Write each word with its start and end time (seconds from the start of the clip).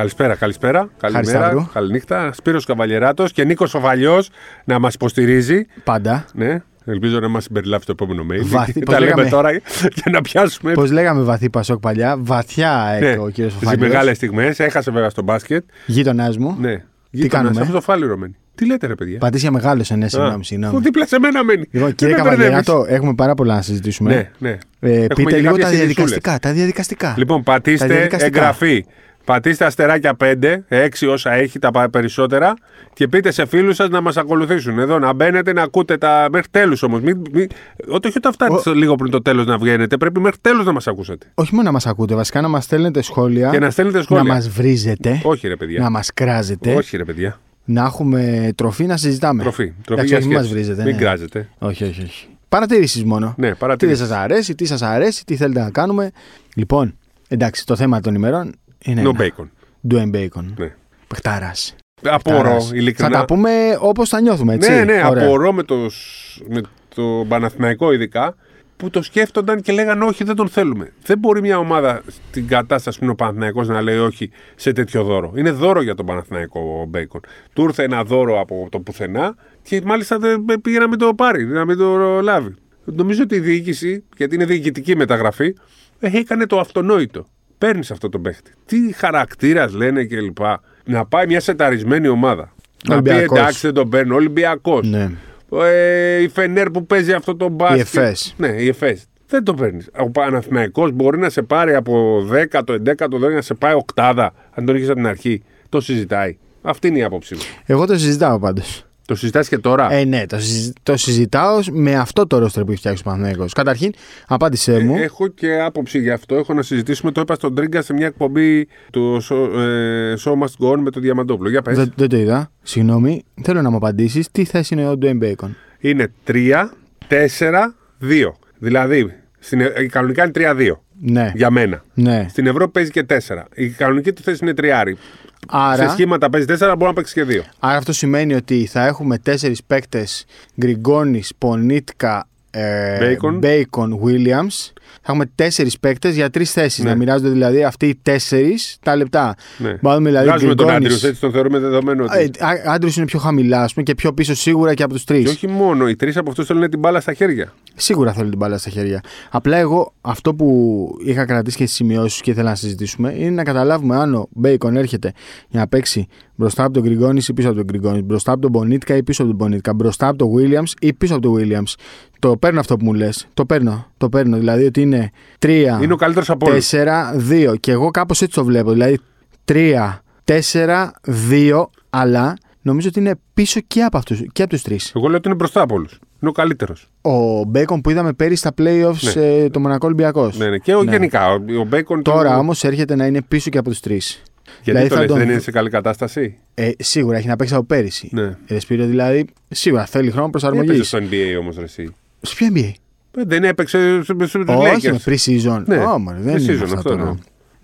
Καλησπέρα, 0.00 0.34
καλησπέρα. 0.34 0.88
Καλημέρα, 1.00 1.28
Σταύρου. 1.38 1.66
καληνύχτα. 1.72 2.32
Σπύρος 2.32 2.64
Καβαλιεράτος 2.64 3.32
και 3.32 3.44
Νίκος 3.44 3.74
Οφαλιός 3.74 4.30
να 4.64 4.78
μας 4.78 4.94
υποστηρίζει. 4.94 5.66
Πάντα. 5.84 6.24
Ναι, 6.34 6.62
ελπίζω 6.84 7.18
να 7.20 7.28
μας 7.28 7.42
συμπεριλάβει 7.44 7.82
στο 7.82 7.92
επόμενο 7.92 8.26
mail. 8.32 8.40
Βαθύ, 8.44 8.72
πώς 8.80 8.94
Τα 8.94 9.00
λέμε 9.00 9.12
λέγαμε. 9.14 9.30
τώρα 9.30 9.50
για 9.50 10.10
να 10.10 10.20
πιάσουμε 10.20 10.72
Πώς 10.72 10.90
λέγαμε 10.90 11.22
βαθύ 11.22 11.50
Πασόκ 11.50 11.80
παλιά, 11.80 12.16
βαθιά 12.18 12.96
ναι, 13.00 13.06
έκανε 13.06 13.22
ο 13.22 13.28
κύριος 13.28 13.52
στις 13.52 13.64
Φοφάλιο. 13.64 13.86
μεγάλες 13.88 14.16
στιγμές. 14.16 14.58
Έχασε 14.60 14.90
βέβαια 14.90 15.10
στο 15.10 15.22
μπάσκετ. 15.22 15.64
Γείτονάς 15.86 16.36
μου. 16.36 16.56
Ναι. 16.60 16.82
Τι 17.10 17.28
κάνουμε; 17.28 17.60
Αυτό 17.60 17.72
το 17.72 17.80
φάληρο 17.80 18.16
μένει. 18.16 18.36
Τι 18.54 18.66
λέτε 18.66 18.86
ρε 18.86 18.94
παιδιά; 18.94 19.18
Πατήσια 19.18 19.50
μεγάλος, 19.50 19.90
ναι, 19.90 20.04
Α, 20.04 20.08
συγγνώμη. 20.08 20.44
συγγνώμη. 20.44 20.72
αφού 20.74 20.82
δίπλα 20.84 21.06
σε 21.06 21.18
μένα 21.18 21.44
μένει. 21.44 21.64
Λοιπόν, 21.70 21.86
Δεν 21.88 21.94
κύριε 21.94 22.14
με 22.16 22.22
μπερδεύεις. 22.22 22.44
Καβαλιεράτο, 22.66 22.94
έχουμε 22.94 23.14
πάρα 23.14 23.34
πολλά 23.34 23.54
να 23.54 23.62
συζητήσουμε. 23.62 24.14
Ναι, 24.14 24.30
ναι. 24.38 24.58
Ε, 24.80 24.90
Έχουμε 24.92 25.06
πείτε 25.14 25.30
και 25.30 25.36
λίγο 25.36 25.50
κάποιες 25.50 25.68
τα 25.68 25.74
ειδισούλες. 25.74 25.94
διαδικαστικά. 25.94 26.38
Τα 26.38 26.52
διαδικαστικά. 26.52 27.14
Λοιπόν, 27.16 27.42
Τα 27.42 27.52
πατήστε 27.52 27.86
διαδικαστικά. 27.86 28.38
εγγραφή. 28.38 28.84
Πατήστε 29.30 29.64
αστεράκια 29.64 30.16
5, 30.20 30.34
6 30.68 31.08
όσα 31.08 31.32
έχει, 31.32 31.58
τα 31.58 31.70
πα- 31.70 31.90
περισσότερα 31.90 32.54
και 32.92 33.08
πείτε 33.08 33.30
σε 33.30 33.46
φίλους 33.46 33.76
σας 33.76 33.88
να 33.88 34.00
μας 34.00 34.16
ακολουθήσουν. 34.16 34.78
Εδώ 34.78 34.98
να 34.98 35.12
μπαίνετε 35.12 35.52
να 35.52 35.62
ακούτε 35.62 35.96
τα. 35.98 36.28
Μέχρι 36.32 36.48
τέλους 36.50 36.82
όμως. 36.82 37.00
Μην, 37.00 37.22
μην... 37.32 37.46
Ό, 37.88 37.96
όχι 38.06 38.16
όταν 38.18 38.32
φτάνετε 38.32 38.74
λίγο 38.74 38.94
πριν 38.94 39.10
το 39.10 39.22
τέλος 39.22 39.46
να 39.46 39.58
βγαίνετε, 39.58 39.96
πρέπει 39.96 40.20
μέχρι 40.20 40.38
τέλους 40.40 40.64
να 40.64 40.72
μας 40.72 40.86
ακούσετε. 40.86 41.26
Όχι 41.34 41.54
μόνο 41.54 41.66
να 41.66 41.72
μας 41.72 41.86
ακούτε, 41.86 42.14
βασικά 42.14 42.40
να 42.40 42.48
μας 42.48 42.64
στέλνετε 42.64 43.02
σχόλια. 43.02 43.50
Και 43.50 43.58
να 43.58 43.70
στέλνετε 43.70 44.02
σχόλια. 44.02 44.22
Να 44.22 44.34
μας 44.34 44.48
βρίζετε. 44.48 45.20
Όχι, 45.24 45.48
ρε 45.48 45.56
παιδιά. 45.56 45.80
Να 45.80 45.90
μας 45.90 46.10
κράζετε. 46.14 46.74
Όχι, 46.74 46.96
ρε 46.96 47.04
παιδιά. 47.04 47.40
Να 47.64 47.82
έχουμε 47.84 48.50
τροφή 48.54 48.84
να 48.86 48.96
συζητάμε. 48.96 49.42
Τροφή. 49.42 49.64
Τροφή 49.84 49.92
Εντάξει, 49.92 50.08
για 50.08 50.16
όχι, 50.18 50.26
μην 50.26 50.36
μας 50.36 50.46
σχέσεις. 50.46 50.64
βρίζετε. 50.66 50.82
Μην 50.88 50.94
ναι. 50.94 51.00
κράζετε. 51.00 51.48
Όχι, 51.58 51.84
όχι, 51.84 52.02
όχι. 52.02 52.26
Παρατηρήσεις 52.48 53.04
μόνο. 53.04 53.26
Ναι, 53.26 53.32
Τι 53.34 53.40
δεν 53.48 53.56
παρατηρήσεις. 53.58 54.06
σας 54.06 54.16
αρέσει, 54.18 54.54
τι 54.54 54.64
σας 54.64 54.82
αρέσει, 54.82 55.24
τι 55.24 55.36
θέλετε 55.36 55.60
να 55.60 55.70
κάνουμε. 55.70 56.10
Λοιπόν, 56.54 56.94
εντάξει, 57.28 57.66
το 57.66 57.76
θέμα 57.76 58.00
των 58.00 58.14
ημερών 58.14 58.54
είναι. 58.84 59.02
No 59.04 59.10
ένα. 59.14 59.18
bacon. 59.36 59.48
Dwayne 59.90 60.14
Bacon. 60.14 60.44
Ναι. 60.56 60.74
Παιχτάρας. 61.06 61.74
Απορώ, 62.02 62.60
Θα 62.60 62.76
ειλικρινά. 62.76 63.10
τα 63.10 63.24
πούμε 63.24 63.50
όπως 63.80 64.08
τα 64.08 64.20
νιώθουμε, 64.20 64.54
έτσι. 64.54 64.70
Ναι, 64.70 64.84
ναι, 64.84 65.02
Ωραία. 65.08 65.24
απορώ 65.26 65.52
με 65.52 65.62
το, 65.62 65.90
σ- 65.90 66.42
με 66.48 66.60
το 66.94 67.24
Παναθηναϊκό 67.28 67.92
ειδικά 67.92 68.34
που 68.76 68.90
το 68.90 69.02
σκέφτονταν 69.02 69.60
και 69.60 69.72
λέγανε 69.72 70.04
όχι, 70.04 70.24
δεν 70.24 70.36
τον 70.36 70.48
θέλουμε. 70.48 70.92
Δεν 71.02 71.18
μπορεί 71.18 71.40
μια 71.40 71.58
ομάδα 71.58 72.02
στην 72.28 72.46
κατάσταση 72.46 72.98
που 72.98 73.04
είναι 73.04 73.12
ο 73.12 73.16
Παναθηναϊκός 73.16 73.68
να 73.68 73.80
λέει 73.82 73.98
όχι 73.98 74.30
σε 74.56 74.72
τέτοιο 74.72 75.02
δώρο. 75.04 75.32
Είναι 75.36 75.50
δώρο 75.50 75.82
για 75.82 75.94
τον 75.94 76.06
Παναθηναϊκό 76.06 76.60
ο 76.82 76.84
Μπέικον. 76.84 77.20
Του 77.52 77.62
ήρθε 77.62 77.82
ένα 77.82 78.04
δώρο 78.04 78.40
από 78.40 78.68
το 78.70 78.80
πουθενά 78.80 79.34
και 79.62 79.82
μάλιστα 79.84 80.18
δεν 80.18 80.44
πήγε 80.62 80.78
να 80.78 80.88
μην 80.88 80.98
το 80.98 81.14
πάρει, 81.14 81.46
να 81.46 81.64
μην 81.64 81.76
το 81.76 82.20
λάβει. 82.20 82.54
Νομίζω 82.84 83.22
ότι 83.22 83.34
η 83.34 83.40
διοίκηση, 83.40 84.04
γιατί 84.16 84.34
είναι 84.34 84.44
διοικητική 84.44 84.96
μεταγραφή, 84.96 85.54
ε, 86.00 86.10
έκανε 86.18 86.46
το 86.46 86.60
αυτονόητο. 86.60 87.26
Παίρνεις 87.60 87.90
αυτό 87.90 88.08
το 88.08 88.18
παίχτη. 88.18 88.52
Τι 88.66 88.92
χαρακτήρας 88.92 89.72
λένε 89.72 90.04
κλπ. 90.04 90.38
Να 90.84 91.06
πάει 91.06 91.26
μια 91.26 91.40
σεταρισμένη 91.40 92.08
ομάδα. 92.08 92.52
Να 92.88 93.02
πει 93.02 93.08
Ολυμπιακός. 93.10 93.38
εντάξει 93.38 93.58
δεν 93.60 93.74
τον 93.74 93.88
παίρνω. 93.88 94.14
Ολυμπιακός. 94.14 94.88
Ναι. 94.88 95.10
Ε, 95.52 96.22
η 96.22 96.28
Φενέρ 96.28 96.70
που 96.70 96.86
παίζει 96.86 97.12
αυτό 97.12 97.36
το 97.36 97.48
μπάσκετ. 97.48 97.80
Εφές. 97.80 98.34
Ναι, 98.36 98.48
η 98.48 98.68
Εφές. 98.68 99.04
Δεν 99.26 99.44
το 99.44 99.54
παίρνεις. 99.54 99.88
Ο 99.98 100.10
Παναθηναϊκός 100.10 100.92
μπορεί 100.92 101.18
να 101.18 101.30
σε 101.30 101.42
πάρει 101.42 101.74
από 101.74 102.24
10ο, 102.30 102.74
11ο, 102.74 103.08
12 103.08 103.32
να 103.34 103.42
σε 103.42 103.54
πάει 103.54 103.74
οκτάδα, 103.74 104.32
αν 104.54 104.64
τον 104.64 104.76
είχε 104.76 104.84
από 104.84 104.94
την 104.94 105.06
αρχή. 105.06 105.42
Το 105.68 105.80
συζητάει. 105.80 106.36
Αυτή 106.62 106.88
είναι 106.88 106.98
η 106.98 107.02
άποψή 107.02 107.34
μου. 107.34 107.40
Εγώ 107.66 107.86
το 107.86 107.98
συζητάω 107.98 108.38
πάντως. 108.38 108.84
Το 109.10 109.16
συζητάς 109.16 109.48
και 109.48 109.58
τώρα; 109.58 109.92
Ε, 109.92 110.04
ναι, 110.04 110.26
το, 110.26 110.38
συζη- 110.40 110.72
το 110.82 110.96
συζητάω 110.96 111.58
με 111.72 111.94
αυτό 111.94 112.26
το 112.26 112.38
ρόστρο 112.38 112.64
που 112.64 112.70
έχει 112.70 112.78
φτιάξει 112.80 113.02
ο 113.06 113.10
Παναθηναϊκός. 113.10 113.52
Καταρχήν, 113.52 113.92
απάντησέ 114.26 114.78
μου. 114.78 114.96
Ε, 114.96 115.02
Έχω 115.02 115.26
και 115.28 115.60
άποψη 115.60 115.98
γι' 116.00 116.10
αυτό. 116.10 116.34
Έχω 116.34 116.54
να 116.54 116.62
συζητήσουμε. 116.62 117.12
Το 117.12 117.20
είπα 117.20 117.34
στον 117.34 117.54
Τρίγκα 117.54 117.82
σε 117.82 117.92
μια 117.92 118.06
εκπομπή 118.06 118.68
του 118.92 119.22
Show, 119.30 119.58
ε, 119.58 120.14
show 120.24 120.32
Must 120.32 120.64
Go 120.66 120.72
On 120.72 120.78
με 120.78 120.90
τον 120.90 121.02
Διαμαντόπουλο. 121.02 121.50
Για 121.50 121.62
πες. 121.62 121.76
δεν, 121.76 121.92
δεν 121.96 122.08
το 122.08 122.16
είδα. 122.16 122.50
Συγγνώμη. 122.62 123.24
Θέλω 123.42 123.62
να 123.62 123.70
μου 123.70 123.76
απαντήσεις 123.76 124.30
τι 124.30 124.44
θέση 124.44 124.74
είναι 124.74 124.88
ο 124.88 124.98
Dwayne 125.02 125.22
Bacon. 125.22 125.48
Είναι 125.80 126.12
3, 126.24 126.70
4, 127.08 127.74
2. 128.00 128.32
Δηλαδή, 128.58 129.12
στην, 129.38 129.60
ε, 129.60 129.68
κανονικά 129.90 130.22
είναι 130.22 130.32
3-2. 130.34 130.72
Ναι. 131.02 131.32
Για 131.34 131.50
μένα. 131.50 131.84
ναι. 131.94 132.26
Στην 132.28 132.46
Ευρώπη 132.46 132.70
παίζει 132.72 132.90
και 132.90 133.02
4. 133.02 133.14
Η 133.54 133.68
κανονική 133.68 134.12
του 134.12 134.22
θέση 134.22 134.38
είναι 134.42 134.54
τριάρι. 134.54 134.96
Σε 135.40 135.56
Άρα, 135.56 135.88
σχήματα 135.88 136.30
παίζει 136.30 136.46
4, 136.48 136.58
μπορεί 136.58 136.84
να 136.84 136.92
παίξει 136.92 137.14
και 137.14 137.24
2. 137.28 137.40
άρα 137.58 137.76
αυτό 137.76 137.92
σημαίνει 137.92 138.34
ότι 138.34 138.66
θα 138.66 138.86
έχουμε 138.86 139.18
τέσσερις 139.18 139.64
παίκτες 139.64 140.24
Γκριγκόνης, 140.60 141.32
Πονίτκα, 141.38 142.28
ε, 142.50 142.98
Bacon. 143.00 143.44
Bacon, 143.44 143.88
Williams. 144.04 144.72
Θα 145.02 145.12
έχουμε 145.12 145.30
τέσσερις 145.34 145.78
παίκτες 145.78 146.14
για 146.14 146.30
τρεις 146.30 146.52
θέσεις. 146.52 146.84
Ναι. 146.84 146.90
Να 146.90 146.96
μοιράζονται 146.96 147.28
δηλαδή 147.28 147.64
αυτοί 147.64 147.86
οι 147.86 147.98
τέσσερις 148.02 148.78
τα 148.82 148.96
λεπτά. 148.96 149.34
Ναι. 149.58 149.76
Βάλουμε 149.80 150.08
δηλαδή 150.08 150.28
Βγάζουμε 150.28 150.54
τον 150.54 150.66
Γκριγκόνης- 150.66 150.86
Άντριους, 150.86 151.04
έτσι 151.04 151.20
τον 151.20 151.32
θεωρούμε 151.32 151.58
δεδομένο. 151.58 152.04
Ότι... 152.04 152.30
Ε, 152.38 152.70
Άντρου 152.70 152.90
είναι 152.96 153.06
πιο 153.06 153.18
χαμηλά 153.18 153.62
ας 153.62 153.72
πούμε, 153.72 153.84
και 153.84 153.94
πιο 153.94 154.12
πίσω 154.12 154.34
σίγουρα 154.34 154.74
και 154.74 154.82
από 154.82 154.92
τους 154.92 155.04
τρεις. 155.04 155.24
Και 155.24 155.30
όχι 155.30 155.46
μόνο, 155.48 155.88
οι 155.88 155.96
τρεις 155.96 156.16
από 156.16 156.30
αυτούς 156.30 156.46
θέλουν 156.46 156.70
την 156.70 156.78
μπάλα 156.78 157.00
στα 157.00 157.12
χέρια. 157.12 157.52
Σίγουρα 157.74 158.12
θέλω 158.12 158.28
την 158.28 158.38
μπάλα 158.38 158.58
στα 158.58 158.70
χέρια. 158.70 159.00
Απλά 159.30 159.56
εγώ 159.56 159.92
αυτό 160.00 160.34
που 160.34 160.88
είχα 161.04 161.24
κρατήσει 161.24 161.56
και 161.56 161.66
στι 161.66 161.74
σημειώσεις 161.74 162.20
και 162.20 162.30
ήθελα 162.30 162.48
να 162.48 162.54
συζητήσουμε 162.54 163.14
είναι 163.16 163.30
να 163.30 163.42
καταλάβουμε 163.42 163.96
αν 163.96 164.14
ο 164.14 164.28
Μπέικον 164.30 164.76
έρχεται 164.76 165.12
για 165.48 165.60
να 165.60 165.68
παίξει 165.68 166.06
μπροστά 166.40 166.64
από 166.64 166.72
τον 166.72 166.82
Γκριγκόνης 166.82 167.28
ή 167.28 167.32
πίσω 167.32 167.48
από 167.48 167.56
τον 167.56 167.66
Γκριγκόνης, 167.66 168.02
μπροστά 168.02 168.32
από 168.32 168.40
τον 168.40 168.50
Μπονίτκα 168.50 168.96
ή 168.96 169.02
πίσω 169.02 169.22
από 169.22 169.30
τον 169.30 169.40
Μπονίτκα, 169.40 169.74
μπροστά 169.74 170.08
από 170.08 170.18
τον 170.18 170.28
Williams 170.36 170.72
ή 170.80 170.92
πίσω 170.92 171.14
από 171.14 171.22
τον 171.22 171.34
Williams. 171.38 171.74
Το 172.18 172.36
παίρνω 172.36 172.60
αυτό 172.60 172.76
που 172.76 172.84
μου 172.84 172.94
λες. 172.94 173.28
Το 173.34 173.44
παίρνω. 173.44 173.86
Το 173.96 174.08
παίρνω. 174.08 174.36
Δηλαδή 174.36 174.64
ότι 174.64 174.80
είναι 174.80 175.10
3, 175.38 175.78
Είναι 175.82 175.92
ο 175.92 175.96
καλύτερος 175.96 176.30
από 176.30 176.46
όλους. 176.50 176.70
4, 176.70 177.14
2. 177.30 177.54
Και 177.60 177.70
εγώ 177.70 177.90
κάπως 177.90 178.22
έτσι 178.22 178.34
το 178.34 178.44
βλέπω. 178.44 178.72
Δηλαδή 178.72 178.98
3, 179.44 180.02
4, 180.24 180.90
2, 181.30 181.62
αλλά 181.90 182.36
νομίζω 182.62 182.88
ότι 182.88 182.98
είναι 182.98 183.14
πίσω 183.34 183.60
και 183.66 183.82
από, 183.82 183.96
αυτούς, 183.98 184.22
και 184.32 184.42
από 184.42 184.50
τους 184.50 184.62
τρεις. 184.62 184.92
Εγώ 184.94 185.06
λέω 185.08 185.16
ότι 185.16 185.28
είναι 185.28 185.36
μπροστά 185.36 185.60
από 185.62 185.74
όλους. 185.74 185.92
Είναι 186.22 186.30
ο 186.30 186.32
καλύτερος. 186.32 186.88
Ο 187.02 187.44
Μπέικον 187.44 187.80
που 187.80 187.90
είδαμε 187.90 188.12
πέρυσι 188.12 188.36
στα 188.36 188.50
playoffs 188.58 189.14
Ναι. 189.14 189.22
ε, 189.22 189.48
το 189.50 189.60
Μονακό 189.60 189.86
Ολυμπιακός. 189.86 190.38
Ναι, 190.38 190.48
ναι. 190.48 190.58
Και 190.58 190.74
ο, 190.74 190.82
Ναι. 190.82 190.90
γενικά. 190.90 191.32
Ο, 191.32 191.34
ο 191.60 191.64
Μπέικον. 191.64 192.02
Τώρα 192.02 192.32
του- 192.32 192.38
όμως 192.38 192.64
έρχεται 192.64 192.94
να 192.96 193.06
είναι 193.06 193.22
πίσω 193.22 193.50
και 193.50 193.58
από 193.58 193.68
τους 193.70 193.80
τρεις. 193.80 194.22
Γιατί 194.62 194.78
δηλαδή 194.80 194.88
το 194.88 194.94
θα 194.94 195.00
λες, 195.00 195.10
τον- 195.10 195.18
δεν 195.18 195.28
είναι 195.30 195.38
σε 195.38 195.50
καλή 195.50 195.70
κατάσταση; 195.70 196.38
Ε, 196.54 196.70
σίγουρα 196.78 197.16
έχει 197.16 197.26
να 197.26 197.36
παίξει 197.36 197.54
από 197.54 197.64
πέρυσι. 197.64 198.08
Ναι. 198.12 198.36
Ε, 198.46 198.58
Σπύρο, 198.58 198.86
δηλαδή, 198.86 199.24
σίγουρα 199.48 199.86
θέλει 199.86 200.10
χρόνο 200.10 200.30
προσαρμογή. 200.30 200.68
Έπαιζε 200.68 200.84
στο 200.84 200.98
NBA 200.98 201.38
όμως, 201.40 201.58
εσύ. 201.58 201.94
Σε 202.20 202.34
ποιο 202.34 202.46
NBA. 202.54 202.72
Ε, 203.18 203.22
Δεν 203.26 203.44
έπαιξε 203.44 204.00
στου 204.02 204.16
Όχι, 204.46 204.88
Lakers. 204.88 204.90
με 204.90 205.00
pre-season. 205.04 205.62
Ναι, 205.66 205.76
Ω, 205.84 205.98
μωρέ, 205.98 206.18
δεν 206.20 206.34
pre-season 206.34 206.40
είναι 206.48 206.62
αυτό, 206.62 206.74
αυτό, 206.76 206.88
τώρα. 206.90 207.04
ναι. 207.04 207.10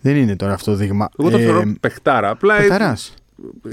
Δεν 0.00 0.16
είναι 0.16 0.36
τώρα 0.36 0.52
αυτό 0.52 0.70
το 0.70 0.76
δείγμα. 0.76 1.08
Εγώ 1.18 1.30
το 1.30 1.36
Ε, 1.36 1.40
θεωρώ 1.42 1.72
παιχτάρα. 1.80 2.30
Απλά 2.30 2.54
ε, 2.56 2.58
παιχταράς. 2.60 3.14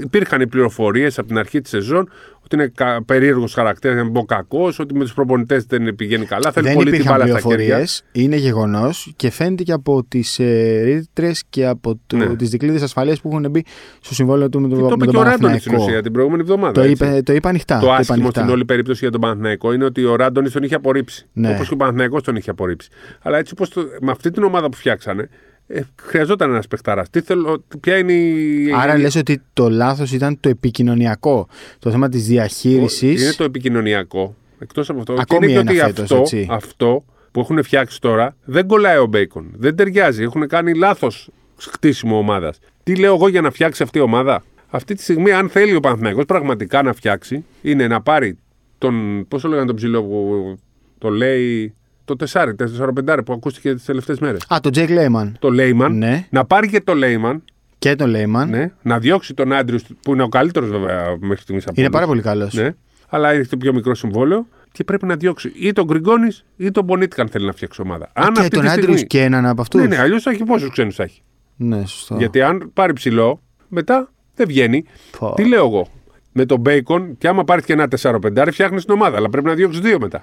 υπήρχαν 0.00 0.40
οι 0.40 0.46
πληροφορίες 0.46 1.18
από 1.18 1.28
την 1.28 1.38
αρχή 1.38 1.60
της 1.60 1.70
σεζόν 1.70 2.08
ότι 2.44 2.54
είναι 2.54 2.66
κα... 2.74 3.02
περίεργος 3.06 3.54
χαρακτήρας, 3.54 3.96
να 3.96 4.04
μην 4.04 4.12
πω 4.12 4.24
κακός, 4.24 4.78
ότι 4.78 4.94
με 4.94 5.00
τους 5.00 5.14
προπονητές 5.14 5.64
δεν 5.64 5.94
πηγαίνει 5.94 6.24
καλά. 6.24 6.52
Θέλει 6.52 6.66
Δεν 6.66 6.74
πολύ 6.74 6.90
την 6.90 6.94
υπήρχαν 7.00 7.18
μπάλα 7.18 7.30
στα 7.30 7.40
χέρια. 7.40 7.56
πληροφορίες. 7.56 8.04
Είναι 8.12 8.36
γεγονός 8.36 9.12
και 9.16 9.30
φαίνεται 9.30 9.62
και 9.62 9.72
από 9.72 10.04
τις 10.08 10.38
ε, 10.38 10.80
ρήτρες 10.84 11.44
και 11.50 11.66
από 11.66 11.98
το, 12.06 12.16
Ναι. 12.16 12.36
τις 12.36 12.50
δικλείδες 12.50 12.82
ασφαλείας 12.82 13.20
που 13.20 13.28
έχουν 13.32 13.50
μπει 13.50 13.64
στο 14.00 14.14
συμβόλαιο 14.14 14.48
του 14.48 14.60
με, 14.60 14.68
το, 14.68 14.74
Και 14.74 14.80
το 14.80 14.86
με 14.88 14.94
είπε 14.94 15.04
τον 15.04 15.12
και 15.14 15.18
ο 15.20 15.22
Ράντονι 15.22 15.36
στην 15.38 15.48
Παναθηναϊκό. 15.48 15.84
ουσία 15.84 16.02
την 16.02 16.12
προηγούμενη 16.12 16.42
εβδομάδα. 16.42 16.72
Το, 16.72 16.80
έτσι. 16.80 16.92
είπε, 16.92 17.22
το 17.24 17.32
είπα 17.32 17.48
ανοιχτά. 17.48 17.78
Το 17.78 17.86
είπα 17.86 17.94
άσχημο 17.96 18.18
ανοιχτά. 18.18 18.40
στην 18.40 18.52
όλη 18.52 18.64
περίπτωση 18.64 18.98
για 19.02 19.10
τον 19.10 19.20
Παναθηναϊκό 19.20 19.72
είναι 19.72 19.84
ότι 19.84 20.04
ο 20.04 20.16
Ράντονι 20.16 20.50
τον 20.50 20.62
είχε 20.62 20.74
απορρίψει. 20.74 21.26
Ναι. 21.32 21.48
Όπως 21.54 21.68
και 21.68 21.74
ο 21.74 21.76
Παναθηναϊκός 21.76 22.22
τον 22.22 22.36
είχε 22.36 22.50
απορρίψει. 22.50 22.88
Αλλά 23.22 23.38
έτσι 23.38 23.52
όπως 23.56 23.68
το, 23.68 23.82
με 24.00 24.10
αυτή 24.10 24.30
την 24.30 24.42
ομάδα 24.42 24.68
που 24.68 24.76
φτιάξανε, 24.76 25.28
ε, 25.66 25.80
χρειαζόταν 26.02 26.50
ένας 26.50 26.66
παιχταρά. 26.66 27.04
Τι 27.10 27.20
θέλω, 27.20 27.64
ποια 27.80 27.98
είναι 27.98 28.12
η. 28.12 28.72
Άρα 28.76 28.96
η- 28.96 29.00
λες 29.00 29.16
ότι 29.16 29.42
το 29.52 29.68
λάθος 29.70 30.12
ήταν 30.12 30.40
το 30.40 30.48
επικοινωνιακό. 30.48 31.48
Το 31.78 31.90
θέμα 31.90 32.08
της 32.08 32.20
Είναι 32.20 32.28
διαχείρισης. 32.34 33.36
το 33.36 33.44
επικοινωνιακό. 33.44 34.34
Εκτός 34.58 34.88
από 34.90 34.98
αυτό. 34.98 35.12
Ακόμη 35.18 35.46
και 35.46 35.52
είναι 35.52 35.62
και 35.72 35.78
ένα 35.78 35.84
ότι 35.86 35.94
φέτος, 35.94 36.02
αυτό, 36.10 36.16
έτσι. 36.16 36.46
αυτό 36.50 37.04
που 37.30 37.40
έχουν 37.40 37.62
φτιάξει 37.62 38.00
τώρα 38.00 38.36
δεν 38.44 38.66
κολλάει 38.66 38.98
ο 38.98 39.06
Μπέικον. 39.06 39.50
Δεν 39.56 39.76
ταιριάζει. 39.76 40.22
Έχουν 40.22 40.48
κάνει 40.48 40.74
λάθος 40.74 41.28
χτίσιμο 41.56 42.18
ομάδας. 42.18 42.58
Τι 42.82 42.96
λέω 42.96 43.14
εγώ 43.14 43.28
για 43.28 43.40
να 43.40 43.50
φτιάξει 43.50 43.82
αυτή 43.82 43.98
η 43.98 44.00
ομάδα; 44.00 44.44
Αυτή 44.70 44.94
τη 44.94 45.02
στιγμή, 45.02 45.32
αν 45.32 45.48
θέλει 45.48 45.74
ο 45.74 45.80
Παναθηναϊκός 45.80 46.24
πραγματικά 46.24 46.82
να 46.82 46.92
φτιάξει, 46.92 47.44
είναι 47.62 47.86
να 47.86 48.00
πάρει 48.02 48.38
τον. 48.78 49.24
Πώς 49.28 49.42
το 49.42 49.48
λέγανε 49.48 49.66
τον 49.66 49.76
ψηλό 49.76 50.02
που 50.02 50.58
το 50.98 51.08
λέει; 51.08 51.74
Το 52.04 52.16
4, 52.32 52.54
4-5 53.06 53.18
που 53.24 53.32
ακούστηκε 53.32 53.74
τις 53.74 53.84
τελευταίες 53.84 54.18
μέρες. 54.18 54.46
Α, 54.54 54.60
το 54.60 54.70
Jake 54.74 54.88
Lehman. 54.88 55.32
Το 55.38 55.50
Λέιμαν. 55.50 55.98
Ναι. 55.98 56.26
Να 56.30 56.44
πάρει 56.44 56.68
και 56.68 56.80
το 56.80 56.94
Λέιμαν. 56.94 57.42
Και 57.78 57.94
το 57.94 58.04
Lehman. 58.08 58.46
Ναι, 58.48 58.72
να 58.82 58.98
διώξει 58.98 59.34
τον 59.34 59.52
Άντριου 59.52 59.78
που 60.02 60.12
είναι 60.12 60.22
ο 60.22 60.28
καλύτερος 60.28 60.70
βέβαια 60.70 61.16
μέχρι 61.20 61.42
στιγμής 61.42 61.62
από 61.66 61.72
Είναι 61.76 61.86
όλους. 61.86 61.94
πάρα 61.94 62.06
πολύ 62.06 62.22
καλός. 62.22 62.54
Ναι, 62.54 62.74
αλλά 63.08 63.30
έχει 63.30 63.48
το 63.48 63.56
πιο 63.56 63.72
μικρό 63.72 63.94
συμβόλαιο 63.94 64.46
και 64.72 64.84
πρέπει 64.84 65.06
να 65.06 65.16
διώξει 65.16 65.52
ή 65.54 65.72
τον 65.72 65.84
Γκριγκόνης 65.84 66.44
ή 66.56 66.70
τον 66.70 66.84
Πονίτκα 66.84 67.22
αν 67.22 67.28
θέλει 67.28 67.46
να 67.46 67.52
φτιάξει 67.52 67.80
ομάδα. 67.80 68.10
Α, 68.12 68.26
και 68.42 68.48
τον 68.48 68.68
Άντριου 68.68 68.94
και 68.94 69.22
έναν 69.22 69.46
από 69.46 69.60
αυτούς. 69.60 69.80
Ναι, 69.80 69.86
ναι, 69.86 69.98
αλλιώς 69.98 70.22
θα 70.22 70.30
έχει 70.30 70.44
πόσους 70.44 70.70
ξένους 70.70 70.94
θα 70.94 71.02
έχει. 71.02 71.22
Ναι, 71.56 71.86
σωστό. 71.86 72.16
Γιατί 72.16 72.42
αν 72.42 72.70
πάρει 72.74 72.92
ψηλό, 72.92 73.40
μετά 73.68 74.12
δεν 74.34 74.46
βγαίνει. 74.46 74.84
Πω. 75.18 75.32
Τι 75.34 75.48
λέω 75.48 75.66
εγώ; 75.66 75.88
Με 76.32 76.44
τον 76.46 76.60
Μπέικον, 76.60 77.18
και 77.18 77.28
άμα 77.28 77.44
πάρεις 77.44 77.64
και 77.64 77.72
ένα 77.72 77.88
4-5, 77.88 78.52
φτιάχνεις 78.52 78.84
την 78.84 78.94
ομάδα. 78.94 79.16
Αλλά 79.16 79.28
πρέπει 79.28 79.46
να 79.46 79.54
διώξεις 79.54 79.80
δύο 79.80 79.98
μετά. 80.00 80.22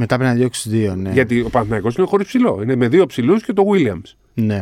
Μετά 0.00 0.16
πρέπει 0.16 0.30
να 0.30 0.36
διώξει 0.38 0.68
δύο, 0.68 0.96
ναι. 0.96 1.10
Γιατί 1.10 1.40
ο 1.40 1.48
Παναθηναϊκός 1.48 1.96
είναι 1.96 2.06
χωρίς 2.06 2.26
ψηλό. 2.26 2.60
Είναι 2.62 2.76
με 2.76 2.88
δύο 2.88 3.06
ψηλούς 3.06 3.42
και 3.44 3.52
το 3.52 3.62
Williams. 3.72 4.14
Ναι. 4.34 4.60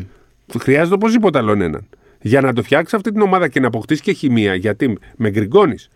Χρειάζεται 0.58 0.94
οπωσδήποτε 0.94 1.38
άλλον 1.38 1.60
έναν. 1.60 1.88
Για 2.20 2.40
να 2.40 2.52
το 2.52 2.62
φτιάξει 2.62 2.96
αυτή 2.96 3.12
την 3.12 3.20
ομάδα 3.20 3.48
και 3.48 3.60
να 3.60 3.66
αποκτήσει 3.66 4.02
και 4.02 4.12
χημεία. 4.12 4.54
Γιατί 4.54 4.98
με 5.16 5.30
Γκριγκόνης, 5.30 5.88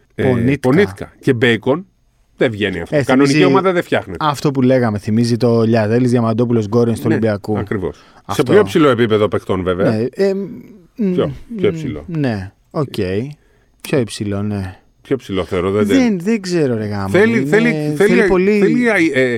Πονίτκα. 0.60 1.12
και 1.20 1.32
Μπέικον 1.32 1.86
δεν 2.36 2.50
βγαίνει 2.50 2.80
αυτό. 2.80 2.96
Ε, 2.96 3.02
Κανονική 3.04 3.32
θυμίζει- 3.34 3.52
ομάδα 3.54 3.72
δεν 3.72 3.82
φτιάχνεται. 3.82 4.24
Αυτό 4.26 4.50
που 4.50 4.62
λέγαμε, 4.62 4.98
θυμίζει 4.98 5.36
το 5.36 5.62
Λιαδέλης 5.62 6.10
Διαμαντόπουλος 6.10 6.66
Γκόρεν 6.68 6.94
του 6.94 7.00
Ολυμπιακού. 7.04 7.58
Ακριβώς. 7.58 7.96
Σε 7.96 8.02
Αυτό. 8.24 8.52
πιο 8.52 8.62
ψηλό 8.64 8.88
επίπεδο 8.88 9.28
παιχτών, 9.28 9.62
βέβαια. 9.62 9.90
Ναι, 9.90 10.04
ε, 10.10 10.34
μ, 10.34 10.44
Πιο- 11.12 11.32
πιο 11.56 11.70
μ, 11.70 11.74
υψηλό. 11.74 12.04
Ναι, 12.06 12.52
οκ. 12.70 12.94
Πιο 13.80 13.98
υψηλό, 13.98 14.42
ναι. 14.42 14.79
Πιο 15.10 15.18
ψηλό 15.18 15.44
θεωρώ. 15.44 15.70
Δεν, 15.70 15.86
Δεν, 15.86 16.18
δεν 16.20 16.40
ξέρω, 16.40 16.76
ρε 16.76 16.84
γαμώ. 16.86 17.08
Θέλει, 17.08 17.36
Είναι- 17.38 17.46
θέλει, 17.48 17.94
θέλει, 17.96 18.26
πολύ. 18.26 18.58
θέλει 18.58 19.10
ε, 19.14 19.36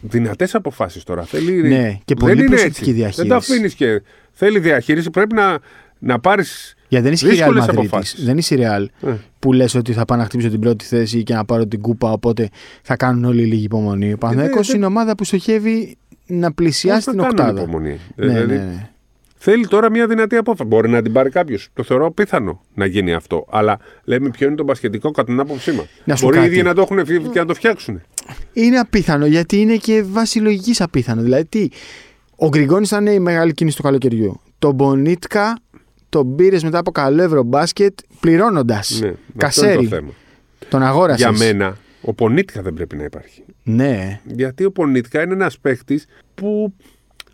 δυνατές 0.00 0.54
αποφάσεις 0.54 1.02
τώρα. 1.02 1.22
Θέλει, 1.22 1.62
Ναι, 1.62 1.90
και 2.04 2.14
δεν 2.14 2.16
πολύ 2.16 2.32
είναι 2.32 2.44
προσεκτική 2.44 2.80
έτσι. 2.80 2.92
διαχείριση. 2.92 3.20
Δεν 3.20 3.28
τα 3.30 3.36
αφήνεις 3.36 3.74
και. 3.74 4.02
Θέλει 4.32 4.58
διαχείριση. 4.58 5.10
Πρέπει 5.10 5.34
να, 5.34 5.58
να 5.98 6.18
πάρεις. 6.20 6.74
Γιατί 6.88 7.04
δεν 7.04 7.12
είσαι 7.14 7.26
Real 7.26 7.30
δύσκολες 7.30 7.64
Madrid. 7.64 7.68
αποφάσεις. 7.68 8.24
Δεν 8.24 8.38
είσαι 8.38 8.56
Real 8.58 9.08
Ε. 9.08 9.12
που 9.38 9.52
λες 9.52 9.74
ότι 9.74 9.92
θα 9.92 10.04
πάω 10.04 10.18
να 10.18 10.24
χτυπήσω 10.24 10.48
την 10.50 10.60
πρώτη 10.60 10.84
θέση 10.84 11.22
και 11.22 11.34
να 11.34 11.44
πάρω 11.44 11.66
την 11.66 11.80
κούπα. 11.80 12.12
Οπότε 12.12 12.48
θα 12.82 12.96
κάνουν 12.96 13.24
όλοι 13.24 13.42
λίγη 13.44 13.64
υπομονή. 13.64 14.12
Ο 14.12 14.18
Παναθηναϊκός 14.18 14.68
Ε, 14.68 14.70
δεν- 14.70 14.76
είναι 14.76 14.86
ομάδα 14.86 15.14
που 15.14 15.24
στοχεύει 15.24 15.96
να 16.26 16.52
πλησιάσει 16.52 17.10
την 17.10 17.20
οκτάδα. 17.20 17.60
υπομονή. 17.62 17.98
Ναι, 18.16 18.26
δηλαδή, 18.26 18.52
ναι, 18.56 18.58
ναι. 18.62 18.88
Θέλει 19.46 19.66
τώρα 19.66 19.90
μια 19.90 20.06
δυνατή 20.06 20.36
απόφαση. 20.36 20.68
Μπορεί 20.68 20.88
να 20.88 21.02
την 21.02 21.12
πάρει 21.12 21.30
κάποιος. 21.30 21.68
Το 21.72 21.82
θεωρώ 21.82 22.10
πιθανό 22.12 22.60
να 22.74 22.86
γίνει 22.86 23.12
αυτό. 23.12 23.46
Αλλά 23.50 23.78
λέμε 24.04 24.30
ποιο 24.30 24.46
είναι 24.46 24.56
το 24.56 24.64
μπασχετικό 24.64 25.10
κατά 25.10 25.26
την 25.26 25.40
άποψή 25.40 25.72
μας. 25.72 25.86
Να 26.04 26.16
σου 26.16 26.24
Μπορεί 26.24 26.36
οι 26.36 26.40
κάτι. 26.40 26.52
ίδιοι 26.52 26.62
να 26.62 26.74
το 26.74 26.80
έχουν 26.80 27.06
φύγει 27.06 27.28
και 27.28 27.38
να 27.38 27.44
το 27.44 27.54
φτιάξουν. 27.54 28.00
Είναι 28.52 28.78
απίθανο 28.78 29.26
γιατί 29.26 29.60
είναι 29.60 29.76
και 29.76 30.02
βάση 30.06 30.38
λογική 30.38 30.82
απίθανο. 30.82 31.22
Δηλαδή, 31.22 31.44
τι, 31.44 31.68
ο 32.36 32.48
Γκριγκόνης 32.48 32.88
ήταν 32.88 33.06
η 33.06 33.18
μεγάλη 33.18 33.52
κίνηση 33.52 33.76
του 33.76 33.82
καλοκαιριού. 33.82 34.40
Το 34.58 34.72
Μπονίτκα 34.72 35.58
τον 36.08 36.36
πήρε 36.36 36.58
μετά 36.62 36.78
από 36.78 36.90
καλό 36.90 37.22
ευρωμπάσκετ 37.22 37.98
πληρώνοντας. 38.20 38.90
Ναι, 39.00 39.08
αυτό 39.08 39.10
είναι 39.10 39.18
Κασέρι. 39.36 39.88
το 39.88 39.96
θέμα. 39.96 40.10
Τον 40.68 40.82
αγόρασες. 40.82 41.20
Για 41.20 41.32
μένα, 41.32 41.76
ο 42.00 42.12
Πονίτικα 42.14 42.62
δεν 42.62 42.74
πρέπει 42.74 42.96
να 42.96 43.04
υπάρχει. 43.04 43.42
Ναι. 43.62 44.20
Γιατί 44.24 44.64
ο 44.64 44.72
Πονίτικα 44.72 45.22
είναι 45.22 45.32
ένας 45.32 45.58
παίχτη 45.58 46.00
που 46.34 46.74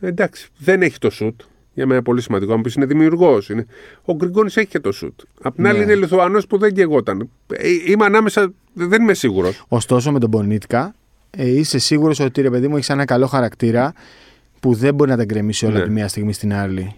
εντάξει, 0.01 0.49
δεν 0.59 0.83
έχει 0.83 0.99
το 0.99 1.11
σουτ. 1.11 1.41
Για 1.81 1.89
μένα 1.89 2.03
πολύ 2.03 2.21
σημαντικό. 2.21 2.53
Αν 2.53 2.61
πεις 2.61 2.75
είναι 2.75 2.87
δημιουργός. 2.87 3.49
Είναι... 3.49 3.67
Ο 4.05 4.15
Γκριγκόνης 4.15 4.57
έχει 4.57 4.67
και 4.67 4.81
το 4.81 4.93
σουτ. 4.93 5.21
Απ' 5.43 5.55
την 5.55 5.67
άλλη 5.67 5.79
Ναι. 5.79 5.85
είναι 5.85 5.95
Λιθουανός 5.95 6.47
που 6.47 6.59
δεν 6.59 6.75
καιγόταν. 6.75 7.29
Ε, 7.53 7.69
Είμαι 7.87 8.05
ανάμεσα, 8.05 8.53
δεν 8.73 9.03
είμαι 9.03 9.15
σίγουρος. 9.15 9.65
Ωστόσο 9.69 10.13
με 10.13 10.19
τον 10.19 10.29
Μπονίτκα 10.29 10.95
ε, 11.31 11.49
είσαι 11.59 11.79
σίγουρος 11.79 12.21
ότι 12.21 12.41
ρε 12.43 12.51
παιδί 12.51 12.69
μου 12.69 12.77
έχεις 12.77 12.89
ένα 12.91 13.05
καλό 13.05 13.27
χαρακτήρα 13.27 13.93
που 14.61 14.75
δεν 14.75 14.95
μπορεί 14.95 15.11
να 15.11 15.17
τα 15.17 15.25
γκρεμίσει 15.25 15.67
όλα 15.67 15.79
Ναι. 15.79 15.85
τη 15.85 15.91
μία 15.91 16.09
στιγμή 16.09 16.33
στην 16.33 16.55
άλλη. 16.55 16.95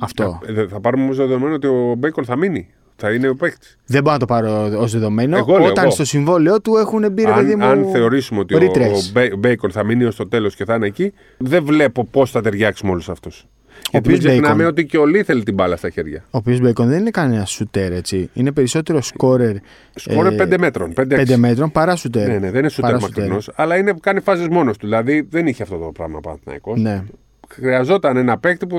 Αυτό. 0.00 0.40
Θα, 0.54 0.66
θα 0.70 0.80
πάρουμε 0.80 1.02
όμως 1.02 1.16
δεδομένο 1.16 1.54
ότι 1.54 1.66
ο 1.66 1.94
Μπέικον 1.98 2.24
θα 2.24 2.36
μείνει. 2.36 2.68
Θα 3.02 3.12
είναι 3.12 3.28
ο 3.28 3.34
παίχτη. 3.34 3.66
Δεν 3.86 4.02
μπορώ 4.02 4.12
να 4.12 4.18
το 4.20 4.26
πάρω 4.26 4.78
ως 4.78 4.92
δεδομένο. 4.92 5.36
Εγώ 5.36 5.58
λέω, 5.58 5.66
όταν 5.68 5.84
εγώ. 5.84 5.92
στο 5.92 6.04
συμβόλαιό 6.04 6.60
του 6.60 6.76
έχουν 6.76 7.12
μπει 7.12 7.22
ρε 7.24 7.32
παιδί 7.32 7.52
Αν, 7.52 7.58
μου. 7.58 7.64
αν 7.64 7.84
θεωρήσουμε 7.92 8.40
ότι 8.40 8.54
ο, 8.54 8.58
ρήτρες. 8.58 9.08
ο 9.08 9.10
Μπέ- 9.12 9.36
Μπέικον 9.36 9.70
θα 9.70 9.84
μείνει 9.84 10.04
ως 10.04 10.16
το 10.16 10.28
τέλος 10.28 10.54
και 10.56 10.64
θα 10.64 10.74
είναι 10.74 10.86
εκεί, 10.86 11.12
δεν 11.38 11.64
βλέπω 11.64 12.04
πώς 12.04 12.30
θα 12.30 12.40
ταιριάξει 12.40 12.84
με 12.86 12.90
όλους 12.92 13.08
αυτούς. 13.08 13.46
Γιατί 13.90 14.08
μην 14.08 14.16
οποίος 14.18 14.32
ξεχνάμε 14.32 14.64
Bacon- 14.64 14.68
ότι 14.68 14.86
και 14.86 14.98
ο 14.98 15.06
Λί 15.06 15.22
θέλει 15.22 15.42
την 15.42 15.54
μπάλα 15.54 15.76
στα 15.76 15.90
χέρια. 15.90 16.24
Ο 16.24 16.36
οποίος 16.38 16.60
Μπέικον 16.60 16.88
δεν 16.88 17.00
είναι 17.00 17.10
κανένα 17.10 17.44
σουτέρ, 17.44 17.92
έτσι. 17.92 18.30
Είναι 18.32 18.52
περισσότερο 18.52 19.02
σκόρερ. 19.02 19.56
Σκόρε 19.94 20.30
5 20.30 20.58
μέτρων. 20.58 20.92
5 20.92 21.16
5 21.16 21.36
μέτρων 21.36 21.70
παρά 21.72 21.96
σουτέρ. 21.96 22.28
Ναι, 22.28 22.38
ναι, 22.38 22.50
δεν 22.50 22.60
είναι 22.60 22.68
σούτερ 22.68 22.90
Παρά 22.90 23.02
μακρινός, 23.02 23.50
αλλά 23.54 23.76
είναι, 23.76 23.94
κάνει 24.00 24.20
φάσεις 24.20 24.48
μόνος 24.48 24.76
του. 24.76 24.86
Δηλαδή 24.86 25.26
δεν 25.30 25.46
είχε 25.46 25.62
αυτό 25.62 25.76
το 25.76 25.92
πράγμα 25.94 26.16
ο 26.16 26.20
Παναθηναϊκός. 26.20 26.80
Ναι. 26.80 27.02
Χρειαζόταν 27.48 28.16
ένα 28.16 28.38
παίκτη 28.38 28.66
που, 28.66 28.78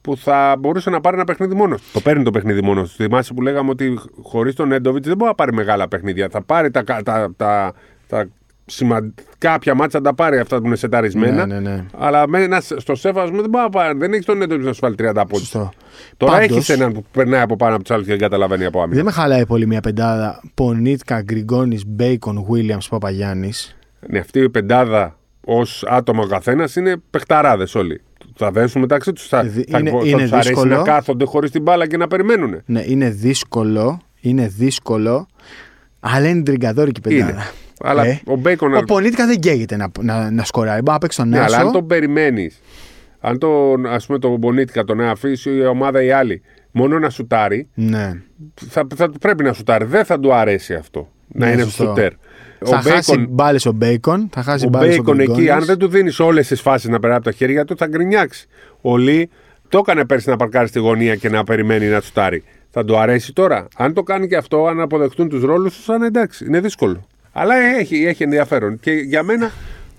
που 0.00 0.16
θα 0.16 0.56
μπορούσε 0.58 0.90
να 0.90 1.00
πάρει 1.00 1.16
ένα 1.16 1.24
παιχνίδι 1.24 1.54
μόνος 1.54 1.82
του. 1.82 1.88
Το 1.92 2.00
παίρνει 2.00 2.22
το 2.22 2.30
παιχνίδι 2.30 2.62
μόνος 2.62 2.90
του. 2.90 2.96
Θυμάσαι 3.02 3.34
που 3.34 3.42
λέγαμε 3.42 3.70
ότι 3.70 3.98
χωρίς 4.22 4.54
τον 4.54 4.72
Έντοβιτ 4.72 5.04
δεν 5.04 5.16
μπορεί 5.16 5.28
να 5.30 5.34
πάρει 5.34 5.52
μεγάλα 5.52 5.88
παιχνίδια. 5.88 6.28
Θα 6.30 6.42
πάρει 6.42 6.70
τα, 6.70 6.84
τα, 6.84 7.02
τα, 7.02 7.32
τα, 7.36 7.72
τα 8.06 8.28
σημα... 8.68 9.12
κάποια 9.38 9.74
μάτσα 9.74 10.00
τα 10.00 10.14
πάρει 10.14 10.38
αυτά 10.38 10.60
που 10.60 10.66
είναι 10.66 10.76
σεταρισμένα. 10.76 11.46
Ναι, 11.46 11.58
ναι, 11.60 11.70
ναι. 11.70 11.84
Αλλά 11.98 12.28
με 12.28 12.42
ένα, 12.42 12.60
στο 12.76 12.94
σέβασμο 12.94 13.40
δεν 13.40 13.50
μπορεί 13.50 13.64
να 13.64 13.70
πάρει. 13.70 13.98
Δεν 13.98 14.12
έχει 14.12 14.24
τον 14.24 14.42
Έντοβιτ 14.42 14.66
να 14.66 14.72
σου 14.72 14.80
βάλει 14.82 14.94
30 14.98 15.12
πόντους. 15.14 15.38
Σωστό. 15.38 15.70
Τώρα 16.16 16.32
Πάντως- 16.32 16.50
έχεις 16.56 16.68
έναν 16.68 16.92
που 16.92 17.04
περνάει 17.12 17.40
από 17.40 17.56
πάνω 17.56 17.74
από 17.74 17.82
τους 17.84 17.94
άλλους 17.94 18.04
και 18.06 18.10
δεν 18.12 18.20
καταλαβαίνει 18.20 18.64
από 18.64 18.78
άμυνα. 18.80 18.96
Δεν 18.96 19.04
με 19.04 19.10
χαλάει 19.10 19.46
πολύ 19.46 19.66
μια 19.66 19.80
πεντάδα. 19.80 20.42
Πονίτκα, 20.54 21.22
Γκριγκόνης, 21.22 21.86
Μπέικον, 21.86 22.44
Βίλιαμς, 22.50 22.88
Παπαγιάννης. 22.88 23.76
Ναι, 24.08 24.18
αυτή 24.18 24.40
η 24.40 24.50
πεντάδα 24.50 25.16
ως 25.44 25.84
άτομα 25.88 26.22
ο 26.22 26.26
καθένας 26.26 26.76
είναι 26.76 26.96
παιχταράδες 27.10 27.74
όλοι. 27.74 28.00
Θα 28.36 28.50
δέσουν 28.50 28.80
μεταξύ 28.80 29.12
τους. 29.12 29.28
Θα, 29.28 29.42
Δι- 29.42 29.70
θα, 29.70 29.78
είναι- 29.78 29.90
θα 29.90 29.96
είναι 30.04 30.22
τους 30.22 30.32
αρέσει 30.32 30.48
δύσκολο. 30.48 30.76
να 30.76 30.82
κάθονται 30.82 31.24
χωρίς 31.24 31.50
την 31.50 31.62
μπάλα 31.62 31.86
και 31.86 31.96
να 31.96 32.06
περιμένουν. 32.06 32.62
Ναι, 32.66 32.82
είναι 32.86 33.10
δύσκολο. 33.10 34.00
Είναι 34.20 34.46
δύσκολο. 34.48 35.26
Αλλά 36.00 36.28
είναι 36.28 36.42
τριγκαδόρικη 36.42 37.00
πεντάδα. 37.00 37.30
Είναι. 37.30 37.42
Αλλά 37.80 38.04
Ε. 38.06 38.20
ο 38.24 38.36
Μπέικον. 38.36 38.74
Ο 38.74 38.80
Πονίτκα 38.80 39.26
δεν 39.26 39.38
καίγεται 39.40 39.76
να, 39.76 39.90
να, 40.00 40.30
να 40.30 40.44
σκοράει. 40.44 40.74
Μπορεί 40.78 40.90
να 40.92 40.98
παίξει 40.98 41.18
τον 41.18 41.28
ναι, 41.28 41.38
αλλά 41.38 41.56
Άσο. 41.56 41.66
αν 41.66 41.72
τον 41.72 41.86
περιμένεις, 41.86 42.60
αν 43.20 43.38
τον, 43.38 43.86
ας 43.86 44.06
πούμε, 44.06 44.18
τον 44.18 44.36
Πονίτκα 44.36 44.84
τον 44.84 45.00
αφήσει 45.00 45.50
η 45.50 45.64
ομάδα 45.66 46.02
ή 46.02 46.10
άλλη 46.10 46.42
μόνο 46.70 46.98
να 46.98 47.10
σουτάρει, 47.10 47.68
Ναι. 47.74 48.12
θα, 48.68 48.86
θα, 48.94 49.10
πρέπει 49.20 49.42
να 49.44 49.52
σουτάρει. 49.52 49.84
Δεν 49.84 50.04
θα 50.04 50.20
του 50.20 50.32
αρέσει 50.34 50.74
αυτό. 50.74 51.08
Να 51.28 51.46
Ναι, 51.46 51.52
είναι 51.52 51.62
σωστό. 51.62 51.84
σουτέρ. 51.84 52.12
Θα 52.64 52.76
ο 52.76 52.80
χάσει 52.80 53.10
Μπέικον, 53.16 53.26
μπάλες 53.34 53.66
ο 53.66 53.72
Μπέικον. 53.72 54.28
Θα 54.32 54.42
χάσει 54.42 54.66
ο 54.66 54.68
μπάλες 54.68 54.86
ο 54.98 55.02
Μπέικον 55.02 55.20
εκεί, 55.20 55.32
Γκριγκόνης. 55.32 55.50
αν 55.50 55.64
δεν 55.64 55.78
του 55.78 55.88
δίνεις 55.88 56.18
όλες 56.20 56.46
τις 56.46 56.60
φάσεις 56.60 56.88
να 56.90 56.98
περάσει 56.98 57.18
από 57.18 57.30
τα 57.30 57.36
χέρια 57.36 57.64
του, 57.64 57.76
θα 57.76 57.86
γκρινιάξει. 57.86 58.46
Ο 58.80 58.96
Λί 58.96 59.30
το 59.68 59.78
έκανε 59.78 60.04
πέρσι 60.04 60.28
να 60.28 60.36
παρκάρει 60.36 60.68
στη 60.68 60.78
γωνία 60.78 61.14
και 61.16 61.28
να 61.28 61.44
περιμένει 61.44 61.86
να 61.86 62.00
σουτάρει. 62.00 62.42
Θα 62.70 62.84
του 62.84 62.98
αρέσει 62.98 63.32
τώρα. 63.32 63.66
Αν 63.76 63.92
το 63.94 64.02
κάνει 64.02 64.26
και 64.28 64.36
αυτό, 64.36 64.66
αν 64.66 64.80
αποδεχτούν 64.80 65.28
τους 65.28 65.42
ρόλους 65.42 65.74
τους, 65.76 65.84
θα 65.84 65.94
είναι 65.94 66.06
εντάξει. 66.06 66.44
Είναι 66.46 66.60
δύσκολο. 66.60 67.06
Αλλά 67.40 67.54
έχει, 67.78 68.04
έχει 68.04 68.22
ενδιαφέρον. 68.22 68.80
Και 68.80 68.90
για 68.90 69.22
μένα 69.22 69.50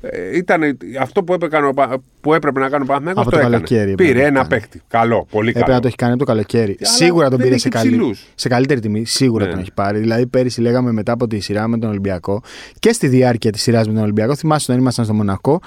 ε, 0.02 0.38
ήταν 0.38 0.78
αυτό 1.00 1.24
που 1.24 1.34
έπρεπε, 1.34 1.58
ο 1.66 1.74
Πα- 1.74 2.02
που 2.22 2.34
έπρεπε 2.34 2.60
να 2.60 2.70
κάνει 2.70 2.84
ο 2.84 2.86
Παναθηναϊκός 2.86 3.22
Από 3.22 3.32
το, 3.32 3.38
το 3.38 3.42
έκανε. 3.42 3.56
καλοκαίρι 3.56 3.92
έπρεπε 3.92 4.12
Πήρε 4.12 4.22
να 4.22 4.28
ένα 4.28 4.38
κάνει. 4.38 4.50
παίχτη. 4.50 4.82
Καλό, 4.88 5.28
πολύ 5.32 5.50
Έπρεπε 5.50 5.66
καλό. 5.66 5.76
να 5.76 5.82
το 5.82 5.88
έχει 5.88 5.96
κάνει 5.96 6.12
από 6.14 6.20
το 6.26 6.32
καλοκαίρι. 6.32 6.78
Αλλά 6.80 6.90
σίγουρα 6.96 7.24
τον 7.30 7.38
δεν 7.38 7.40
πήρε 7.40 7.52
έχει 7.54 7.62
σε, 7.64 7.70
καλή, 7.70 7.90
ψηλούς. 7.90 8.26
σε 8.36 8.48
καλύτερη 8.50 8.80
τιμή. 8.80 9.06
Σίγουρα 9.06 9.46
Ναι. 9.46 9.52
τον 9.52 9.60
έχει 9.60 9.74
πάρει. 9.74 10.00
Δηλαδή, 10.00 10.28
πέρυσι 10.28 10.62
λέγαμε 10.62 10.92
μετά 10.92 11.12
από 11.12 11.28
τη 11.28 11.40
σειρά 11.40 11.68
με 11.68 11.78
τον 11.78 11.90
Ολυμπιακό 11.90 12.42
και 12.80 12.94
στη 12.94 13.08
διάρκεια 13.08 13.52
της 13.52 13.62
σειράς 13.62 13.88
με 13.88 13.94
τον 13.94 14.04
Ολυμπιακό. 14.04 14.36
Θυμάσαι 14.36 14.66
όταν 14.72 14.82
ήμασταν 14.82 15.06
στο 15.06 15.14
Μονακό 15.14 15.62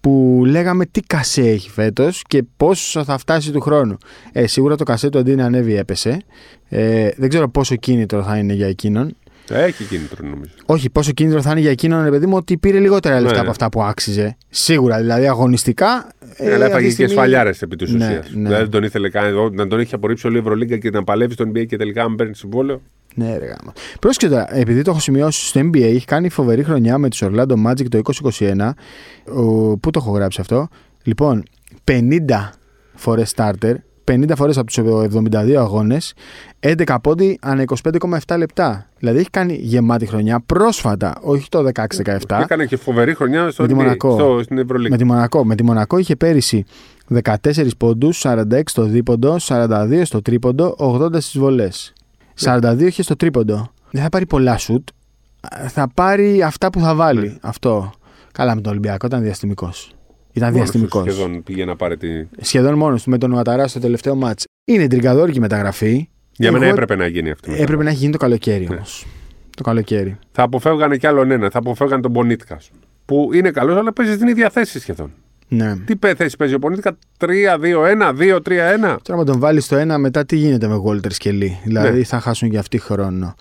που 0.00 0.42
λέγαμε 0.46 0.86
τι 0.86 1.00
κασέ 1.00 1.42
έχει 1.42 1.70
φέτος 1.70 2.22
και 2.28 2.44
πόσο 2.56 3.04
θα 3.04 3.18
φτάσει 3.18 3.52
του 3.52 3.60
χρόνου. 3.60 3.96
Ε, 4.32 4.46
σίγουρα 4.46 4.76
το 4.76 4.84
κασέ 4.84 5.08
του 5.08 5.18
αντί 5.18 5.34
να 5.34 5.44
ανέβει 5.44 5.74
έπεσε. 5.76 6.18
Ε, 6.68 7.08
δεν 7.16 7.28
ξέρω 7.28 7.48
πόσο 7.48 7.76
κίνητρο 7.76 8.22
θα 8.22 8.36
είναι 8.36 8.52
για 8.52 8.66
εκείνον. 8.68 9.16
Έχει 9.54 9.84
κίνητρο 9.84 10.28
νομίζω. 10.28 10.50
Όχι, 10.66 10.90
πόσο 10.90 11.12
κίνητρο 11.12 11.42
θα 11.42 11.50
είναι 11.50 11.60
για 11.60 11.70
εκείνον, 11.70 12.02
ρε 12.04 12.10
παιδί 12.10 12.26
μου, 12.26 12.36
ότι 12.36 12.56
πήρε 12.58 12.78
λιγότερα 12.78 13.20
λεφτά 13.20 13.34
Ναι. 13.36 13.40
από 13.40 13.50
αυτά 13.50 13.68
που 13.68 13.82
άξιζε. 13.82 14.36
Σίγουρα, 14.48 14.98
δηλαδή 15.00 15.26
αγωνιστικά. 15.28 16.08
Ε, 16.36 16.44
αλλά 16.46 16.54
αυτή 16.54 16.64
έφαγε 16.64 16.82
τη 16.82 16.86
και 16.86 16.90
στιγμή- 16.90 17.10
σφαλιάρες 17.12 17.62
επί 17.62 17.76
της 17.76 17.92
Ναι, 17.92 18.04
ουσίας. 18.06 18.30
ναι. 18.34 18.42
Δηλαδή 18.42 18.62
δεν 18.62 18.70
τον 18.70 18.82
ήθελε 18.82 19.08
καν 19.08 19.24
εδώ, 19.24 19.50
να 19.50 19.66
τον 19.66 19.80
είχε 19.80 19.94
απορρίψει 19.94 20.26
όλη 20.26 20.36
η 20.36 20.38
Ευρωλίγκα 20.38 20.76
και 20.76 20.90
να 20.90 21.04
παλεύει 21.04 21.32
στον 21.32 21.48
NBA 21.54 21.66
και 21.66 21.76
τελικά 21.76 22.02
αν 22.02 22.14
παίρνει 22.14 22.34
συμβόλαιο. 22.34 22.82
Ναι, 23.14 23.38
ρε 23.38 23.44
γάμα. 23.46 23.72
Πρόσεχε 24.00 24.28
τώρα, 24.28 24.56
επειδή 24.56 24.82
το 24.82 24.90
έχω 24.90 25.00
σημειώσει 25.00 25.46
στο 25.46 25.60
NBA, 25.60 25.82
έχει 25.82 26.04
κάνει 26.04 26.28
φοβερή 26.28 26.62
χρονιά 26.62 26.98
με 26.98 27.08
τους 27.08 27.22
Orlando 27.24 27.54
Magic 27.66 27.88
το 27.88 27.98
2021. 27.98 28.74
Ο, 29.34 29.76
πού 29.78 29.90
το 29.90 29.98
έχω 30.02 30.10
γράψει 30.10 30.40
αυτό; 30.40 30.68
Λοιπόν, 31.02 31.42
50 31.84 32.52
φορές 32.94 33.32
starter, 33.36 33.74
50 34.08 34.32
φορές 34.36 34.58
από 34.58 34.66
τους 34.66 34.78
72 34.78 35.54
αγώνες, 35.58 36.14
11 36.60 36.96
πόντι 37.02 37.38
ανά 37.42 37.64
25,7 38.26 38.36
λεπτά. 38.38 38.88
Δηλαδή 38.98 39.18
έχει 39.18 39.30
κάνει 39.30 39.54
γεμάτη 39.54 40.06
χρονιά 40.06 40.40
πρόσφατα, 40.46 41.18
όχι 41.22 41.48
το 41.48 41.64
16-17. 41.74 42.40
Έκανε 42.40 42.64
και 42.66 42.76
φοβερή 42.76 43.14
χρονιά 43.14 43.50
στο 43.50 43.62
Με 43.62 43.68
τη 43.68 43.74
NBA, 43.74 43.76
Μονακό. 43.76 44.12
στο, 44.12 44.40
στην 44.42 44.58
Ευρωλίγκα. 44.58 44.90
Με 44.90 44.96
τη 44.96 45.04
Μονακό. 45.04 45.44
Με 45.44 45.54
τη 45.54 45.62
Μονακό 45.62 45.98
είχε 45.98 46.16
πέρυσι 46.16 46.64
14 47.22 47.34
πόντους, 47.78 48.20
46 48.24 48.60
στο 48.64 48.82
δίποντο, 48.82 49.36
42 49.48 50.00
στο 50.04 50.22
τρίποντο, 50.22 50.76
80 50.78 51.12
στις 51.12 51.38
βολές. 51.38 51.92
42 52.40 52.76
είχε 52.80 53.02
στο 53.02 53.16
τρίποντο. 53.16 53.70
Δεν 53.90 54.02
θα 54.02 54.08
πάρει 54.08 54.26
πολλά 54.26 54.58
σουτ. 54.58 54.88
Θα 55.68 55.88
πάρει 55.94 56.42
αυτά 56.42 56.70
που 56.70 56.80
θα 56.80 56.94
βάλει. 56.94 57.38
Αυτό. 57.40 57.92
Καλά 58.32 58.54
με 58.54 58.60
τον 58.60 58.70
Ολυμπιακό, 58.72 59.06
ήταν 59.06 59.22
διαστημικός. 59.22 59.92
Ήταν 60.38 60.52
Μόνος 60.52 60.70
του 60.70 60.78
διαστημικό. 60.78 61.10
Σχεδόν 61.10 61.42
πήγε 61.42 61.64
να 61.64 61.76
πάρει 61.76 61.96
τη. 61.96 62.08
Σχεδόν 62.40 62.74
μόνος 62.74 63.02
του 63.02 63.10
με 63.10 63.18
τον 63.18 63.32
Ουαταρά 63.32 63.68
στο 63.68 63.80
τελευταίο 63.80 64.14
μάτς. 64.14 64.44
Είναι 64.64 64.86
τριγκαδόρικη 64.86 65.40
μεταγραφή. 65.40 66.08
Για 66.32 66.52
μένα 66.52 66.64
Εγώ- 66.64 66.72
έπρεπε 66.74 66.96
να 66.96 67.06
γίνει 67.06 67.30
αυτή. 67.30 67.50
η 67.50 67.52
Έπρεπε 67.52 67.60
μεταγραφή. 67.70 67.84
να 67.84 67.90
έχει 67.90 67.98
γίνει 68.00 68.12
το 68.12 68.18
καλοκαίρι 68.18 68.66
Ναι. 68.68 68.74
όμως. 68.74 69.06
Το 69.56 69.62
καλοκαίρι. 69.62 70.18
Θα 70.32 70.42
αποφεύγανε 70.42 70.96
κι 70.96 71.06
άλλον 71.06 71.30
ένα. 71.30 71.50
Θα 71.50 71.58
αποφεύγανε 71.58 72.02
τον 72.02 72.12
Πονίτικα. 72.12 72.58
Που 73.04 73.30
είναι 73.34 73.50
καλός, 73.50 73.76
αλλά 73.76 73.92
παίζει 73.92 74.12
στην 74.14 74.28
ίδια 74.28 74.50
θέση 74.50 74.80
σχεδόν. 74.80 75.12
Ναι. 75.48 75.76
Τι 75.76 75.96
πέ- 75.96 76.16
θέση 76.16 76.36
παίζει 76.36 76.54
ο 76.54 76.58
Πονίτικα, 76.58 76.96
3-2-1, 77.18 78.12
2-3-1. 78.12 78.96
Τώρα 79.02 79.18
με 79.18 79.24
τον 79.24 79.38
βάλεις 79.38 79.64
στο 79.64 79.76
ένα, 79.76 79.98
μετά 79.98 80.24
τι 80.24 80.36
γίνεται 80.36 80.68
με 80.68 80.82
Walter 80.86 81.12
και 81.12 81.30
Lee; 81.32 81.50
Δηλαδή 81.64 81.98
Ναι. 81.98 82.04
θα 82.04 82.20
χάσουν 82.20 82.50
και 82.50 82.58
αυτοί 82.58 82.78
χρόνο. 82.78 83.34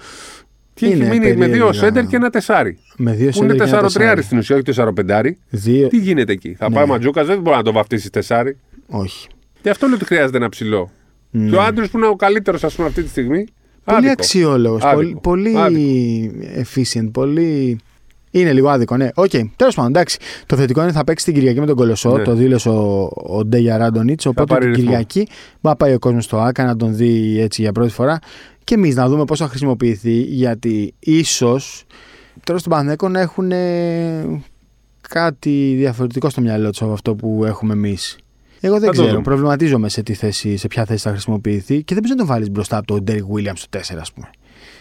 Και 0.77 0.85
έχει 0.85 0.95
Είναι 0.95 1.07
μείνει 1.07 1.19
με 1.19 1.31
δύο 1.33 1.37
περίεργα. 1.47 1.73
σέντερ 1.73 2.05
και 2.05 2.15
ένα 2.15 2.29
τεσάρι. 2.29 2.77
Με 2.97 3.11
δύο 3.13 3.29
Που 3.29 3.43
είναι 3.43 3.51
σέντερ 3.53 3.67
και 3.67 3.73
ένα 3.75 3.81
4-3 3.87 3.93
τεσάρι. 3.93 4.21
στην 4.21 4.37
ουσία, 4.37 4.55
όχι 4.55 4.63
4-5. 4.63 5.37
Δύο... 5.49 5.87
Τι 5.87 5.97
γίνεται 5.97 6.31
εκεί; 6.31 6.55
Θα 6.59 6.69
Ναι. 6.69 6.75
πάει 6.75 6.83
ο 6.83 6.87
Ματζούκα, 6.87 7.23
δεν 7.25 7.41
μπορεί 7.41 7.57
να 7.57 7.63
το 7.63 7.71
βαφτίσει 7.71 8.09
τεσάρι. 8.09 8.57
Όχι. 8.87 9.27
Γι' 9.61 9.69
αυτό 9.69 9.85
λέω 9.87 9.95
ότι 9.95 10.05
χρειάζεται 10.05 10.37
ένα 10.37 10.49
ψηλό. 10.49 10.91
Ναι. 11.31 11.49
Και 11.49 11.55
ο 11.55 11.61
Άντρου 11.61 11.87
που 11.87 11.97
είναι 11.97 12.07
ο 12.07 12.15
καλύτερος, 12.15 12.63
ας 12.63 12.75
πούμε, 12.75 12.87
αυτή 12.87 13.03
τη 13.03 13.09
στιγμή. 13.09 13.45
Πολύ 13.83 13.97
άδικο. 13.97 14.11
αξιόλογος. 14.11 14.81
Πολύ, 14.81 14.93
Άδικο. 15.05 15.19
πολύ 15.19 15.57
Άδικο. 15.57 16.33
efficient. 16.63 17.09
Πολύ. 17.11 17.77
Είναι 18.31 18.53
λίγο 18.53 18.69
άδικο, 18.69 18.97
ναι. 18.97 19.09
Οκ, 19.15 19.29
τέλος 19.55 19.75
πάντων, 19.75 19.91
εντάξει. 19.91 20.17
Το 20.45 20.55
θετικό 20.55 20.79
είναι 20.79 20.89
ότι 20.89 20.97
θα 20.97 21.03
παίξει 21.03 21.25
την 21.25 21.33
Κυριακή 21.33 21.59
με 21.59 21.65
τον 21.65 21.75
Κολοσσό. 21.75 22.17
Ναι. 22.17 22.23
Το 22.23 22.33
δήλωσε 22.33 22.69
ο, 22.69 23.11
ο 23.15 23.45
Ντέγιαν 23.45 23.77
Ράντονιτς. 23.77 24.25
Οπότε 24.25 24.53
πάρει 24.53 24.61
την 24.65 24.73
ρυθμό. 24.73 24.85
Κυριακή 24.89 25.17
μπορεί 25.19 25.29
να 25.61 25.75
πάει 25.75 25.93
ο 25.93 25.99
κόσμος 25.99 26.23
στο 26.23 26.37
ΟΑΚΑ 26.37 26.63
να 26.65 26.75
τον 26.75 26.95
δει 26.95 27.39
έτσι 27.41 27.61
για 27.61 27.71
πρώτη 27.71 27.91
φορά. 27.91 28.19
Και 28.67 28.73
εμείς 28.75 28.95
να 28.95 29.07
δούμε 29.09 29.25
πώς 29.25 29.39
θα 29.39 29.47
χρησιμοποιηθεί. 29.47 30.21
Γιατί 30.21 30.93
ίσως 30.99 31.83
τώρα 32.43 32.59
στον 32.59 32.71
Πανέκο 32.71 33.09
να 33.09 33.19
έχουν 33.19 33.51
ε, 33.51 34.41
κάτι 35.09 35.73
διαφορετικό 35.77 36.29
στο 36.29 36.41
μυαλό 36.41 36.69
τους 36.69 36.81
από 36.81 36.91
αυτό 36.93 37.15
που 37.15 37.43
έχουμε 37.45 37.73
εμείς. 37.73 38.17
Εγώ 38.59 38.73
δεν 38.73 38.81
Θα 38.81 38.85
το 38.87 38.91
ξέρω. 38.91 39.07
δούμε. 39.09 39.21
Προβληματίζομαι 39.21 39.89
σε, 39.89 40.03
τι 40.03 40.13
θέση, 40.13 40.57
σε 40.57 40.67
ποια 40.67 40.85
θέση 40.85 41.03
θα 41.03 41.09
χρησιμοποιηθεί 41.11 41.83
και 41.83 41.93
δεν 41.93 42.03
μπορεί 42.03 42.13
να 42.15 42.25
τον 42.25 42.27
βάλεις 42.27 42.49
μπροστά 42.51 42.77
από 42.77 42.87
τον 42.87 43.03
Ντέρικ 43.03 43.23
Βίλιαμ 43.33 43.55
στο 43.55 43.79
4, 43.79 43.81
ας 43.99 44.11
πούμε. 44.13 44.29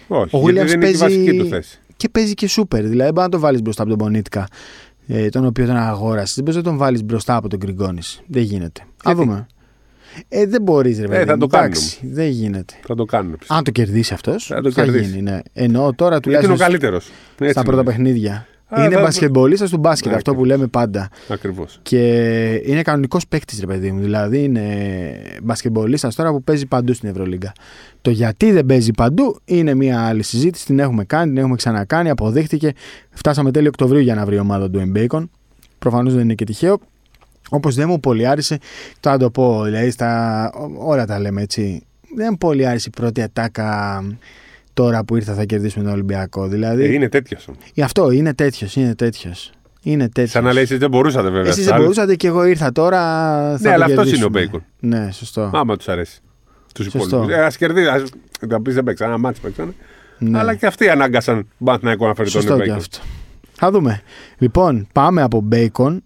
Όχι, 0.09 0.37
Ο 0.37 0.51
γιατί 0.51 0.61
Williams 0.61 0.67
δεν 0.67 0.67
είναι 0.67 0.73
και 0.73 0.77
η 0.77 0.79
παίζει- 0.79 1.01
βασική 1.01 1.37
του 1.39 1.47
θέση. 1.47 1.79
Και 1.97 2.09
παίζει 2.09 2.35
και 2.35 2.49
σούπερ. 2.49 2.81
Δηλαδή, 2.81 2.97
δεν 2.97 3.13
μπορεί 3.13 3.25
να 3.27 3.29
τον 3.29 3.41
βάλεις 3.41 3.63
μπροστά 3.63 3.83
από 3.83 3.91
τον 3.91 3.99
Πονίτκα, 3.99 4.49
ε, 5.07 5.29
τον 5.29 5.45
οποίο 5.45 5.67
τον 5.67 5.77
αγόρασες. 5.77 6.35
Δεν 6.35 6.45
μπορεί 6.45 6.57
να 6.57 6.63
τον 6.63 6.77
βάλεις 6.77 7.05
μπροστά 7.05 7.37
από 7.37 7.49
τον 7.49 7.59
Γκριγκόνη. 7.59 8.01
Δεν 8.27 8.43
γίνεται. 8.43 8.81
Α 8.81 8.87
Γιατί; 9.05 9.19
δούμε. 9.21 9.47
Ε, 10.29 10.47
δεν 10.47 10.63
μπορείς, 10.63 10.99
ρε 11.01 11.07
παιδί. 11.09 11.25
θα 11.25 11.33
μου. 11.33 11.39
το 11.39 11.47
κάνουν 11.47 11.67
Εντάξει, 11.67 11.99
Δεν 12.03 12.27
γίνεται. 12.29 12.75
Θα 12.87 12.95
το 12.95 13.05
κάνουν. 13.05 13.37
πιστεύω. 13.39 13.59
Αν 13.59 13.65
το 13.65 13.71
κερδίσει 13.71 14.15
αυτός, 14.15 14.47
Θα 14.47 14.61
το 14.61 14.71
θα 14.73 14.83
κερδίσει. 14.85 15.11
γίνει. 15.11 15.23
Ναι. 15.23 15.39
Ενώ 15.53 15.93
τώρα 15.95 16.11
Γιατί 16.23 16.29
είναι 16.29 16.37
ο 16.37 16.41
τουλάχιστον 16.41 16.57
καλύτερος. 16.59 17.11
στα 17.51 17.63
πρώτα 17.63 17.83
παιχνίδια. 17.85 18.47
Α, 18.69 18.85
είναι 18.85 18.95
θα- 18.95 19.01
μπασκετμπολίστα 19.01 19.69
του 19.69 19.79
μπάσκετ, 19.79 20.11
Ναι, 20.11 20.17
αυτό 20.17 20.31
που 20.35 20.39
ακριβώς. 20.41 20.57
λέμε 20.59 20.69
πάντα. 20.71 21.09
Ακριβώς. 21.29 21.79
Και 21.83 22.01
είναι 22.65 22.83
κανονικός 22.83 23.27
παίκτης, 23.29 23.61
ρε 23.61 23.67
παιδί 23.67 23.91
μου. 23.93 24.01
Δηλαδή 24.01 24.43
είναι 24.45 24.63
μπασκετμπολίστας 25.43 26.15
τώρα 26.15 26.31
που 26.31 26.43
παίζει 26.43 26.67
παντού 26.67 26.93
στην 26.93 27.09
Ευρωλίγκα. 27.09 27.53
Το 28.03 28.11
γιατί 28.11 28.53
δεν 28.53 28.67
παίζει 28.67 28.91
παντού 28.93 29.39
είναι 29.45 29.75
μια 29.75 30.01
άλλη 30.07 30.23
συζήτηση. 30.23 30.67
Την 30.67 30.79
έχουμε 30.79 31.05
κάνει, 31.05 31.29
την 31.29 31.39
έχουμε 31.39 31.57
ξανακάνει, 31.57 32.11
αποδείχτηκε. 32.11 32.73
Φτάσαμε 33.11 33.51
τέλειο 33.51 33.69
Οκτωβρίου 33.69 34.01
για 34.01 34.15
να 34.15 34.25
βρει 34.25 34.37
η 34.37 34.39
ομάδα 34.39 34.71
του 34.71 34.93
Bacon. 34.97 35.25
Προφανώς 35.79 36.13
δεν 36.15 36.23
είναι 36.23 36.35
και 36.35 36.45
τυχαίο. 36.45 36.79
Όπως 37.49 37.75
δεν 37.75 37.89
μου 37.89 38.01
πολύ 38.01 38.27
άρεσε, 38.27 38.59
το 39.01 39.11
να 39.11 39.19
το 39.19 39.31
πω, 39.31 39.63
δηλαδή 39.65 39.91
στα, 39.91 40.51
όλα 40.79 41.07
τα 41.07 41.19
λέμε 41.19 41.43
έτσι. 41.43 41.83
Δεν 42.17 42.27
μου 42.31 42.39
πολύ 42.39 42.67
άρεσε 42.67 42.89
η 42.89 43.01
πρώτη 43.01 43.23
ατάκα 43.23 44.03
τώρα 44.75 45.05
που 45.05 45.17
ήρθα 45.17 45.35
θα 45.35 45.45
κερδίσουμε 45.45 45.85
τον 45.85 45.93
Ολυμπιακό. 45.93 46.47
Δηλαδή, 46.49 46.85
Ε, 46.85 46.93
είναι 46.93 47.09
τέτοιος. 47.09 47.49
αυτό 47.83 48.11
είναι 48.11 48.35
τέτοιος, 48.35 48.77
είναι 48.77 48.95
τέτοιος. 48.95 49.51
Είναι 49.83 50.09
τέτοιος. 50.09 50.31
Σαν 50.31 50.45
να 50.45 50.53
λέει 50.53 50.63
εσείς 50.63 50.77
δεν 50.77 50.91
μπορούσατε 50.91 51.31
βέβαια. 51.31 51.41
Εσείς 51.51 51.55
Στα 51.55 51.63
δεν 51.65 51.73
άλλα- 51.73 51.83
μπορούσατε 51.83 52.15
και 52.17 52.27
εγώ 52.27 52.45
ήρθα 52.45 52.73
τώρα. 52.73 52.99
Θα 53.41 53.59
Ναι, 53.61 53.69
το 53.69 53.71
αλλά 53.71 53.85
αυτός 53.85 53.89
είναι 54.13 54.25
ο 54.25 54.31
κερδίσουμε. 54.31 54.31
Μπέικον. 54.31 54.65
Ναι, 54.81 55.11
σωστό. 55.13 55.51
Άμα 55.55 55.77
τους 55.77 55.89
αρέσει. 55.89 56.21
Τους 56.75 56.85
Σωστό. 56.91 57.17
υπόλοιπους. 57.17 57.35
Α 57.45 57.51
κερδίσει. 57.59 57.89
ας- 57.89 58.11
Θα 58.51 58.61
πεις 58.63 58.75
δεν 58.75 58.85
παίξανε. 58.85 59.11
Ένα 59.11 59.19
μάτσο 59.21 59.41
παίξανε. 59.43 59.73
ναι. 60.19 60.39
Αλλά 60.39 60.55
και 60.55 60.67
αυτοί 60.67 60.89
ανάγκασαν 60.89 61.35
τον 61.37 61.67
Παναθηναϊκό 61.67 62.07
να 62.07 62.15
φέρει 62.15 62.31
τον 62.31 62.41
σωστό 62.41 62.53
και 62.57 62.63
Μπέικον. 62.63 62.77
αυτό. 62.77 62.99
Θα 63.53 63.71
δούμε. 63.71 64.03
Λοιπόν, 64.39 64.87
πάμε 64.93 65.23
από 65.23 65.49
Bacon. 65.53 65.97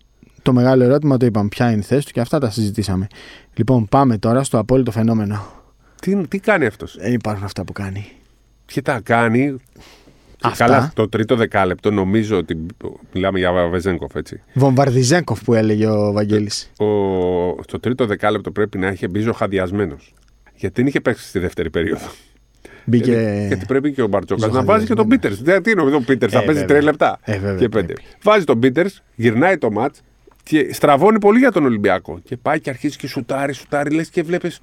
Το 0.42 0.52
μεγάλο 0.52 0.84
ερώτημα 0.84 1.16
το 1.16 1.26
είπαμε. 1.26 1.48
Ποια 1.48 1.70
είναι 1.70 1.80
η 1.80 1.84
θέση 1.84 2.06
του 2.06 2.12
και 2.12 2.20
αυτά 2.20 2.38
τα 2.38 2.50
συζητήσαμε. 2.50 3.06
Λοιπόν, 3.54 3.88
πάμε 3.88 4.18
τώρα 4.18 4.42
στο 4.42 4.58
απόλυτο 4.58 4.90
φαινόμενο. 4.90 5.46
Τι, 6.00 6.26
τι 6.28 6.38
κάνει 6.38 6.66
αυτός; 6.66 6.96
Δεν 7.00 7.12
υπάρχουν 7.12 7.44
αυτά 7.44 7.64
που 7.64 7.72
κάνει. 7.72 8.06
Και 8.66 8.82
τα 8.82 9.00
κάνει. 9.02 9.56
Αυτά. 10.42 10.64
Καλά, 10.64 10.90
το 10.94 11.08
τρίτο 11.08 11.36
δεκάλεπτο 11.36 11.90
νομίζω 11.90 12.36
ότι. 12.36 12.66
Μιλάμε 13.12 13.38
για 13.38 13.52
Βεζέγκοφ, 13.70 14.14
έτσι. 14.14 14.42
Βομβαρδιζέγκοφ 14.54 15.42
που 15.44 15.54
έλεγε 15.54 15.86
ο 15.86 16.12
Βαγγέλης. 16.12 16.70
Ο, 16.78 16.84
στο 17.62 17.80
τρίτο 17.80 18.06
δεκάλεπτο 18.06 18.50
πρέπει 18.50 18.78
να 18.78 18.88
είχε 18.88 19.08
μπει 19.08 19.20
ζωχαδιασμένο. 19.20 19.96
Γιατί 20.54 20.74
δεν 20.80 20.86
είχε 20.86 21.00
παίξει 21.00 21.28
στη 21.28 21.38
δεύτερη 21.38 21.70
περίοδο. 21.70 22.06
Μπήκε. 22.84 23.10
Γιατί, 23.12 23.46
γιατί 23.46 23.66
πρέπει 23.66 23.92
και 23.92 24.02
ο 24.02 24.06
Μπαρτσόκα 24.06 24.40
να 24.40 24.52
ζωχαδιασμένος. 24.52 24.74
βάζει 24.74 24.86
και 24.86 24.94
τον 24.94 25.08
Πίτερς. 25.08 25.62
Τι 25.62 25.70
είναι 25.70 25.96
ο 25.96 26.00
Πίτερς, 26.00 26.32
θα 26.32 26.38
Ε, 26.38 26.44
παίζει 26.44 26.60
βέβαια. 26.60 26.76
τρία 26.76 26.90
λεπτά 26.90 27.18
Ε, 27.22 27.32
βέβαια, 27.38 27.56
και 27.58 27.68
πέντε. 27.68 27.92
πρέπει. 27.92 28.02
Βάζει 28.22 28.44
τον 28.44 28.58
Πίτερς, 28.58 29.02
γυρνάει 29.14 29.58
το 29.58 29.70
ματ 29.70 29.94
και 30.50 30.72
στραβώνει 30.72 31.18
πολύ 31.18 31.38
για 31.38 31.52
τον 31.52 31.64
Ολυμπιακό. 31.64 32.18
Και 32.24 32.36
πάει 32.36 32.60
και 32.60 32.70
αρχίζει 32.70 32.96
και 32.96 33.06
σουτάρει, 33.06 33.52
σουτάρει, 33.52 33.90
λες 33.94 34.08
και 34.08 34.22
βλέπεις. 34.22 34.60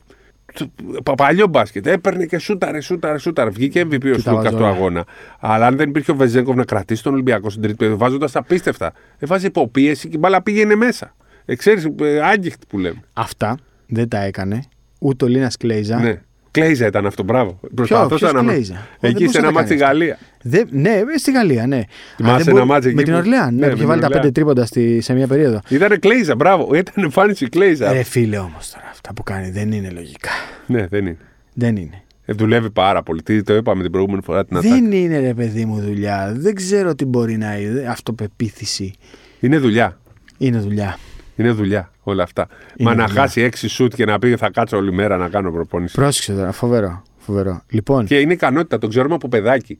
Παλιό 1.15 1.47
μπάσκετ. 1.47 1.87
Έπαιρνε 1.87 2.25
και 2.25 2.37
σούταρε, 2.37 2.81
σούταρε, 2.81 3.17
σούταρε. 3.17 3.49
Βγήκε 3.49 3.81
MVP 3.81 4.05
ο 4.05 4.09
τα 4.11 4.19
Σλούκα 4.19 4.33
βάζω 4.41 4.49
του 4.49 4.55
όλα. 4.57 4.67
αγώνα. 4.67 5.05
Αλλά 5.39 5.65
αν 5.65 5.75
δεν 5.77 5.89
υπήρχε 5.89 6.11
ο 6.11 6.15
Βεζέγκοφ 6.15 6.55
να 6.55 6.63
κρατήσει 6.63 7.03
τον 7.03 7.13
Ολυμπιακό 7.13 7.49
στην 7.49 7.61
τρίτη 7.61 7.77
περίοδο, 7.77 7.99
βάζοντας 7.99 8.35
απίστευτα. 8.35 8.93
Έβαζε 9.19 9.47
υποπίεση 9.47 10.07
και 10.07 10.15
η 10.15 10.19
μπάλα 10.19 10.41
πήγαινε 10.41 10.75
μέσα. 10.75 11.15
Ε, 11.45 11.55
ξέρεις, 11.55 11.87
ε, 12.01 12.21
άγγιχτη 12.21 12.65
που 12.69 12.77
λέμε. 12.79 13.03
Αυτά 13.13 13.57
δεν 13.87 14.07
τα 14.07 14.19
έκανε 14.23 14.63
ούτε 14.99 15.25
ο 15.25 15.27
Λίνας 15.27 15.57
Κλέιζα. 15.57 15.99
Ναι. 15.99 16.21
Κλέιζα 16.61 16.85
ήταν 16.87 17.05
αυτό, 17.05 17.23
μπράβο. 17.23 17.59
Προσπαθούσα 17.75 18.15
ποιος 18.29 18.33
να. 18.43 18.51
Κλέιζα; 18.51 18.73
Ο, 18.73 18.77
δεν 18.99 19.09
Εκεί 19.11 19.19
μπορούσε 19.23 19.37
σε 19.37 19.41
να 19.41 19.47
ένα 19.47 19.55
τα 19.55 19.61
μάτι 19.61 19.73
στη 19.73 19.77
κάνει 19.83 19.91
Γαλλία. 19.97 20.17
Δεν- 20.41 20.67
ναι, 20.71 20.89
ε, 20.89 21.17
στη 21.17 21.31
Γαλλία, 21.31 21.67
ναι. 21.67 21.81
Θυμάσαι 22.15 22.35
Α, 22.35 22.37
δεν 22.37 22.47
ένα 22.55 22.59
μπο- 22.59 22.65
μάτς 22.73 22.85
εκεί 22.85 22.95
Με 22.95 23.03
την 23.03 23.11
που- 23.13 23.19
Ορλεάν, 23.19 23.45
ναι, 23.45 23.49
Ναι, 23.51 23.55
που 23.55 23.61
με 23.61 23.67
είχε 23.67 23.75
την 23.77 23.87
βάλει 23.87 23.99
τα 24.01 24.05
Ορλεάν. 24.05 24.21
πέντε 24.21 24.31
τρίποντα 24.33 24.65
στη, 24.65 25.01
σε 25.01 25.13
μια 25.13 25.27
περίοδο. 25.27 25.59
Ήταν 25.69 25.99
Κλέιζα, 25.99 26.35
μπράβο. 26.35 26.73
Ήταν 26.75 27.03
εμφάνιση 27.03 27.49
Κλέιζα. 27.49 27.91
Ρε 27.93 28.03
φίλε 28.03 28.37
όμως 28.37 28.69
τώρα, 28.73 28.87
αυτά 28.91 29.13
που 29.13 29.23
κάνει 29.23 29.49
δεν 29.49 29.71
είναι 29.71 29.89
λογικά. 29.89 30.29
Ναι, 30.65 30.87
δεν 30.87 31.05
είναι. 31.05 31.17
Δεν 31.53 31.75
είναι. 31.75 32.01
Ε, 32.25 32.33
δουλεύει 32.33 32.69
πάρα 32.69 33.03
πολύ. 33.03 33.23
Τι 33.23 33.43
το 33.43 33.55
είπαμε 33.55 33.81
την 33.81 33.91
προηγούμενη 33.91 34.21
φορά 34.23 34.45
την 34.45 34.57
ατάκα. 34.57 34.73
Δεν 34.75 34.91
είναι 34.91 35.19
ρε 35.19 35.33
παιδί 35.33 35.65
μου 35.65 35.81
δουλειά. 35.81 36.33
Δεν 36.37 36.55
ξέρω 36.55 36.95
τι 36.95 37.05
μπορεί 37.05 37.37
να 37.37 37.57
είναι. 37.57 37.85
Αυτοπεποίθηση. 37.89 38.93
Είναι 39.39 39.57
δουλειά. 39.57 39.99
Είναι 40.37 40.57
δουλειά. 40.59 40.97
Είναι 41.37 41.51
δουλειά 41.51 41.91
όλα 42.03 42.23
αυτά. 42.23 42.47
Είναι 42.75 42.89
Μα 42.89 42.95
να 42.95 43.05
δουλειά. 43.07 43.21
χάσει 43.21 43.41
έξι 43.41 43.67
σουτ 43.67 43.93
και 43.95 44.05
να 44.05 44.19
πει 44.19 44.35
θα 44.35 44.49
κάτσω 44.49 44.77
όλη 44.77 44.91
μέρα 44.91 45.17
να 45.17 45.29
κάνω 45.29 45.51
προπόνηση. 45.51 45.95
Πρόσεξε 45.95 46.33
τώρα, 46.33 46.51
φοβερό. 46.51 47.01
φοβερό. 47.17 47.61
Λοιπόν, 47.69 48.05
Και 48.05 48.19
είναι 48.19 48.33
ικανότητα, 48.33 48.77
το 48.77 48.87
ξέρουμε 48.87 49.15
από 49.15 49.27
παιδάκι. 49.27 49.77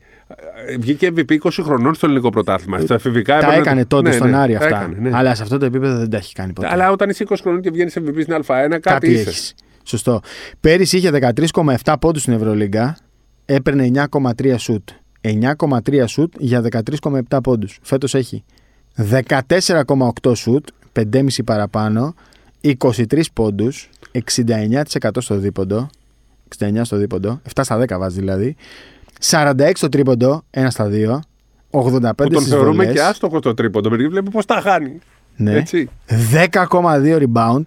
Ε, 0.67 0.77
Βγήκε 0.77 1.11
MVP 1.15 1.31
20 1.43 1.49
χρονών 1.63 1.93
στο 1.93 2.05
ελληνικό 2.05 2.29
πρωτάθλημα. 2.29 2.79
Στα 2.79 2.93
εφηβικά 2.93 3.33
τα 3.33 3.39
έπαιρνε- 3.45 3.65
έκανε 3.65 3.85
τότε 3.85 4.09
Ναι, 4.09 4.15
στον 4.15 4.29
ναι, 4.29 4.37
Άρη 4.37 4.53
τα 4.57 4.65
αυτά. 4.65 4.77
έκανε, 4.81 4.97
ναι. 5.09 5.17
Αλλά 5.17 5.35
σε 5.35 5.43
αυτό 5.43 5.57
το 5.57 5.65
επίπεδο 5.65 5.97
δεν 5.97 6.09
τα 6.09 6.17
έχει 6.17 6.33
κάνει 6.33 6.53
ποτέ. 6.53 6.67
Αλλά 6.71 6.91
όταν 6.91 7.09
είσαι 7.09 7.23
20 7.23 7.35
χρονών 7.41 7.61
και 7.61 7.69
βγαίνεις 7.71 7.97
MVP 7.99 8.21
στην 8.21 8.33
Α1, 8.33 8.69
κάτι, 8.69 8.79
Κάτι 8.81 9.11
είσαι. 9.11 9.29
έχεις. 9.29 9.53
Σωστό. 9.83 10.21
Πέρυσι 10.59 10.97
είχε 10.97 11.09
13,7 11.11 11.93
πόντους 11.99 12.21
στην 12.21 12.33
Ευρωλίγκα. 12.33 12.97
Έπαιρνε 13.45 13.83
9,3 13.83 14.57
σουτ. 14.57 14.89
9,3 15.21 16.07
σουτ 16.07 16.33
για 16.37 16.61
13,7 16.61 17.41
πόντους. 17.43 17.79
Φέτος 17.81 18.15
έχει 18.15 18.43
14,8 18.95 20.35
σουτ, 20.35 20.67
5,5 20.97 21.43
παραπάνω, 21.45 22.15
23 22.61 23.21
πόντους, 23.33 23.89
69% 24.11 24.83
στο 25.17 25.37
δίποντο. 25.37 25.89
69 26.59 26.83
στο 26.83 26.97
δίποντο, 26.97 27.41
7 27.55 27.63
στα 27.63 27.77
10 27.77 27.97
βάζει 27.99 28.19
δηλαδή. 28.19 28.55
46 29.29 29.71
στο 29.73 29.89
τρίποντο, 29.89 30.43
1 30.51 30.65
στα 30.69 30.85
2. 30.89 31.19
85 31.69 32.15
Που 32.15 32.29
τον 32.29 32.41
στις 32.41 32.51
θεωρούμε 32.53 32.75
βολές. 32.75 32.93
και 32.93 33.01
άστοχο 33.01 33.39
το 33.39 33.53
τρίποντο. 33.53 33.89
Μερικοί 33.89 34.09
βλέπει 34.09 34.29
πώς 34.29 34.45
τα 34.45 34.61
χάνει. 34.61 34.99
Ναι. 35.35 35.53
Έτσι. 35.55 35.89
10,2 36.31 37.19
rebound, 37.23 37.61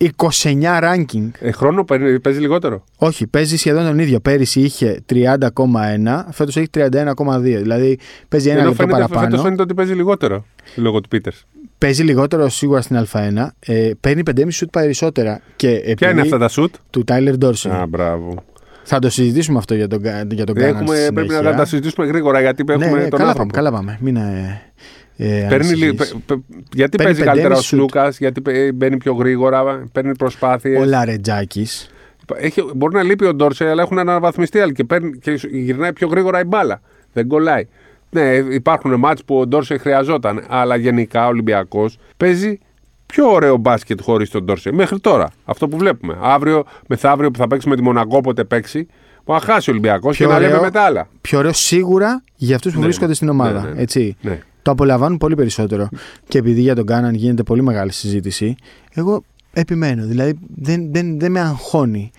29 0.00 0.78
ranking. 0.82 1.30
Ε, 1.40 1.50
χρόνο 1.50 1.84
παίρνει- 1.84 2.20
παίζει 2.20 2.40
λιγότερο. 2.40 2.84
Όχι, 2.96 3.26
παίζει 3.26 3.56
σχεδόν 3.56 3.84
τον 3.84 3.98
ίδιο. 3.98 4.20
Πέρυσι 4.20 4.60
είχε 4.60 5.00
30,1, 5.06 6.26
φέτος 6.30 6.56
έχει 6.56 6.68
31,2. 6.68 7.58
Δηλαδή 7.60 7.98
παίζει 8.28 8.48
ένα 8.48 8.58
Ενώ 8.58 8.68
λεπτό 8.68 8.82
φαίνεται, 8.82 8.98
παραπάνω. 9.00 9.24
φέτος 9.28 9.42
φαίνεται 9.44 9.62
ότι 9.62 9.74
παίζει 9.74 9.92
λιγότερο 9.92 10.44
λόγω 10.76 11.00
του 11.00 11.08
Πίτερς. 11.08 11.44
Παίζει 11.78 12.02
λιγότερο 12.02 12.48
σίγουρα 12.48 12.80
στην 12.80 12.96
Α1. 13.12 13.46
Ε, 13.58 13.90
παίρνει 14.00 14.22
5,5 14.22 14.50
σουτ 14.50 14.70
περισσότερα. 14.70 15.40
Και 15.56 15.68
Ποια 15.68 15.82
επειδή 15.90 16.10
είναι 16.10 16.20
αυτά 16.20 16.38
τα 16.38 16.48
σουτ; 16.48 16.74
του 16.90 17.04
Τάιλερ 17.04 17.36
Ντόρσι. 17.36 17.68
Α, 17.68 17.86
μπράβο. 17.88 18.34
Θα 18.82 18.98
το 18.98 19.10
συζητήσουμε 19.10 19.58
αυτό 19.58 19.74
για 19.74 19.88
τον, 19.88 20.02
Κα- 20.02 20.24
για 20.30 20.44
τον 20.46 20.54
Κάναν 20.54 20.74
Έχουμε, 20.74 20.96
στη 20.96 21.12
πρέπει 21.12 21.28
να 21.28 21.34
συνέχεια. 21.36 21.56
τα 21.58 21.64
συζητήσουμε 21.64 22.06
γρήγορα 22.06 22.40
γιατί 22.40 22.64
ναι, 22.64 22.72
έχουμε 22.72 22.86
ναι, 23.02 23.08
τον 23.08 23.18
καλά 23.18 23.30
άνθρωπο. 23.30 23.50
πάμε, 23.50 23.52
καλά 23.52 23.70
πάμε. 23.76 23.98
Μην, 24.00 24.16
ε, 24.16 24.62
ε, 25.20 25.46
Παίρνει, 25.48 25.66
λι- 25.72 25.82
ανησυχείς. 25.88 25.94
πε- 25.94 26.22
πε- 26.26 26.38
γιατί 26.74 26.96
Παίρνει 26.96 27.12
παίζει 27.12 27.22
καλύτερα 27.22 27.54
ο 27.54 27.58
5,5 27.58 27.62
σουτ. 27.62 27.78
Σλούκας, 27.78 28.18
γιατί 28.18 28.40
παι- 28.40 28.72
μπαίνει 28.72 28.96
πιο 28.96 29.12
γρήγορα, 29.14 29.84
παίρνει 29.92 30.16
προσπάθειες. 30.16 30.80
Ο 30.80 30.84
Λαρετζάκη. 30.84 31.66
Έχει, 32.34 32.62
μπορεί 32.74 32.94
να 32.94 33.02
λείπει 33.02 33.24
ο 33.24 33.34
Ντόρσε, 33.34 33.68
αλλά 33.68 33.82
έχουν 33.82 33.98
αναβαθμιστεί 33.98 34.60
άλλοι 34.60 34.72
και, 34.72 34.84
παίρνει, 34.84 35.18
και 35.18 35.30
γυρνάει 35.50 35.92
πιο 35.92 36.08
γρήγορα 36.08 36.40
η 36.40 36.44
μπάλα. 36.44 36.80
Δεν 37.12 37.26
κολλάει. 37.26 37.66
Ναι, 38.10 38.28
υπάρχουν 38.34 38.94
μάτς 38.94 39.24
που 39.24 39.38
ο 39.38 39.46
Ντόρσε 39.46 39.76
χρειαζόταν, 39.78 40.44
αλλά 40.48 40.76
γενικά 40.76 41.24
ο 41.24 41.28
Ολυμπιακός 41.28 41.98
παίζει 42.16 42.58
πιο 43.06 43.30
ωραίο 43.32 43.56
μπάσκετ 43.56 44.00
χωρίς 44.02 44.30
τον 44.30 44.44
Ντόρσε. 44.44 44.72
Μέχρι 44.72 44.98
τώρα. 45.00 45.30
Αυτό 45.44 45.68
που 45.68 45.76
βλέπουμε. 45.78 46.16
Αύριο, 46.20 46.64
μεθαύριο 46.86 47.30
που 47.30 47.38
θα 47.38 47.46
παίξει 47.46 47.68
με 47.68 47.76
τη 47.76 47.82
Μονακό, 47.82 48.16
όποτε 48.16 48.44
παίξει, 48.44 48.86
που 49.24 49.32
θα 49.32 49.40
χάσει 49.40 49.70
ο 49.70 49.72
Ολυμπιακός 49.72 50.16
και 50.16 50.24
Πιο 50.24 50.32
να 50.32 50.38
λέμε 50.38 50.52
ωραίο. 50.52 50.64
μετά 50.64 50.80
άλλα. 50.82 51.08
Πιο 51.20 51.38
ωραίο 51.38 51.52
σίγουρα 51.52 52.22
για 52.36 52.56
αυτούς 52.56 52.72
που 52.72 52.78
Ναι, 52.78 52.84
βρίσκονται 52.84 53.14
στην 53.14 53.28
ομάδα. 53.28 53.60
ναι, 53.62 53.70
ναι. 53.70 53.80
Έτσι. 53.82 54.16
Ναι. 54.68 54.76
Το 54.76 54.82
απολαμβάνουν 54.84 55.18
πολύ 55.18 55.34
περισσότερο. 55.34 55.88
Και 56.28 56.38
επειδή 56.38 56.60
για 56.60 56.74
τον 56.74 56.86
Κάναν 56.86 57.14
γίνεται 57.14 57.42
πολύ 57.42 57.62
μεγάλη 57.62 57.92
συζήτηση, 57.92 58.54
εγώ 58.94 59.22
επιμένω. 59.52 60.04
Δηλαδή 60.06 60.38
δεν, 60.56 60.88
δεν, 60.92 61.18
δεν 61.18 61.30
με 61.32 61.40
αγχώνει. 61.40 62.10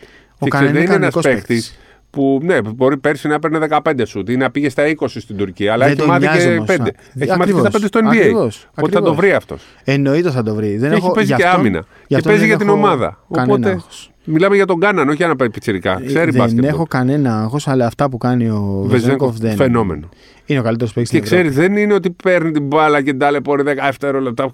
Ο 0.41 0.44
Και 0.46 0.50
Κάναν 0.50 0.68
ξέρεις, 0.68 0.70
είναι 0.70 0.72
δεν 0.72 0.96
είναι 0.98 1.06
ένας 1.06 1.13
κανονικός 1.13 1.24
παίκτης 1.24 1.68
παίκτης. 1.70 1.79
που 2.10 2.39
ναι, 2.44 2.62
μπορεί 2.62 2.98
πέρσι 2.98 3.27
να 3.27 3.34
έπαιρνε 3.34 3.68
15 3.84 4.01
σουτ 4.06 4.29
ή 4.29 4.38
να 4.38 4.51
πήγε 4.51 4.70
στα 4.70 4.84
20 5.00 5.06
στην 5.08 5.38
Τουρκία, 5.38 5.74
αλλά 5.74 5.84
Δεν 5.84 5.94
έχει 5.94 6.01
τον 6.01 6.10
μάθει 6.10 6.22
νοιάζει 6.25 6.46
και 6.48 6.53
όμως. 6.53 6.68
5. 6.68 6.72
Α, 6.72 6.75
Έχει 6.75 6.91
μάθει 7.13 7.25
και 7.25 7.32
ακριβώς, 7.32 7.62
στα 7.62 7.70
5 7.79 7.86
στο 7.88 8.00
NBA. 8.00 8.08
ακριβώς, 8.08 8.68
Οπότε 8.72 8.91
θα 8.91 9.01
το 9.01 9.10
ακριβώς. 9.10 9.15
βρει 9.15 9.34
αυτός. 9.34 9.63
Εννοείται 9.84 10.32
θα 10.32 10.44
το 10.44 10.56
βρει. 10.56 10.77
Δεν 10.77 10.89
Και 10.89 10.96
έχει 10.96 11.06
έχω, 11.06 11.13
παίζει 11.13 11.32
γι' 11.32 11.38
και 11.38 11.46
αυτό- 11.46 11.60
άμυνα. 11.60 11.79
γι' 11.79 11.86
Και 12.08 12.15
αυτό 12.15 12.27
παίζει 12.27 12.39
δεν 12.39 12.50
για 12.50 12.58
την 12.58 12.68
έχω 12.68 12.77
ομάδα. 12.77 13.20
κανένα 13.32 13.53
Οπότε- 13.53 13.74
άγχος. 13.74 14.12
Μιλάμε 14.31 14.55
για 14.55 14.65
τον 14.65 14.79
Κάναν, 14.79 15.07
όχι 15.07 15.17
για 15.17 15.27
να 15.27 15.36
πάει 15.36 15.50
πιτσυρικά. 15.50 16.01
Ξέρει 16.05 16.29
Ε, 16.29 16.31
δεν 16.31 16.41
μπάσκετ. 16.41 16.63
έχω 16.65 16.86
κανένα 16.88 17.39
άγχος, 17.41 17.67
αλλά 17.67 17.86
αυτά 17.86 18.09
που 18.09 18.17
κάνει 18.17 18.50
ο 18.50 18.83
Βεζέγκοφ 18.86 18.91
Βεζέγκοφ 18.91 19.38
δεν 19.38 19.55
φαινόμενο. 19.55 20.09
είναι 20.45 20.59
ο 20.59 20.63
καλύτερος 20.63 20.93
παίκτης 20.93 21.12
Και 21.19 21.25
στην 21.25 21.38
Ευρώπη. 21.38 21.53
ξέρει, 21.55 21.67
δεν 21.67 21.81
είναι 21.81 21.93
ότι 21.93 22.09
παίρνει 22.24 22.51
την 22.51 22.63
μπάλα 22.63 22.98
και 23.01 23.09
την 23.09 23.19
ταλαιπωρεί 23.19 23.63
17 24.00 24.19
λεπτά. 24.21 24.51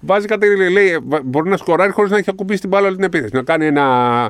Βάζει 0.00 0.26
κάτι, 0.26 0.46
λέει, 0.72 0.98
μπορεί 1.24 1.48
να 1.50 1.56
σκοράρει 1.56 1.92
χωρίς 1.92 2.10
να 2.10 2.16
έχει 2.16 2.30
ακουμπήσει 2.30 2.60
την 2.60 2.68
μπάλα 2.68 2.86
όλη 2.86 2.96
την 2.96 3.04
επίθεση. 3.04 3.34
Να 3.34 3.42
κάνει 3.42 3.66
ένα 3.66 3.82
ε, 4.24 4.28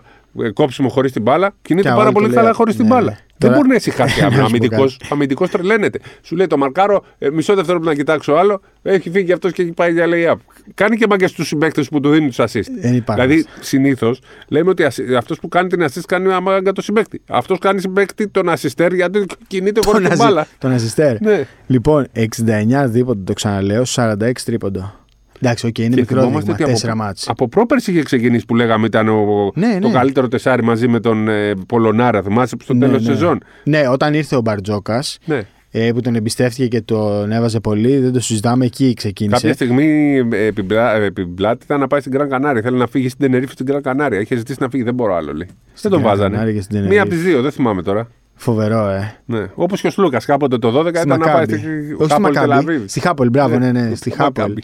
κόψιμο 0.52 0.88
χωρίς 0.88 1.12
την 1.12 1.22
μπάλα. 1.22 1.54
Κινείται 1.62 1.88
Και 1.88 1.94
πάρα 1.94 2.04
όλοι 2.06 2.14
πολύ 2.14 2.26
του 2.28 2.32
καλά 2.34 2.44
λέει, 2.44 2.52
χωρίς 2.54 2.76
την 2.76 2.84
ναι, 2.84 2.90
μπάλα. 2.90 3.10
ναι. 3.10 3.16
Δεν 3.38 3.48
Τώρα- 3.48 3.56
μπορεί 3.56 3.68
να 3.68 3.74
ησυχάσει 3.74 4.20
Να 4.22 4.30
σου 4.30 4.36
πω 4.38 4.44
αμυντικό. 4.44 4.76
κάτι. 4.82 4.96
Αμυντικός 5.10 5.50
τρελαίνεται. 5.50 5.98
Σου 6.22 6.36
λέει 6.36 6.46
το 6.46 6.56
μαρκάρο, 6.56 7.04
ε, 7.18 7.30
μισό 7.30 7.54
δευτερόλεπτο 7.54 7.90
να 7.90 7.96
κοιτάξω 7.96 8.32
άλλο. 8.32 8.60
Έχει 8.82 9.10
φύγει 9.10 9.32
αυτός 9.32 9.52
και 9.52 9.62
έχει 9.62 9.72
πάει 9.72 9.92
για 9.92 10.06
lay-up. 10.08 10.36
Κάνει 10.74 10.96
και 10.96 11.06
μαγκε 11.08 11.26
στους 11.26 11.46
συμπαίκτες 11.48 11.88
που 11.88 12.00
του 12.00 12.10
δίνουν 12.10 12.28
τους 12.28 12.38
assist. 12.38 12.70
Δεν 12.80 12.94
υπάρχει. 12.94 13.22
Δηλαδή, 13.26 13.44
συνήθως 13.60 14.20
λέμε 14.48 14.70
ότι 14.70 14.84
αυτός 15.16 15.38
που 15.40 15.48
κάνει 15.48 15.68
την 15.68 15.82
assist 15.84 16.00
κάνει 16.06 16.32
αμάγκα 16.32 16.72
το 16.72 16.82
συμπαίκτη. 16.82 17.20
Αυτός 17.28 17.58
κάνει 17.58 17.80
συμπαίκτη 17.80 18.28
τον 18.28 18.48
assisteur 18.48 18.90
γιατί 18.92 19.24
κινείται 19.46 19.80
χωρίς 19.84 20.00
την 20.08 20.16
Τον 20.16 20.26
μπάλα. 20.26 20.40
αζι- 20.40 20.52
Τον 20.58 20.70
Αζιστέρ. 20.72 21.20
Ναι. 21.20 21.46
Λοιπόν, 21.66 22.06
69 22.12 22.86
δίποντο, 22.88 23.20
το 23.24 23.32
ξαναλέω, 23.32 23.82
46 23.84 24.44
τρίποντο. 24.44 24.94
Εντάξει, 25.40 25.66
οκ, 25.66 25.78
είναι 25.78 25.88
Και 25.94 26.00
μικρό 26.00 26.20
θυμόμαστε 26.20 26.52
δείγμα, 26.52 26.72
ότι 26.72 26.80
4 26.86 26.88
από, 26.88 26.96
μάτς. 26.96 27.28
από 27.28 27.48
πρόπερση 27.48 27.90
είχε 27.90 28.02
ξεκινήσει 28.02 28.44
που 28.44 28.54
λέγαμε 28.54 28.86
ήταν 28.86 29.08
ο, 29.08 29.52
Ναι, 29.54 29.78
το 29.80 29.86
ναι. 29.88 29.94
καλύτερο 29.94 30.28
τεσάρι 30.28 30.62
μαζί 30.62 30.88
με 30.88 31.00
τον 31.00 31.28
ε, 31.28 31.52
Πολωνάρα. 31.66 32.22
Θυμάσαι 32.22 32.56
στο 32.62 32.74
Ναι, 32.74 32.86
τέλος 32.86 33.02
τη 33.02 33.08
ναι. 33.08 33.14
σεζόν; 33.14 33.40
Ναι, 33.64 33.88
όταν 33.88 34.14
ήρθε 34.14 34.36
ο 34.36 34.40
Μπαρτζόκας, 34.40 35.18
Ναι. 35.24 35.42
ε, 35.70 35.90
που 35.92 36.00
τον 36.00 36.14
εμπιστεύτηκε 36.14 36.66
και 36.68 36.80
τον 36.80 37.32
έβαζε 37.32 37.60
πολύ, 37.60 37.98
δεν 37.98 38.12
το 38.12 38.20
συζητάμε, 38.20 38.64
εκεί 38.64 38.94
ξεκίνησε. 38.94 39.34
Κάποια 39.40 39.52
στιγμή 39.54 40.16
ε, 40.32 40.44
επιπλά, 40.46 40.94
ε, 40.94 41.04
επιπλάτη 41.04 41.64
ήταν 41.64 41.80
να 41.80 41.86
πάει 41.86 42.00
στην 42.00 42.12
Γκραν 42.12 42.28
Κανάρια. 42.28 42.62
Θέλει 42.62 42.76
να 42.78 42.86
φύγει 42.86 43.08
στην 43.08 43.20
Τενερίφη 43.20 43.52
στην 43.52 43.66
Γκραν 43.66 43.82
Κανάρια. 43.82 44.20
Είχε 44.20 44.36
ζητήσει 44.36 44.58
να 44.60 44.68
φύγει, 44.68 44.82
δεν 44.82 44.94
μπορώ 44.94 45.14
άλλο. 45.14 45.32
Λέει. 45.32 45.48
δεν 45.80 45.90
τον 45.90 46.00
Γκραν 46.00 46.10
βάζανε. 46.12 46.30
Κανάρια 46.36 46.54
και 46.54 46.60
στην 46.62 46.76
Μία 46.78 46.82
Τενερίφη. 46.88 47.00
από 47.14 47.22
τις 47.22 47.30
δύο, 47.32 47.42
δεν 47.42 47.50
θυμάμαι 47.50 47.82
τώρα. 47.82 48.08
Φοβερό, 48.38 48.88
ε. 48.88 49.16
Ναι. 49.24 49.46
Όπως 49.54 49.80
και 49.80 49.86
ο 49.86 49.90
Σλούκας 49.90 50.24
κάποτε 50.24 50.58
το 50.58 50.68
12 50.80 50.86
Στη 50.86 50.88
ήταν 51.06 51.08
να 51.08 51.18
πάει 51.18 51.32
Μακάμπι. 51.34 51.56
στη 51.58 51.66
Όχι 51.98 52.04
στη 52.04 52.12
Χάπολ 52.12 52.22
Μακάμπι. 52.32 52.46
Τελαβίβ. 52.48 52.82
Στη 52.88 53.00
Χάπολ, 53.00 53.28
μπράβο, 53.30 53.58
ναι, 53.58 53.70
ναι. 53.72 53.80
Ναι, 53.80 53.86
Στη 53.86 53.96
στη 53.96 54.10
Χάπολ. 54.10 54.54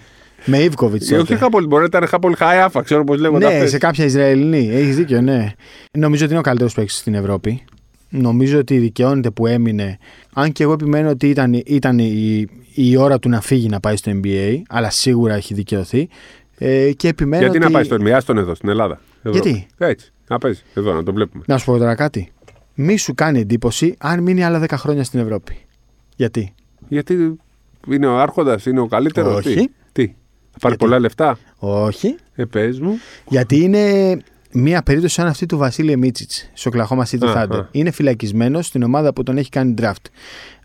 Μακάμπι. 0.47 0.59
Με 0.59 0.59
Ιβκοβιτς. 0.59 1.11
Ε, 1.11 1.17
όχι 1.17 1.37
Χάπολ, 1.37 1.67
μπορεί 1.67 1.81
να 1.81 1.87
ήταν 1.87 2.07
Χάπολ 2.07 2.35
Χάιάφα, 2.37 2.83
ξέρω 2.83 3.05
πώς 3.05 3.21
λέγονται 3.21 3.47
Ναι, 3.47 3.55
αυτές. 3.55 3.71
σε 3.71 3.79
κάποια 3.79 4.05
Ισραηλινή. 4.05 4.69
Έχεις 4.73 4.97
δίκιο, 4.97 5.21
ναι. 5.21 5.53
Νομίζω 5.93 6.23
ότι 6.23 6.31
είναι 6.33 6.41
ο 6.41 6.45
καλύτερος 6.45 6.75
παίκτης 6.75 6.97
στην 6.97 7.15
Ευρώπη. 7.15 7.65
Νομίζω 8.09 8.59
ότι 8.59 8.79
δικαιώνεται 8.79 9.31
που 9.31 9.47
έμεινε. 9.47 9.99
Αν 10.33 10.53
και 10.53 10.63
εγώ 10.63 10.73
επιμένω 10.73 11.09
ότι 11.09 11.29
ήταν, 11.29 11.63
ήταν 11.67 11.99
η, 11.99 12.47
η 12.75 12.97
ώρα 12.97 13.19
του 13.19 13.29
να 13.29 13.41
φύγει 13.41 13.69
να 13.69 13.81
πάει 13.81 13.97
στο 13.97 14.13
NBA, 14.23 14.57
αλλά 14.69 14.91
σίγουρα 14.91 15.35
έχει 15.35 15.55
δικαιωθεί. 15.55 16.09
Ε, 16.59 16.93
και 16.93 17.09
επιμένω 17.09 17.43
Γιατί 17.43 17.57
ότι... 17.57 17.67
να 17.67 17.73
πάει 17.73 17.85
στο 17.85 17.97
NBA, 18.01 18.23
τον 18.25 18.39
εδώ, 18.39 18.55
στην 18.55 18.69
Ελλάδα. 18.69 19.01
Εδώ. 19.23 19.39
Γιατί; 19.39 19.67
Έτσι, 19.79 20.13
να 20.29 20.39
παίζει, 20.39 20.63
εδώ, 20.75 20.93
να 20.93 21.03
το 21.03 21.13
βλέπουμε. 21.13 21.45
Να 21.47 21.59
σου 21.59 21.65
πω 21.65 21.79
τώρα 21.79 21.95
κάτι. 21.95 22.33
Μη 22.75 22.97
σου 22.97 23.15
κάνει 23.15 23.41
εντύπωση 23.41 23.95
αν 23.99 24.23
μείνει 24.23 24.45
άλλα 24.45 24.63
10 24.63 24.67
χρόνια 24.73 25.05
στην 25.05 25.21
Ευρώπη. 25.21 25.57
Γιατί; 26.17 26.55
Γιατί 26.89 27.37
είναι 27.89 28.07
ο 28.07 28.19
Άρχοντας, 28.19 28.67
είναι 28.67 28.81
ο 28.81 28.87
καλύτερος. 28.87 29.37
Όχι. 29.47 29.55
Τι, 29.55 29.67
τι, 29.93 30.15
θα 30.53 30.59
πάρει 30.61 30.75
Γιατί; 30.75 30.77
πολλά 30.77 30.99
λεφτά; 30.99 31.39
Όχι. 31.59 32.17
Ε, 32.35 32.45
πες 32.45 32.81
μου. 32.81 32.99
Γιατί 33.29 33.61
είναι 33.63 34.17
μια 34.53 34.83
περίπτωση 34.83 35.15
σαν 35.15 35.27
αυτή 35.27 35.47
του 35.47 35.57
Βασίλη 35.57 35.97
Μίτσιτς 35.97 36.51
στο 36.53 36.71
Oklahoma 36.75 37.03
City 37.11 37.27
Α, 37.27 37.47
Thunder. 37.47 37.57
α. 37.61 37.67
Είναι 37.71 37.91
φυλακισμένος 37.91 38.67
στην 38.67 38.83
ομάδα 38.83 39.13
που 39.13 39.23
τον 39.23 39.37
έχει 39.39 39.49
κάνει 39.49 39.75
draft. 39.81 40.07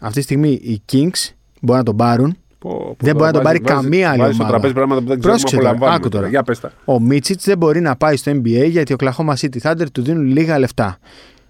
Αυτή 0.02 0.18
τη 0.18 0.22
στιγμή 0.22 0.50
οι 0.50 0.82
Kings 0.92 1.30
μπορεί 1.62 1.78
να 1.80 1.84
τον 1.86 1.96
πάρουν. 1.96 2.38
Πω, 2.60 2.70
πω, 2.70 2.96
Δεν 3.00 3.14
μπορεί 3.16 3.26
να 3.26 3.32
τον 3.32 3.44
βάζει- 3.44 3.62
πάρει 3.62 3.74
βάζει- 3.76 3.82
καμία 3.88 4.10
άλλη 4.10 4.20
βάζει 4.20 4.34
στο 4.34 4.44
ομάδα. 4.44 4.58
τραπέζι 4.58 4.74
πράγματα 4.74 5.02
που 5.02 5.08
δεν 5.08 5.20
ξέρουμε 5.20 5.40
Πρόσεξε 5.40 5.56
να 5.56 5.62
τώρα, 5.62 5.72
απολαμβάνουμε. 5.76 6.06
άκου 6.06 6.16
τώρα. 6.16 6.28
Για 6.28 6.44
πες 6.44 6.60
τα. 6.60 6.72
Ο 6.86 7.00
Μίτσιτς 7.00 7.46
δεν 7.46 7.58
μπορεί 7.58 7.80
να 7.82 7.96
πάει 7.96 8.16
στο 8.16 8.32
NBA 8.32 8.68
γιατί 8.70 8.94
ο 8.94 8.96
Oklahoma 9.00 9.34
City 9.34 9.58
Thunder 9.62 9.86
του 9.92 10.02
δίνουν 10.02 10.26
λίγα 10.26 10.60
λεφτά. 10.60 10.98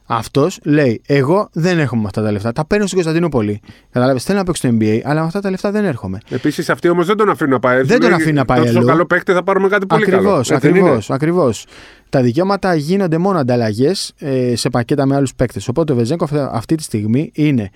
Αυτός 0.10 0.60
λέει: 0.63 1.02
Εγώ 1.06 1.50
δεν 1.52 1.80
έρχομαι 1.80 2.02
με 2.02 2.08
αυτά 2.08 2.22
τα 2.24 2.32
λεφτά. 2.32 2.52
Τα 2.52 2.65
παίρνω 2.65 2.84
στην 2.86 2.96
Κωνσταντινούπολη. 2.98 3.62
Κατάλαβε, 3.91 4.20
θέλω 4.20 4.38
να 4.38 4.43
παίξω 4.43 4.67
στο 4.67 4.78
NBA, 4.80 5.00
αλλά 5.04 5.20
με 5.20 5.26
αυτά 5.26 5.39
τα 5.39 5.50
λεφτά 5.50 5.72
δεν 5.72 5.86
έρχομαι. 5.86 6.17
Επίσης 6.30 6.70
αυτοί 6.70 6.89
όμως 6.89 7.06
δεν 7.06 7.17
τον 7.17 7.30
αφήνουν 7.30 7.54
να 7.54 7.60
πάει. 7.60 7.82
Δεν 7.82 8.00
τον 8.00 8.10
Λέει, 8.10 8.17
αφήνει 8.20 8.34
να 8.34 8.46
πάει 8.46 8.60
τόσο 8.63 8.78
αλλού. 8.78 8.86
καλό 8.88 9.06
παίκτη 9.06 9.32
θα 9.34 9.43
πάρουμε 9.43 9.67
κάτι 9.67 9.86
πολύ 9.86 10.02
Ακριβώς, 10.04 10.24
καλό. 10.24 10.38
Έτσι 10.39 10.50
δεν 10.54 10.58
ακριβώ, 10.70 10.88
είναι; 10.88 11.02
ακριβώς. 11.08 11.65
Τα 12.10 12.22
δικαιώματα 12.22 12.76
γίνονται 12.76 13.17
μόνο 13.17 13.39
ανταλλαγές 13.39 14.13
ε, 14.17 14.56
σε 14.56 14.70
πακέτα 14.70 15.06
με 15.06 15.15
άλλους 15.15 15.36
παίκτες. 15.36 15.67
Οπότε 15.67 15.93
ο 15.93 15.96
Βεζέγκοφ 15.96 16.32
αυτή 16.52 16.76
τη 16.76 16.84
στιγμή 16.84 17.32
είναι. 17.34 17.70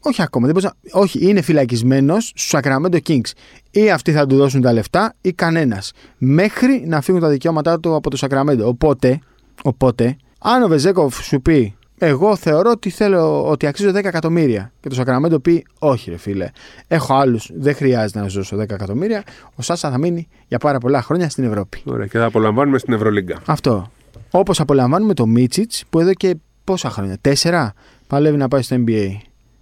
Όχι 0.00 0.22
ακόμα, 0.22 0.46
δεν 0.46 0.54
μπορείς 0.54 0.70
να- 0.92 1.00
όχι, 1.00 1.28
είναι 1.28 1.40
φυλακισμένος 1.42 2.32
στους 2.36 2.50
Sacramento 2.54 2.98
Kings. 3.08 3.30
Ή 3.70 3.90
αυτοί 3.90 4.12
θα 4.12 4.26
του 4.26 4.36
δώσουν 4.36 4.60
τα 4.60 4.72
λεφτά 4.72 5.14
ή 5.20 5.32
κανένας. 5.32 5.92
Μέχρι 6.18 6.84
να 6.86 7.00
φύγουν 7.00 7.20
τα 7.20 7.28
δικαιώματά 7.28 7.80
του 7.80 7.94
από 7.94 8.10
το 8.10 8.18
Sacramento. 8.20 8.60
Οπότε, 8.64 9.18
οπότε 9.62 10.16
αν 10.38 10.62
ο 10.62 10.68
Βεζέκοφ 10.68 11.24
σου 11.24 11.40
πει 11.42 11.72
εγώ 12.00 12.36
θεωρώ 12.36 12.70
ότι 12.70 12.90
θέλω 12.90 13.48
ότι 13.50 13.66
αξίζω 13.66 13.90
10 13.90 14.04
εκατομμύρια. 14.04 14.72
Και 14.80 14.88
το 14.88 15.02
Sacramento 15.06 15.42
πει: 15.42 15.66
Όχι, 15.78 16.10
ρε 16.10 16.16
φίλε. 16.16 16.50
Έχω 16.88 17.14
άλλους. 17.14 17.50
Δεν 17.54 17.74
χρειάζεται 17.74 18.20
να 18.20 18.28
σου 18.28 18.36
δώσω 18.38 18.56
10 18.56 18.60
εκατομμύρια. 18.60 19.22
Ο 19.54 19.62
Σάσα 19.62 19.90
θα 19.90 19.98
μείνει 19.98 20.28
για 20.48 20.58
πάρα 20.58 20.78
πολλά 20.78 21.02
χρόνια 21.02 21.28
στην 21.28 21.44
Ευρώπη. 21.44 21.82
Ωραία, 21.84 22.06
και 22.06 22.18
θα 22.18 22.24
απολαμβάνουμε 22.24 22.78
στην 22.78 22.92
Ευρωλίγκα. 22.92 23.38
Αυτό. 23.46 23.90
Όπως 24.30 24.60
απολαμβάνουμε 24.60 25.14
το 25.14 25.26
Μίτσιτς 25.26 25.84
που 25.90 26.00
εδώ 26.00 26.12
και 26.14 26.36
πόσα 26.64 26.90
χρόνια, 26.90 27.18
τέσσερα, 27.20 27.72
παλεύει 28.06 28.36
να 28.36 28.48
πάει 28.48 28.62
στο 28.62 28.76
NBA. 28.86 29.06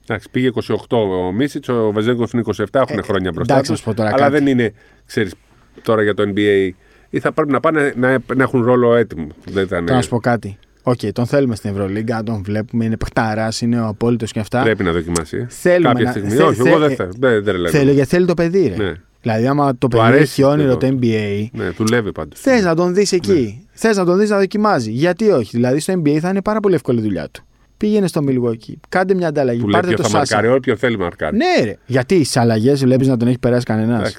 Εντάξει, 0.08 0.30
πήγε 0.30 0.50
28 0.88 0.96
ο 0.96 1.32
Μίσιτς, 1.32 1.68
ο 1.68 1.92
Βεζένκοφ 1.92 2.32
είναι 2.32 2.42
27, 2.56 2.64
έχουν 2.72 2.98
Ε, 2.98 3.02
χρόνια 3.02 3.32
μπροστά. 3.32 3.52
εντάξει, 3.54 3.70
τους, 3.72 3.80
να 3.80 3.86
σου 3.86 3.96
πω 3.96 4.02
τώρα 4.02 4.08
αλλά 4.14 4.18
κάτι. 4.28 4.32
δεν 4.32 4.46
είναι, 4.46 4.72
ξέρεις, 5.06 5.34
τώρα 5.82 6.02
για 6.02 6.14
το 6.14 6.22
NBA. 6.34 6.70
Ή 7.10 7.20
θα 7.20 7.32
πρέπει 7.32 7.52
να 7.52 7.60
πάνε 7.60 7.92
να, 7.96 8.18
να 8.34 8.42
έχουν 8.42 8.62
ρόλο 8.64 8.94
έτοιμο. 8.94 9.26
Δεν 9.44 9.64
ήταν, 9.64 9.84
Τώρα 9.84 9.96
να 9.96 10.02
σου 10.02 10.08
πω 10.08 10.20
κάτι. 10.20 10.58
Οκ, 10.88 10.98
τον 11.12 11.26
θέλουμε 11.26 11.54
στην 11.54 11.70
Ευρωλίγκα, 11.70 12.22
τον 12.22 12.42
βλέπουμε, 12.42 12.84
είναι 12.84 12.96
παιχταράς, 12.96 13.60
είναι 13.60 13.80
ο 13.80 13.86
απόλυτος 13.86 14.32
και 14.32 14.40
αυτά. 14.40 14.62
Πρέπει 14.62 14.82
να 14.82 14.92
δοκιμάσει. 14.92 15.36
ε. 15.36 15.46
Θέλουμε 15.48 15.88
Κάποια 15.88 16.04
να- 16.04 16.10
στιγμή. 16.10 16.30
θε- 16.30 16.40
Όχι, 16.40 16.54
θε- 16.56 16.66
εγώ 16.66 16.78
δεν 16.78 16.96
θέλω. 16.96 17.12
Δεν, 17.18 17.44
δεν 17.44 17.56
λέω. 17.56 17.70
Θέλω 17.70 17.92
γιατί 17.92 18.08
θέλει 18.08 18.26
το 18.26 18.34
παιδί, 18.34 18.74
ρε. 18.76 18.84
Ναι. 18.84 18.92
Δηλαδή, 19.20 19.46
άμα 19.46 19.76
το 19.78 19.88
παιδί 19.88 20.02
αρέσει 20.02 20.22
έχει 20.22 20.42
όνειρο 20.42 20.68
εδώ. 20.68 20.76
το 20.76 20.86
NBA, 21.00 21.46
Ναι, 21.52 21.70
δουλεύει 21.76 22.12
πάντως. 22.12 22.40
θες 22.40 22.62
να 22.64 22.74
τον 22.74 22.94
δεις 22.94 23.12
εκεί. 23.12 23.32
Ναι. 23.32 23.64
Θες 23.72 23.96
να 23.96 24.04
τον 24.04 24.18
δεις 24.18 24.30
να 24.30 24.38
δοκιμάζει. 24.38 24.90
Γιατί 24.90 25.30
όχι; 25.30 25.50
Δηλαδή, 25.56 25.80
στο 25.80 25.92
NBA 26.04 26.18
θα 26.18 26.28
είναι 26.28 26.42
πάρα 26.42 26.60
πολύ 26.60 26.74
εύκολη 26.74 26.98
η 26.98 27.02
δουλειά 27.02 27.28
του. 27.30 27.44
Πήγαινε 27.76 28.06
στο 28.06 28.20
Milwaukee, 28.28 28.74
κάντε 28.88 29.14
μια 29.14 29.28
ανταλλαγή, 29.28 29.60
Που 29.60 29.68
λέει 29.68 29.80
πάρτε 29.80 29.94
ποιος 29.94 30.00
το 30.06 30.12
θα 30.12 30.18
Σάσα. 30.18 30.34
μαρκάρει, 30.34 30.56
όποιο 30.58 30.76
θέλει 30.76 30.98
μαρκάρει. 30.98 31.36
Ναι, 31.36 31.64
ρε. 31.64 31.76
Γιατί 31.86 32.24
στι 32.24 32.38
αλλαγέ 32.38 32.72
βλέπεις 32.72 33.08
να 33.08 33.16
τον 33.16 33.28
έχει 33.28 33.38
περάσει 33.38 33.64
κανένας; 33.64 34.16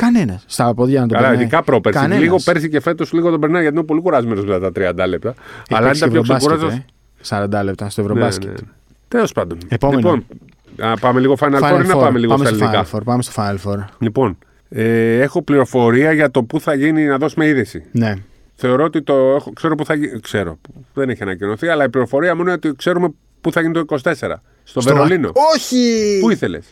Εντάξει. 0.00 0.16
Κανένας. 0.18 0.44
Στα 0.46 0.74
πόδια 0.74 1.00
να 1.00 1.06
τον 1.06 1.16
Καλά, 1.16 1.28
περνάει. 1.28 1.44
ειδικά 1.44 1.62
πρόπερση. 1.62 1.98
Κανένας. 1.98 2.22
Λίγο 2.22 2.36
πέρσι 2.44 2.68
και 2.68 2.80
φέτος 2.80 3.12
λίγο 3.12 3.30
τον 3.30 3.40
περνάει 3.40 3.62
γιατί 3.62 3.76
είναι 3.76 3.86
πολύ 3.86 4.00
κουρασμένος 4.00 4.44
μετά 4.44 4.60
τα 4.60 4.72
30 5.04 5.06
λεπτά. 5.08 5.28
Έχει 5.28 5.38
Αλλά 5.68 5.78
αν 5.78 5.84
παίξει 5.84 5.98
ήταν 5.98 6.10
πιο 6.10 6.20
Ευρωμπάσκετ, 6.20 6.56
ξεκουράζο. 6.56 6.76
ε. 6.76 7.60
40 7.60 7.64
λεπτά 7.64 7.88
στο 7.90 8.02
Ναι, 8.02 8.08
Ευρωμπάσκετ. 8.08 8.48
ναι. 8.50 8.66
Τέλος 9.08 9.32
πάντων. 9.32 9.58
Επόμενο. 9.68 9.98
Λοιπόν, 9.98 10.26
α, 10.90 10.94
πάμε 11.00 11.20
λίγο 11.20 11.36
Final, 11.40 11.60
Final 11.60 11.72
Four 11.80 11.84
ή 11.84 11.86
να 11.86 11.94
Four. 11.94 12.00
πάμε 12.00 12.18
λίγο 12.18 12.36
στα 12.36 12.44
στο 12.46 12.54
ελληνικά; 12.54 12.84
Final 12.86 12.96
Four. 12.96 13.00
Πάμε 13.04 13.22
στο 13.22 13.32
Final 13.36 13.56
Four. 13.70 13.84
Λοιπόν, 13.98 14.38
ε, 14.68 15.18
έχω 15.20 15.42
πληροφορία 15.42 16.12
για 16.12 16.30
το 16.30 16.42
πού 16.42 16.60
θα 16.60 16.74
γίνει 16.74 17.04
να 17.04 17.18
δώσουμε 17.18 17.46
είδηση. 17.46 17.84
Ναι. 17.92 18.14
Θεωρώ 18.54 18.84
ότι 18.84 19.02
το 19.02 19.14
έχω, 19.14 19.52
ξέρω 19.52 19.74
πού 19.74 19.84
θα 19.84 19.94
γίνει. 19.94 20.20
Ξέρω. 20.20 20.58
Δεν 20.94 21.08
έχει 21.10 21.22
ανακοινωθεί, 21.22 21.68
αλλά 21.68 21.84
η 21.84 21.88
πληροφορία 21.88 22.34
μου 22.34 22.40
είναι 22.40 22.52
ότι 22.52 22.72
ξέρουμε 22.76 23.08
πού 23.40 23.52
θα 23.52 23.60
γίνει 23.60 23.72
το 23.72 23.80
24. 23.80 24.42
Στο, 24.64 24.80
Στο- 24.80 24.80
Βερολίνο. 24.94 25.32
Όχι! 25.54 26.18
Πού 26.20 26.30
ήθελες; 26.30 26.64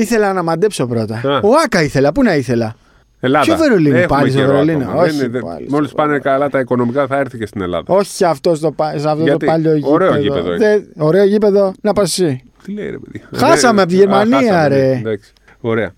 Ήθελα 0.00 0.32
να 0.32 0.42
μαντέψω 0.42 0.86
πρώτα. 0.86 1.14
Α. 1.14 1.36
Ο 1.42 1.48
Άκα 1.64 1.82
ήθελα. 1.82 2.12
Πού 2.12 2.22
να 2.22 2.34
ήθελα; 2.36 2.76
Ελλάδα. 3.20 3.44
Ποιο 3.44 3.56
Βερολίνο, 3.56 3.96
Έχουμε 3.96 4.16
πάλι 4.18 4.30
στο 4.30 4.38
καιρό 4.38 4.50
Βερολίνο; 4.52 4.84
ακόμα. 4.84 5.02
Όχι, 5.02 5.16
Δεν 5.16 5.28
είναι- 5.28 5.40
πάλι 5.40 5.66
Μόλις 5.70 5.88
στο 5.90 5.96
πάνε 5.96 6.18
καλά 6.18 6.48
τα 6.50 6.58
οικονομικά 6.60 7.06
θα 7.06 7.16
έρθει 7.18 7.38
και 7.38 7.46
στην 7.46 7.60
Ελλάδα. 7.60 7.94
Όχι 7.94 8.24
αυτός 8.24 8.58
στο, 8.58 8.70
πα- 8.72 8.94
σε 8.98 9.08
αυτό 9.08 9.22
Γιατί; 9.22 9.38
το 9.38 9.52
παλιό 9.52 9.74
γήπεδο. 9.74 9.92
Ωραίο 9.92 10.16
γήπεδο 10.16 10.46
είναι. 10.54 10.56
Δεν- 10.56 10.86
ωραίο 10.98 11.24
γήπεδο. 11.24 11.72
Να 11.80 11.92
πας 11.92 12.18
εσύ. 12.18 12.42
Τι 12.64 12.72
λέει 12.72 12.90
ρε 12.90 12.98
παιδί. 12.98 13.22
Χάσαμε 13.36 13.80
Ε, 13.80 13.82
από 13.82 13.90
τη 13.92 13.96
α, 13.96 13.98
Γερμανία, 14.00 14.38
χάσαμε, 14.52 14.68
ρε. 14.68 14.86
ναι, 14.86 14.96
Εντάξει. 14.98 15.32
Ωραία. 15.60 15.94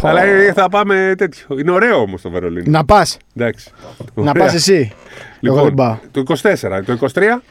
Πω. 0.00 0.08
Αλλά 0.08 0.22
ε, 0.24 0.52
θα 0.52 0.68
πάμε 0.68 1.14
τέτοιο. 1.18 1.58
Είναι 1.58 1.70
ωραίο 1.70 1.96
όμως 1.96 2.22
το 2.22 2.30
Βερολίνο. 2.30 2.64
Να 2.70 2.84
πας. 2.84 3.16
Εντάξει. 3.36 3.70
Να 4.14 4.30
Ωραία. 4.30 4.44
πα 4.46 4.52
εσύ. 4.54 4.92
Εγώ 5.40 5.54
δεν 5.54 5.64
Λοιπόν, 5.64 5.74
πάω. 5.74 5.96
το 6.10 6.20
24. 6.20 6.82
Το 6.84 6.92
23. 6.92 7.42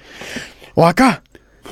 Ο 0.74 0.86
Ακά. 0.86 1.22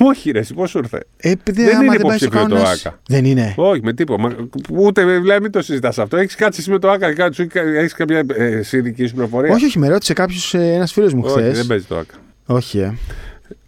Όχι, 0.02 0.30
ρε, 0.30 0.40
πώς 0.54 0.70
σου 0.70 0.78
ήρθε; 0.78 1.02
Ε, 1.16 1.30
επειδή 1.30 1.64
Δεν 1.64 1.74
άμα 1.76 1.84
είναι 1.84 1.96
δεν 1.96 2.06
πάει 2.06 2.16
στο 2.16 2.26
υποψήφιο 2.26 2.48
το 2.48 2.54
κανόνας- 2.54 2.86
Άκα. 2.86 3.00
Δεν 3.06 3.24
είναι. 3.24 3.54
Όχι, 3.56 3.80
με 3.84 3.92
τίποτα. 3.92 4.22
Μα, 4.22 4.34
ούτε 4.70 5.04
δηλαδή, 5.04 5.40
μην 5.42 5.50
το 5.50 5.62
συζητάς 5.62 5.98
αυτό. 5.98 6.16
Έχεις 6.16 6.34
κάτσει 6.34 6.60
εσύ 6.60 6.70
με 6.70 6.78
το 6.78 6.90
ΑΚΑ 6.90 7.12
και 7.14 7.60
έχεις 7.60 7.92
κάποια 7.92 8.22
ε, 8.34 8.44
εσύ 8.44 8.80
δική 8.80 9.06
σου 9.06 9.12
πληροφορία. 9.14 9.52
Όχι, 9.54 9.64
όχι, 9.64 9.78
με 9.78 9.88
ρώτησε 9.88 10.12
κάποιος, 10.12 10.54
ένας 10.54 10.92
φίλος 10.92 11.14
μου 11.14 11.22
Όχι, 11.24 11.32
χθες. 11.38 11.56
δεν 11.56 11.66
παίζει 11.66 11.84
το 11.84 11.96
ΑΚΑ. 11.96 12.14
Όχι, 12.46 12.78
ε. 12.78 12.94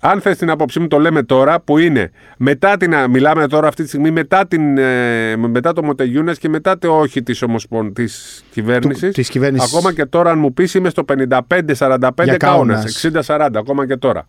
Αν 0.00 0.20
θες 0.20 0.36
την 0.36 0.50
άποψή 0.50 0.80
μου, 0.80 0.86
το 0.88 0.98
λέμε 0.98 1.22
τώρα 1.22 1.60
που 1.60 1.78
είναι 1.78 2.10
μετά 2.36 2.76
την. 2.76 2.94
Μιλάμε 3.10 3.46
τώρα 3.48 3.68
αυτή 3.68 3.82
τη 3.82 3.88
στιγμή 3.88 4.10
μετά, 4.10 4.46
την, 4.46 4.78
ε, 4.78 5.36
μετά 5.36 5.72
το 5.72 5.82
Μοτεγιούνε 5.84 6.32
και 6.34 6.48
μετά 6.48 6.78
το 6.78 6.98
όχι 6.98 7.22
της 7.22 7.42
ομοσπον... 7.42 7.92
της 7.92 8.44
κυβέρνησης. 8.50 9.02
Του- 9.02 9.10
της 9.10 9.28
κυβέρνησης. 9.28 9.72
Ακόμα 9.74 9.92
και 9.92 10.04
τώρα, 10.04 10.30
αν 10.30 10.38
μου 10.38 10.52
πεις, 10.52 10.74
είμαι 10.74 10.90
στο 10.90 11.04
55-45 11.04 12.24
Για 12.24 12.36
κάουνα. 12.36 12.36
Κάουνας. 12.36 13.26
60-40, 13.26 13.48
ακόμα 13.58 13.86
και 13.86 13.96
τώρα. 13.96 14.28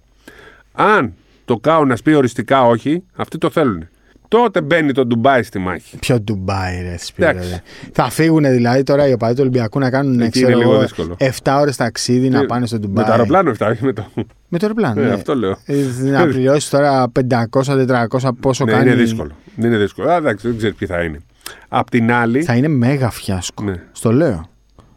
Αν 0.74 1.14
το 1.46 1.58
κάουνα 1.58 1.98
πει 2.04 2.14
οριστικά 2.14 2.66
όχι, 2.68 3.04
αυτοί 3.16 3.38
το 3.38 3.50
θέλουν. 3.50 3.88
τότε 4.28 4.62
μπαίνει 4.62 4.92
το 4.92 5.06
Ντουμπάι 5.06 5.44
στη 5.44 5.60
μάχη. 5.60 5.98
Ποιο 5.98 6.20
Ντουμπάι, 6.20 6.82
ρε 6.82 6.96
Σπύρο, 6.98 7.30
Εντάξει. 7.30 7.50
ρε. 7.50 7.62
Θα 7.94 8.10
φύγουν 8.10 8.44
δηλαδή 8.44 8.84
τώρα 8.84 9.08
οι 9.08 9.14
οπαδοί 9.14 9.34
του 9.34 9.40
Ολυμπιακού 9.42 9.80
να 9.80 9.90
κάνουν 9.90 10.20
Εκεί 10.20 10.30
ξέρω, 10.30 10.48
είναι 10.50 10.58
λίγο 10.58 10.72
εγώ, 10.72 10.82
δύσκολο. 10.82 11.16
7 11.20 11.58
ώρες 11.60 11.76
ταξίδι 11.76 12.30
να 12.30 12.40
Ε, 12.40 12.44
πάνε 12.46 12.66
στο 12.66 12.76
Με 12.76 12.82
Ντουμπάι. 12.86 13.06
το 13.06 13.12
αεροπλάνο 13.12 13.50
αυτά, 13.52 13.68
όχι 13.68 13.86
με 13.86 13.94
το. 13.94 14.06
Με 14.48 14.58
το 14.58 14.66
αεροπλάνο. 14.66 15.02
Ε, 15.02 15.06
ναι. 15.06 15.12
αυτό 15.14 15.36
λέω. 15.36 15.58
Ε, 15.66 15.76
να 16.04 16.26
πληρώσεις 16.34 16.70
τώρα 16.70 17.12
500-400 17.30 18.30
πόσο 18.40 18.66
Ναι, 18.66 18.72
κάνει. 18.72 18.86
είναι 18.92 18.96
δύσκολο. 19.02 19.32
Δεν 19.56 19.70
είναι 19.72 19.80
δύσκολο. 19.80 20.10
Α, 20.10 20.16
εντάξει, 20.16 20.48
δεν 20.48 20.58
ξέρεις 20.58 20.76
ποιοι 20.76 20.88
θα 20.88 21.02
είναι. 21.04 21.20
Απ' 21.68 21.90
την 21.90 22.12
άλλη. 22.12 22.44
Θα 22.44 22.56
είναι 22.56 22.68
μέγα 22.68 23.10
φιάσκο. 23.10 23.64
Ναι. 23.64 23.74
Στο 23.92 24.12
λέω. 24.12 24.48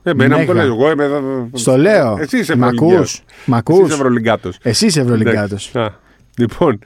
Ε, 0.03 0.11
εμένα 0.11 0.39
μου 0.39 0.45
το 0.47 0.53
Μέγα. 0.53 0.65
λέει. 0.67 0.77
Εγώ 0.77 0.91
είμαι 0.91 1.05
εδώ. 1.05 1.49
Στο 1.53 1.77
λέω. 1.77 2.17
Εσύ 2.21 2.39
είσαι 2.39 2.57
Μ' 2.57 2.63
Ευρωλυγκιός. 2.65 2.93
ακούς; 2.99 3.23
Μ' 3.47 3.55
Εσύ 3.55 3.59
ακούς; 3.59 3.85
είσαι 3.87 3.95
Ευρωλυγκάτο. 3.95 4.51
Εσύ 4.63 4.87
είσαι 4.87 5.01
Ευρωλυγκάτο. 5.01 5.57
Λοιπόν, 6.39 6.79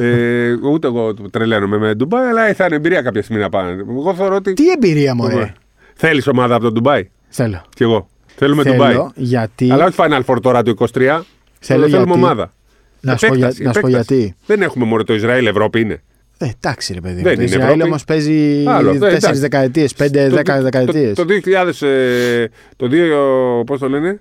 ε, 0.00 0.52
ούτε 0.72 0.86
εγώ 0.86 1.14
τρελαίνομαι 1.30 1.78
με 1.78 1.94
Ντουμπάι, 1.94 2.26
αλλά 2.26 2.54
θα 2.54 2.64
είναι 2.64 2.74
εμπειρία 2.76 3.02
κάποια 3.02 3.22
στιγμή 3.22 3.42
να 3.42 3.48
πάνε. 3.48 3.84
Εγώ 3.88 4.14
θεωρώ 4.14 4.34
ότι. 4.36 4.52
Τι 4.52 4.70
εμπειρία 4.70 5.14
μου, 5.14 5.28
ρε. 5.28 5.52
Θέλεις 5.94 6.26
ομάδα 6.26 6.54
από 6.54 6.64
το 6.64 6.72
Ντουμπάι; 6.72 7.08
Θέλω. 7.28 7.62
Κι 7.74 7.82
εγώ. 7.82 8.08
Θέλουμε 8.36 8.62
Ντουμπάι. 8.62 8.92
Θέλω 8.92 9.12
γιατί. 9.14 9.70
Αλλά 9.72 9.84
όχι 9.84 9.94
Final 9.98 10.20
Four 10.26 10.36
τώρα 10.42 10.62
το 10.62 10.70
23. 10.70 10.84
Θέλω 10.94 11.24
Θέλουμε 11.60 11.86
γιατί- 11.88 12.10
ομάδα. 12.12 12.52
Να 13.00 13.16
σου 13.16 13.26
πω, 13.26 13.34
για- 13.34 13.46
Επέκταση, 13.46 13.62
να 13.62 13.72
σου 13.72 13.80
πω 13.80 13.86
επέκταση. 13.88 14.14
γιατί. 14.16 14.36
Δεν 14.46 14.62
έχουμε 14.62 14.84
μόνο 14.84 15.04
το 15.04 15.14
Ισραήλ, 15.14 15.46
Ευρώπη 15.46 15.80
είναι. 15.80 16.02
Ε, 16.38 16.48
εντάξει, 16.56 16.92
ρε 16.92 17.00
παιδί. 17.00 17.14
μου. 17.16 17.22
Δεν 17.22 17.34
Το 17.34 17.42
είναι 17.42 17.50
Ισραήλ 17.50 17.66
Ευρώπη. 17.68 17.82
όμως 17.88 18.04
παίζει 18.04 18.64
Άλλο, 18.66 18.90
ε, 18.90 18.98
4 18.98 19.08
εντάξει. 19.16 19.40
δεκαετίες, 19.40 19.94
5-10 19.94 20.56
Το- 20.56 20.62
δεκαετίες. 20.62 21.14
Το, 21.14 21.24
το 21.24 21.34
2000. 21.34 21.82
ε, 21.82 22.46
το 22.76 22.88
2. 22.88 23.64
Πώς 23.66 23.78
το 23.78 23.88
λένε; 23.88 24.20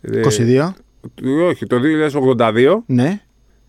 Ε, 0.00 0.20
22. 0.20 0.74
το- 1.14 1.44
όχι, 1.48 1.66
το 1.66 1.78
2082. 1.80 2.82
Ναι. 2.86 3.20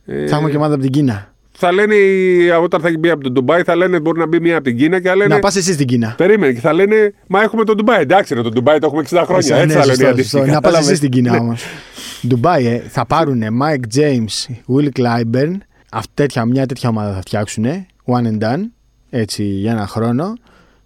Ε, 0.05 0.27
Θα 0.27 0.35
έχουμε 0.35 0.49
και 0.49 0.57
ομάδα 0.57 0.73
από 0.73 0.83
την 0.83 0.91
Κίνα. 0.91 1.33
Θα 1.51 1.71
λένε 1.71 1.95
οι- 1.95 2.49
όταν 2.49 2.81
θα 2.81 2.89
μπει 2.99 3.09
από 3.09 3.23
το 3.23 3.31
Ντουμπάι, 3.31 3.63
θα 3.63 3.75
λένε 3.75 3.99
μπορεί 3.99 4.19
να 4.19 4.27
μπει 4.27 4.39
μία 4.39 4.55
από 4.55 4.63
την 4.63 4.77
Κίνα 4.77 4.99
και 5.01 5.07
θα 5.07 5.15
λένε. 5.15 5.33
Να 5.33 5.39
πας 5.39 5.55
εσύ 5.55 5.73
στην 5.73 5.87
Κίνα. 5.87 6.13
Περίμενε 6.17 6.53
και 6.53 6.59
θα 6.59 6.73
λένε 6.73 7.13
Μα 7.27 7.41
έχουμε 7.41 7.63
τον 7.63 7.75
Ντουμπάι. 7.75 8.01
Εντάξει, 8.01 8.33
ρε, 8.33 8.41
τον 8.41 8.53
Ντουμπάι 8.53 8.79
το 8.79 8.85
έχουμε 8.85 9.01
60 9.09 9.23
χρόνια. 9.25 9.55
Ναι, 9.55 9.61
Έτσι 9.61 9.73
θα 9.77 9.79
λένε 9.79 9.91
οι 9.91 9.95
σωστό, 9.95 10.07
αντίστοιχοι. 10.07 10.29
σωστό. 10.37 10.37
Να 10.37 10.45
πας 10.45 10.53
Κατάλαβες. 10.61 10.87
εσύ 10.87 10.95
στην 10.97 11.09
Κίνα 11.09 11.31
Ναι. 11.31 11.37
όμως. 11.37 11.63
Ντουμπάι, 12.27 12.65
ε, 12.65 12.79
θα 12.89 13.05
πάρουν 13.05 13.41
Mike 13.61 13.97
James, 13.99 14.53
Will 14.75 14.87
Clyburn. 14.99 15.51
Αυτή, 15.91 16.11
τέτοια, 16.13 16.45
μια 16.45 16.65
τέτοια 16.65 16.89
ομάδα 16.89 17.13
θα 17.13 17.19
φτιάξουν. 17.21 17.65
One 18.05 18.25
and 18.27 18.43
done. 18.43 18.61
Έτσι 19.09 19.43
για 19.43 19.71
ένα 19.71 19.87
χρόνο. 19.87 20.33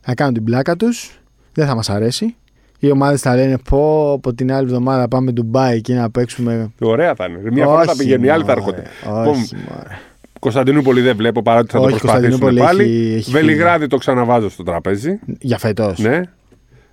Θα 0.01 0.13
κάνουν 0.13 0.33
την 0.33 0.43
πλάκα 0.43 0.75
τους. 0.75 1.19
Δεν 1.53 1.67
θα 1.67 1.75
μας 1.75 1.89
αρέσει. 1.89 2.35
Οι 2.79 2.91
ομάδες 2.91 3.21
θα 3.21 3.35
λένε 3.35 3.57
πω 3.69 4.11
από 4.13 4.33
την 4.33 4.51
άλλη 4.53 4.65
εβδομάδα 4.65 5.07
πάμε 5.07 5.31
Ντουμπάι 5.31 5.81
και 5.81 5.93
να 5.93 6.09
παίξουμε. 6.09 6.71
Ωραία 6.79 7.15
θα 7.15 7.25
είναι. 7.25 7.51
Μία 7.51 7.65
φορά 7.65 7.83
θα 7.83 7.91
Όχι, 7.91 7.97
πηγαίνει, 7.99 8.25
η 8.25 8.29
άλλη 8.29 8.43
θα 8.43 8.49
μωρέ, 8.57 8.59
έρχονται. 8.59 8.83
Λοιπόν, 9.05 9.27
Όχι, 9.27 9.55
μωρέ. 9.55 9.97
Κωνσταντινούπολη 10.39 11.01
δεν 11.01 11.15
βλέπω 11.15 11.41
παρά 11.41 11.59
ότι 11.59 11.71
θα 11.71 11.79
Όχι, 11.79 11.91
το 11.91 11.97
προσπαθήσουν 11.97 12.39
Κωνσταντινούπολη 12.39 12.77
πάλι. 12.77 12.93
έχει- 13.05 13.13
έχει 13.15 13.31
Βελιγράδι 13.31 13.87
το 13.87 13.97
ξαναβάζω 13.97 14.49
στο 14.49 14.63
τραπέζι. 14.63 15.19
Για 15.39 15.57
φέτος. 15.57 15.99
Ναι. 15.99 16.21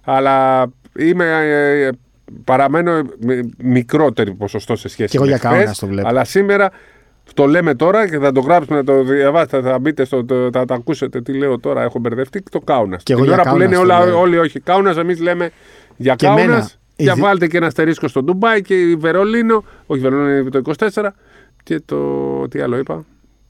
Αλλά 0.04 0.66
είμαι. 0.98 1.24
ε, 1.26 1.88
παραμένω 2.44 3.02
με 3.18 3.40
μικρότερη 3.58 4.32
ποσοστό 4.34 4.76
σε 4.76 4.88
σχέση 4.88 5.08
Κι 5.10 5.16
εγώ 5.16 5.24
με 5.24 5.30
για 5.30 5.38
χθες. 5.38 5.50
Κάουνας 5.50 5.78
το 5.78 5.86
βλέπω. 5.86 6.08
Αλλά 6.08 6.24
σήμερα 6.24 6.70
το 7.34 7.46
λέμε 7.46 7.74
τώρα 7.74 8.08
και 8.08 8.18
θα 8.18 8.32
το 8.32 8.40
γράψουμε, 8.40 8.76
θα 8.78 8.84
το 8.84 9.02
διαβάσετε, 9.02 9.60
θα 9.60 9.78
μπείτε 9.78 10.04
στο. 10.04 10.24
το- 10.24 10.48
θα 10.52 10.64
το 10.64 10.74
ακούσετε 10.74 11.20
τι 11.20 11.32
λέω 11.32 11.58
τώρα. 11.58 11.82
Έχω 11.82 11.98
μπερδευτεί 11.98 12.42
το 12.50 12.60
Κάουνας. 12.60 13.02
Κι 13.02 13.12
εγώ 13.12 13.20
Την 13.20 13.30
για 13.32 13.40
ώρα 13.40 13.50
που 13.50 13.56
Κάουνας 13.58 13.70
λένε 13.78 13.88
το 13.88 13.94
όλα, 13.94 14.04
λέω. 14.06 14.20
όλοι 14.20 14.38
όχι 14.38 14.60
Κάουνας, 14.60 14.96
εμείς 14.96 15.20
λέμε 15.20 15.50
για 15.96 16.14
Και 16.14 16.26
Κάουνας. 16.26 16.44
εμένα, 16.44 16.68
Για 16.96 17.12
η 17.12 17.14
δι- 17.14 17.24
βάλτε 17.24 17.46
και 17.46 17.56
ένα 17.56 17.66
αστερίσκο 17.66 18.08
στο 18.08 18.22
Ντουμπάι 18.22 18.62
και 18.62 18.74
η 18.80 18.94
Βερολίνο. 18.96 19.64
Όχι, 19.86 20.00
Βερολίνο 20.00 20.30
είναι 20.30 20.50
το 20.50 20.58
24. 20.58 21.14
Και 21.62 21.80
το. 21.84 21.98
Τι 22.48 22.60
άλλο 22.60 22.76
είπα; 22.78 23.04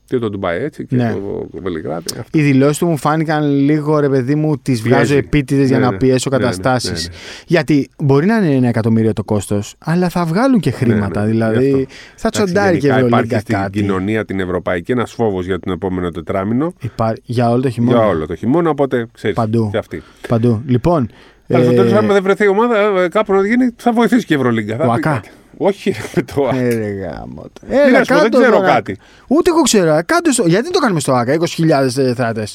Και 0.07 0.19
το 0.19 0.31
Ντουμπάι 0.31 0.63
έτσι. 0.63 0.87
Και 0.87 0.97
Ναι. 0.97 1.13
το 1.13 1.49
Βελιγράδι. 1.63 2.05
Αυτό. 2.19 2.39
Οι 2.39 2.43
δηλώσεις 2.43 2.79
του 2.79 2.87
μου 2.87 2.97
φάνηκαν 2.97 3.51
λίγο 3.51 3.99
ρε 3.99 4.09
παιδί 4.09 4.35
μου, 4.35 4.59
τις 4.59 4.83
βγάζω 4.83 4.97
Πιέζει. 5.05 5.15
επίτηδες 5.17 5.69
για 5.69 5.79
Ναι, 5.79 5.85
να 5.85 5.91
ναι. 5.91 5.97
πιέσω 5.97 6.31
Ναι, 6.31 6.37
ναι, 6.37 6.43
καταστάσεις. 6.43 7.09
ναι, 7.09 7.15
ναι. 7.15 7.21
Γιατί 7.47 7.89
μπορεί 7.99 8.27
να 8.27 8.37
είναι 8.37 8.55
ένα 8.55 8.69
εκατομμύριο 8.69 9.13
το 9.13 9.25
κόστος, 9.25 9.75
αλλά 9.79 10.09
θα 10.09 10.25
βγάλουν 10.25 10.61
και 10.61 10.71
χρήματα. 10.71 11.21
Ναι, 11.21 11.27
ναι, 11.27 11.33
γι' 11.33 11.37
δηλαδή 11.39 11.57
αυτό. 11.73 11.85
θα 12.17 12.29
Εντάξει, 12.29 12.43
τσοντάρει 12.43 12.79
και 12.79 12.87
η 12.87 12.91
γενικά 12.91 13.07
Ευρωλίγκα 13.07 13.25
Υπάρχει 13.27 13.41
στην 13.41 13.55
κάτι. 13.55 13.81
κοινωνία 13.81 14.25
την 14.25 14.41
ευρωπαϊκή 14.41 14.93
ένας 14.93 15.13
φόβος 15.13 15.47
για 15.47 15.59
τον 15.61 15.73
επόμενο 15.73 16.11
τετράμινο. 16.11 16.73
Υπά- 16.81 17.17
Για 17.25 17.51
όλο 17.51 17.63
το 17.63 17.71
χειμώνα. 17.71 17.99
Για 17.99 18.07
όλο 18.07 18.27
το 18.27 18.35
χειμώνα, 18.35 18.71
οπότε 18.71 19.07
ξέρεις. 19.13 19.37
Παντού. 19.37 19.69
Και 19.71 19.79
αυτή. 19.79 20.03
Παντού. 20.29 20.63
Λοιπόν. 20.67 21.09
Αλλά 21.49 21.65
στο 21.65 21.73
ε, 21.73 21.77
τέλος, 21.77 21.93
αν 21.93 22.07
δεν 22.07 22.23
βρεθεί 22.23 22.45
η 22.45 22.49
ομάδα 22.49 23.01
ε, 23.03 23.09
κάπου 23.09 23.33
να 23.33 23.47
γίνει, 23.47 23.71
θα 23.77 23.93
βοηθήσει 23.93 24.27
και 24.27 24.35
η 24.35 24.37
Ευρωλίγκα. 24.37 24.77
Θα 24.77 25.21
Ο 25.57 25.69
πει 25.69 25.91
ΑΚΑ. 25.91 25.91
κάτι. 25.91 25.91
Όχι, 25.91 25.91
ρε, 25.91 25.97
με 26.15 26.23
το 26.23 26.47
ΑΚΑ. 26.47 26.57
ε, 26.59 26.75
ρε 26.75 26.89
γάμο 26.89 27.43
το. 27.43 27.67
Τι 27.69 27.77
Έλα, 27.77 27.99
να 27.99 28.05
σου 28.05 28.13
πω, 28.15 28.21
δεν 28.21 28.31
κάτω 28.31 28.39
ξέρω 28.39 28.57
τώρα. 28.57 28.73
κάτι. 28.73 28.99
Ούτε 29.29 29.51
εγώ 29.51 29.61
ξέρω. 29.63 30.01
Κάτω 30.07 30.33
στο... 30.33 30.47
Γιατί 30.47 30.71
το 30.71 30.79
κάνουμε 30.79 31.01
στο 31.01 31.13
ΑΚΑ, 31.13 31.37
20.000 31.41 31.89
θέατε. 32.15 32.47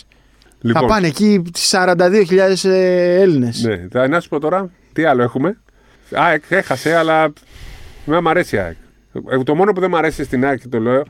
Λοιπόν, 0.61 0.81
Θα 0.81 0.87
πάνε 0.87 1.07
εκεί 1.07 1.41
42.000 1.71 2.69
Έλληνες. 3.19 3.63
ναι, 3.63 3.87
θα 3.91 4.07
να 4.07 4.19
σου 4.19 4.29
πω 4.29 4.39
τώρα, 4.39 4.69
τι 4.93 5.03
άλλο 5.03 5.23
έχουμε. 5.23 5.57
ΑΕΚ 6.13 6.43
έχασε, 6.49 6.95
αλλά 6.95 7.33
με 8.05 8.21
μ' 8.21 8.27
αρέσει 8.27 8.55
η 8.55 8.59
ΑΕΚ. 8.59 8.75
Ε, 9.31 9.43
Το 9.43 9.55
μόνο 9.55 9.71
που 9.73 9.79
δεν 9.79 9.89
μ' 9.89 9.95
αρέσει 9.95 10.23
στην 10.23 10.45
ΑΕΚ 10.45 10.59
και 10.59 10.67
το 10.67 10.79
λέω, 10.79 11.03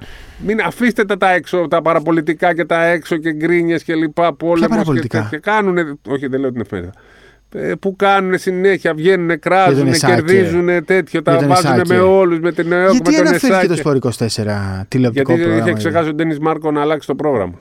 μην 0.45 0.59
αφήστε 0.61 1.05
τα, 1.05 1.17
τα 1.17 1.31
έξω, 1.31 1.67
τα 1.67 1.81
παραπολιτικά 1.81 2.53
και 2.53 2.65
τα 2.65 2.83
έξω 2.85 3.17
και 3.17 3.33
γκρίνιες 3.33 3.83
και 3.83 3.95
λοιπά. 3.95 4.33
Πόλεμος 4.33 4.61
και 4.61 4.67
παραπολιτικά; 4.67 5.21
τέτοια. 5.21 5.37
Κάνουνε, 5.39 5.93
όχι 6.07 6.27
δεν 6.27 6.39
λέω 6.39 6.51
την 6.51 6.61
εφημερίδα. 6.61 6.93
Ε, 7.53 7.73
Που 7.79 7.95
κάνουν 7.95 8.37
συνέχεια, 8.37 8.93
βγαίνουν, 8.93 9.39
κράζουν, 9.39 9.87
Εσάκε. 9.87 10.13
κερδίζουν 10.13 10.85
τέτοιο, 10.85 11.21
τα 11.21 11.31
Για 11.31 11.39
τον 11.39 11.49
βάζουν 11.49 11.71
Εσάκε. 11.73 11.93
με 11.93 11.99
όλους, 11.99 12.39
με 12.39 12.51
την 12.51 12.71
ΕΟΚ, 12.71 12.91
Γιατί 12.91 13.09
με 13.11 13.17
τον 13.17 13.27
αναφέρθηκε 13.27 13.53
Εσάκε. 13.53 13.67
το 13.67 13.75
Σπορ 13.75 13.95
24 13.95 14.85
τηλεοπτικό 14.87 15.31
Γιατί 15.33 15.47
πρόγραμμα. 15.49 15.69
είχε 15.69 15.77
ξεχάσει 15.77 16.09
ο 16.09 16.13
Ντένις 16.13 16.39
Μάρκο 16.39 16.71
να 16.71 16.81
αλλάξει 16.81 17.07
το 17.07 17.15
πρόγραμμα. 17.15 17.53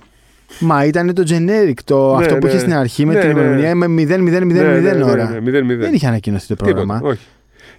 Μα 0.61 0.85
ήταν 0.85 1.15
το 1.15 1.23
generic, 1.29 1.73
το, 1.85 2.17
Ναι, 2.17 2.23
αυτό 2.25 2.37
που 2.37 2.45
ναι. 2.47 2.51
είχε 2.51 2.59
στην 2.59 2.75
αρχή 2.75 3.07
με 3.07 3.13
Ναι, 3.15 3.21
την 3.21 3.29
ναι. 3.29 3.41
ημερομηνία 3.41 3.75
με 3.75 3.87
0-0-0-0 3.87 5.03
ώρα. 5.05 5.31
Ναι, 5.31 5.51
ναι, 5.51 5.61
ναι, 5.61 5.75
0-0. 5.75 5.79
Δεν 5.79 5.93
είχε 5.95 6.07
ανακοινωθεί 6.07 6.47
το 6.47 6.55
πρόγραμμα. 6.57 6.95
Τίποτα, 6.95 7.13
όχι. 7.13 7.27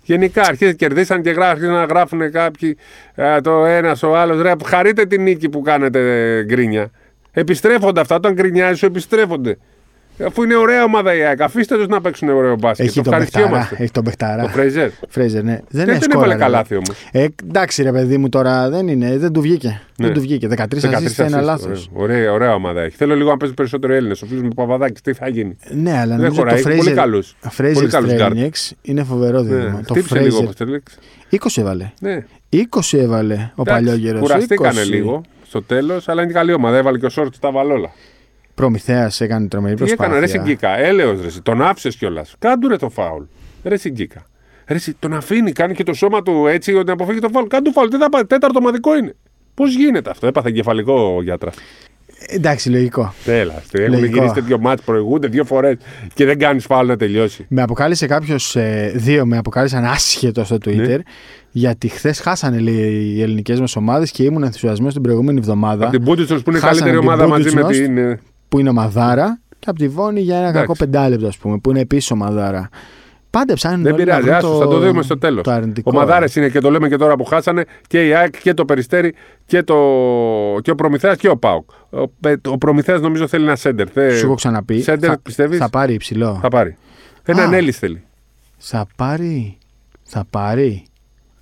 Γενικά 0.04 0.42
αρχίζει 0.42 0.76
κερδίσαν 0.76 1.22
και 1.22 1.30
γρά- 1.30 1.50
αρχίζουν 1.50 1.74
να 1.74 1.84
γράφουν 1.84 2.32
κάποιοι 2.32 2.78
ε, 3.16 3.42
το 3.42 3.66
ένας 3.66 4.04
ο 4.04 4.18
άλλος. 4.18 4.42
Ρε, 4.42 4.52
χαρείτε 4.66 5.06
την 5.06 5.22
νίκη 5.24 5.50
που 5.50 5.62
κάνετε 5.62 6.00
ε, 6.38 6.44
γκρίνια. 6.44 6.92
Επιστρέφονται 7.32 8.00
αυτά. 8.02 8.16
Όταν 8.16 8.34
γκρινιάζει, 8.34 8.78
σου 8.78 8.86
επιστρέφονται. 8.86 9.58
Αφού 10.26 10.44
είναι 10.44 10.56
ωραία 10.56 10.84
ομάδα 10.84 11.16
η 11.16 11.22
ΑΕΚ, 11.24 11.42
αφήστε 11.42 11.76
τους 11.78 11.88
να 11.88 12.02
παίξουν 12.02 12.30
ωραίο 12.30 12.56
μπάσκετ. 12.60 12.86
Έχει 12.86 12.96
το 13.02 13.10
τον 13.10 13.18
Μπεχταρά. 13.20 13.44
ευχαριστιόμαστε. 13.46 13.84
Έχει 13.84 13.92
τον 13.92 14.04
Μπεχταρά. 14.04 14.42
Το 14.42 14.48
Φρέιζερ. 14.48 14.90
Φρέιζερ, 15.10 15.44
ναι. 15.44 15.52
Δεν 15.52 15.62
Δεν 15.70 15.84
είναι 15.84 15.94
τον 15.94 16.02
σκόρα, 16.04 16.18
έβαλε 16.18 16.34
ρε. 16.34 16.40
καλάθι 16.40 16.74
όμως; 16.76 16.90
Ε, 17.12 17.26
εντάξει, 17.48 17.84
ρε 17.84 17.92
παιδί 17.92 18.18
μου 18.18 18.30
τώρα 18.30 18.70
δεν 18.70 18.88
είναι. 18.88 19.18
Δεν 19.18 19.32
του 19.34 19.42
βγήκε. 19.42 19.82
Δεν 19.98 20.14
του 20.14 20.22
βγήκε. 20.22 20.48
13 20.48 20.64
assist 20.64 21.28
είναι 21.28 21.42
λάθος. 21.42 21.90
Ωραία, 21.94 22.32
ωραία 22.32 22.54
ομάδα 22.54 22.82
έχει. 22.82 22.96
Θέλω 22.96 23.16
λίγο 23.16 23.30
να 23.30 23.38
παίζουν 23.38 23.56
περισσότερο 23.56 23.94
Έλληνες. 23.94 24.22
Ο 24.22 24.26
φίλος 24.26 24.42
μου 24.44 24.50
Παπαδάκης, 24.56 25.02
τι 25.02 25.14
θα 25.14 25.28
γίνει; 25.30 25.58
Ναι, 25.72 25.92
αλλά 25.92 26.06
Δεν 26.06 26.16
νομίζω 26.16 26.30
το 26.30 26.36
χωράει, 26.42 26.56
έχει 26.60 26.64
πολύ 26.78 26.90
Fraser, 26.92 26.96
καλούς. 26.96 27.36
Fraser 27.58 27.72
Πολύ 27.74 27.88
καλούς 27.88 28.12
guard. 28.20 28.32
Strelnieks 28.32 28.72
είναι 28.82 29.04
φοβερό 29.04 29.42
Ναι. 29.42 29.56
δίδυμο. 29.56 29.82
Το 29.88 29.94
Χτύπησε 29.94 30.20
λίγο 30.20 30.38
ο 30.38 30.42
Fraser. 30.42 30.46
Παστελέξ. 30.46 30.98
20 31.30 31.38
έβαλε. 31.62 31.92
Ναι. 32.00 32.26
20 32.50 32.98
έβαλε 32.98 33.52
ο 33.56 33.64
παλιόγερο. 33.64 34.20
Κουραστήκανε 34.20 34.84
λίγο 34.84 35.22
στο 35.48 35.62
τέλος, 35.62 36.08
αλλά 36.10 36.24
είναι 36.24 36.32
καλή 36.32 36.54
ομάδα. 36.54 36.78
Έβαλε 36.78 36.98
και 36.98 37.06
ο 37.06 37.10
Σόρτς 37.10 37.40
τα 37.40 37.52
βαλόλα. 37.52 37.90
Προμηθέας 38.60 39.22
έκανε 39.22 39.48
τρομερή 39.48 39.76
Τι 39.76 39.92
έκανε, 39.92 40.14
ρε 40.14 40.20
προσπάθεια. 40.20 40.42
Σιγκίκα. 40.46 40.78
Έλεος 40.80 41.22
ρε, 41.22 41.28
εσύ, 41.28 41.42
τον 41.42 41.62
άφησες 41.62 41.96
κιόλας. 41.96 42.36
Κάντου 42.40 42.68
ρε 42.68 42.76
το 42.78 42.90
φάουλ. 42.90 43.24
Ρε 43.64 43.78
Σιγκίκα. 43.78 44.26
Ρε, 44.68 44.76
εσύ, 44.76 44.96
τον 45.00 45.14
αφήνει, 45.14 45.52
κάνει 45.52 45.74
και 45.74 45.84
το 45.84 45.94
σώμα 45.94 46.22
του 46.22 46.46
έτσι 46.48 46.74
ότι 46.74 46.86
να 46.88 46.94
αποφύγει 46.94 47.20
το 47.20 47.30
φάουλ. 47.30 47.48
Κάντου 47.48 47.72
φάουλ, 47.72 47.88
τι 47.88 47.98
θα 47.98 48.10
πάει, 48.10 48.26
τέταρτο 48.26 48.60
ομαδικό 48.60 48.98
είναι. 48.98 49.16
Πώς 49.54 49.76
γίνεται 49.76 50.10
αυτό, 50.10 50.28
έπαθε 50.28 50.48
εγκεφαλικό 50.50 50.94
ο 51.18 51.22
γιατράς. 51.22 51.56
Εντάξει, 52.28 52.70
λογικό. 52.70 53.14
Τέλα. 53.26 53.64
Έχουν 53.72 53.94
Λογικό. 53.94 54.14
γυρίσει 54.16 54.34
τέτοιο 54.34 54.60
μάτς, 54.60 54.82
προηγούνται 54.82 55.28
δύο 55.28 55.44
φορές 55.44 55.78
και 56.14 56.26
δεν 56.26 56.40
κάνεις 56.40 56.66
φάουλ 56.66 56.88
να 56.88 56.98
τελειώσει. 56.98 57.46
Με 57.50 57.62
αποκάλυψε 57.62 58.06
κάποιος, 58.08 58.56
δύο 58.94 59.26
με 59.26 59.38
αποκάλυψαν 59.38 59.86
άσχετο 59.86 60.44
στο 60.44 60.56
Twitter, 60.66 60.76
Ναι. 60.88 60.98
γιατί 61.52 61.88
χθες 61.88 62.20
χάσανε 62.20 62.60
λέει, 62.60 63.14
οι 63.16 63.22
ελληνικές 63.22 63.60
μας 63.60 63.76
ομάδες 63.76 64.12
και 64.12 64.24
ήμουν 64.24 64.44
ενθουσιασμένος 64.44 64.94
την 64.94 65.02
προηγούμενη 65.02 65.38
εβδομάδα. 65.38 65.84
Από 65.84 65.92
την 65.92 66.02
Μπούντιστρος 66.02 66.44
που 66.44 66.50
είναι 66.50 66.60
η 66.60 66.62
Χάσανε 66.62 66.80
καλύτερη 66.80 67.00
την 67.02 67.10
ομάδα 67.10 67.28
μαζί 67.28 67.56
με 67.56 67.62
Μπούντιστρος. 67.62 67.88
την. 67.88 68.20
Ε, 68.50 68.56
που 68.56 68.60
είναι 68.60 68.70
ομαδάρα, 68.70 69.40
και 69.60 69.70
από 69.70 69.80
τη 69.80 69.88
Βόνη 69.88 70.20
για 70.22 70.36
ένα 70.36 70.48
Εντάξει. 70.48 70.60
κακό 70.62 70.76
πεντάλεπτο, 70.78 71.28
ας 71.28 71.38
πούμε, 71.38 71.58
που 71.58 71.70
είναι 71.70 71.80
επίσης 71.80 72.12
ομαδάρα. 72.12 72.70
Πάντεψαν 73.30 73.82
Δεν 73.82 73.94
όλοι 73.94 74.06
να 74.06 74.18
πειράζει, 74.18 74.22
βρουν 74.22 74.36
άσου, 74.36 74.58
θα 74.58 74.68
το 74.68 74.80
δούμε 74.80 75.02
στο 75.02 75.18
τέλος. 75.18 75.44
Το 75.44 75.52
αρνητικό. 75.52 75.92
Ο 75.94 75.98
Μαδάρε 75.98 76.26
είναι 76.36 76.50
και 76.50 76.60
το 76.60 76.72
λέμε 76.72 76.90
και 76.90 76.96
τώρα 76.96 77.16
που 77.16 77.24
χάσανε 77.24 77.66
και 77.88 78.08
η 78.08 78.14
ΑΕΚ 78.14 78.42
και 78.42 78.54
το 78.54 78.66
Περιστέρι 78.66 79.14
και, 79.46 79.64
το... 79.64 79.76
και 80.62 80.72
ο 80.72 80.76
Προμηθέας 80.76 81.18
και 81.18 81.30
ο 81.30 81.38
Πάουκ. 81.38 81.70
Ο, 81.90 82.08
Πε- 82.08 82.48
ο 82.48 82.58
Προμηθέας 82.58 83.02
νομίζω 83.02 83.28
θέλει 83.28 83.44
ένα 83.44 83.56
σέντερ. 83.56 83.88
Θε... 83.92 84.16
Σου 84.18 84.26
έχω 84.26 84.36
ξαναπεί. 84.36 84.82
Σέντερ, 84.82 85.10
θα, 85.10 85.20
πιστεύεις; 85.20 85.58
θα 85.58 85.70
πάρει 85.70 85.94
υψηλό. 85.94 86.40
Θα 86.42 86.48
πάρει. 86.48 86.78
Έναν 87.24 87.54
Α. 87.54 87.58
Έλλης 87.58 87.78
θέλει. 87.78 88.04
Θα 88.58 88.88
πάρει. 88.96 89.58
Θα 90.04 90.26
πάρει. 90.30 90.84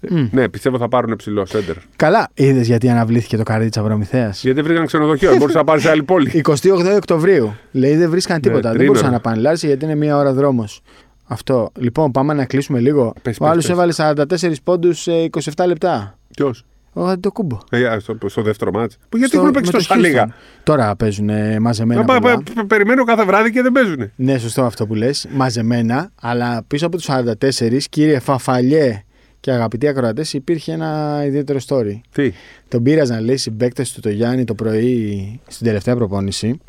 Μμ. 0.09 0.27
Ναι, 0.31 0.49
πιστεύω 0.49 0.77
θα 0.77 0.87
πάρουν 0.87 1.15
ψηλό 1.15 1.45
σέντερ. 1.45 1.75
Καλά, 1.95 2.29
είδες 2.33 2.67
γιατί 2.67 2.89
αναβλήθηκε 2.89 3.37
το 3.37 3.43
καρδί 3.43 3.69
τη 3.69 3.79
Προμηθέα. 3.79 4.29
Γιατί 4.41 4.61
βρήκαν 4.61 4.85
ξενοδοχείο, 4.85 5.29
δεν 5.29 5.37
μπορούσε 5.37 5.57
να 5.57 5.63
πάρει 5.63 5.81
σε 5.81 5.89
άλλη 5.89 6.03
πόλη. 6.03 6.31
28 6.47 6.53
Οκτωβρίου. 6.95 7.55
Λέει 7.71 7.95
δεν 7.95 8.09
βρίσκαν 8.09 8.41
τίποτα. 8.41 8.61
δεν 8.61 8.71
Ναι, 8.71 8.75
τρίμηνο. 8.77 8.91
μπορούσαν 8.93 9.11
να 9.13 9.19
πάνε. 9.19 9.41
Λάρισε 9.41 9.67
γιατί 9.67 9.85
είναι 9.85 9.95
μία 9.95 10.17
ώρα 10.17 10.33
δρόμος. 10.33 10.81
Αυτό. 11.27 11.71
Λοιπόν, 11.79 12.11
πάμε 12.11 12.33
να 12.33 12.45
κλείσουμε 12.45 12.79
λίγο. 12.79 13.13
Πες, 13.21 13.37
Ο 13.39 13.45
άλλος 13.47 13.65
πες, 13.65 13.73
έβαλε 13.73 13.93
44 13.97 14.53
πόντους 14.63 14.99
σε 15.01 15.11
27 15.55 15.65
λεπτά. 15.67 16.17
Ποιος; 16.35 16.63
Ο 16.93 17.05
Αντιτοκούμπο. 17.07 17.57
Ε, 17.69 17.97
στο, 17.99 18.17
στο 18.25 18.41
δεύτερο 18.41 18.71
μάτς. 18.71 18.97
Που 19.09 19.17
γιατί 19.17 19.31
Στο- 19.33 19.41
έχουν 19.41 19.51
παίξει 19.51 19.71
με 19.73 19.77
το 19.79 19.87
τόσα 19.87 19.99
λίγα; 19.99 20.27
Houston. 20.27 20.31
Τώρα 20.63 20.95
παίζουν 20.95 21.29
μαζεμένα. 21.61 21.99
Να 21.99 22.05
πα- 22.05 22.19
πολλά. 22.19 22.43
πα- 22.55 22.65
Περιμένω 22.65 23.03
κάθε 23.03 23.25
βράδυ 23.25 23.51
και 23.51 23.61
δεν 23.61 23.71
παίζουν. 23.71 24.11
Ναι, 24.15 24.37
σωστό 24.37 24.63
αυτό 24.63 24.87
που 24.87 24.95
λες. 24.95 25.27
Μαζεμένα, 25.31 26.09
αλλά 26.21 26.63
πίσω 26.67 26.85
από 26.85 26.97
τους 26.97 27.05
44, 27.09 27.87
κύριε 27.89 28.19
Φαφαλιέ 28.19 29.03
και 29.47 29.53
αγαπητοί 29.53 29.87
ακροατές, 29.87 30.33
υπήρχε 30.33 30.71
ένα 30.71 31.21
ιδιαίτερο 31.25 31.59
story. 31.67 31.99
Τι; 32.11 32.31
Τον 32.67 32.83
πήραζαν, 32.83 33.23
λέει, 33.23 33.37
συμπαίκτες 33.37 33.91
του 33.91 33.99
το 33.99 34.09
Γιάννη 34.09 34.43
το 34.43 34.55
πρωί 34.55 35.39
στην 35.47 35.65
τελευταία 35.65 35.95
προπόνηση 35.95 36.59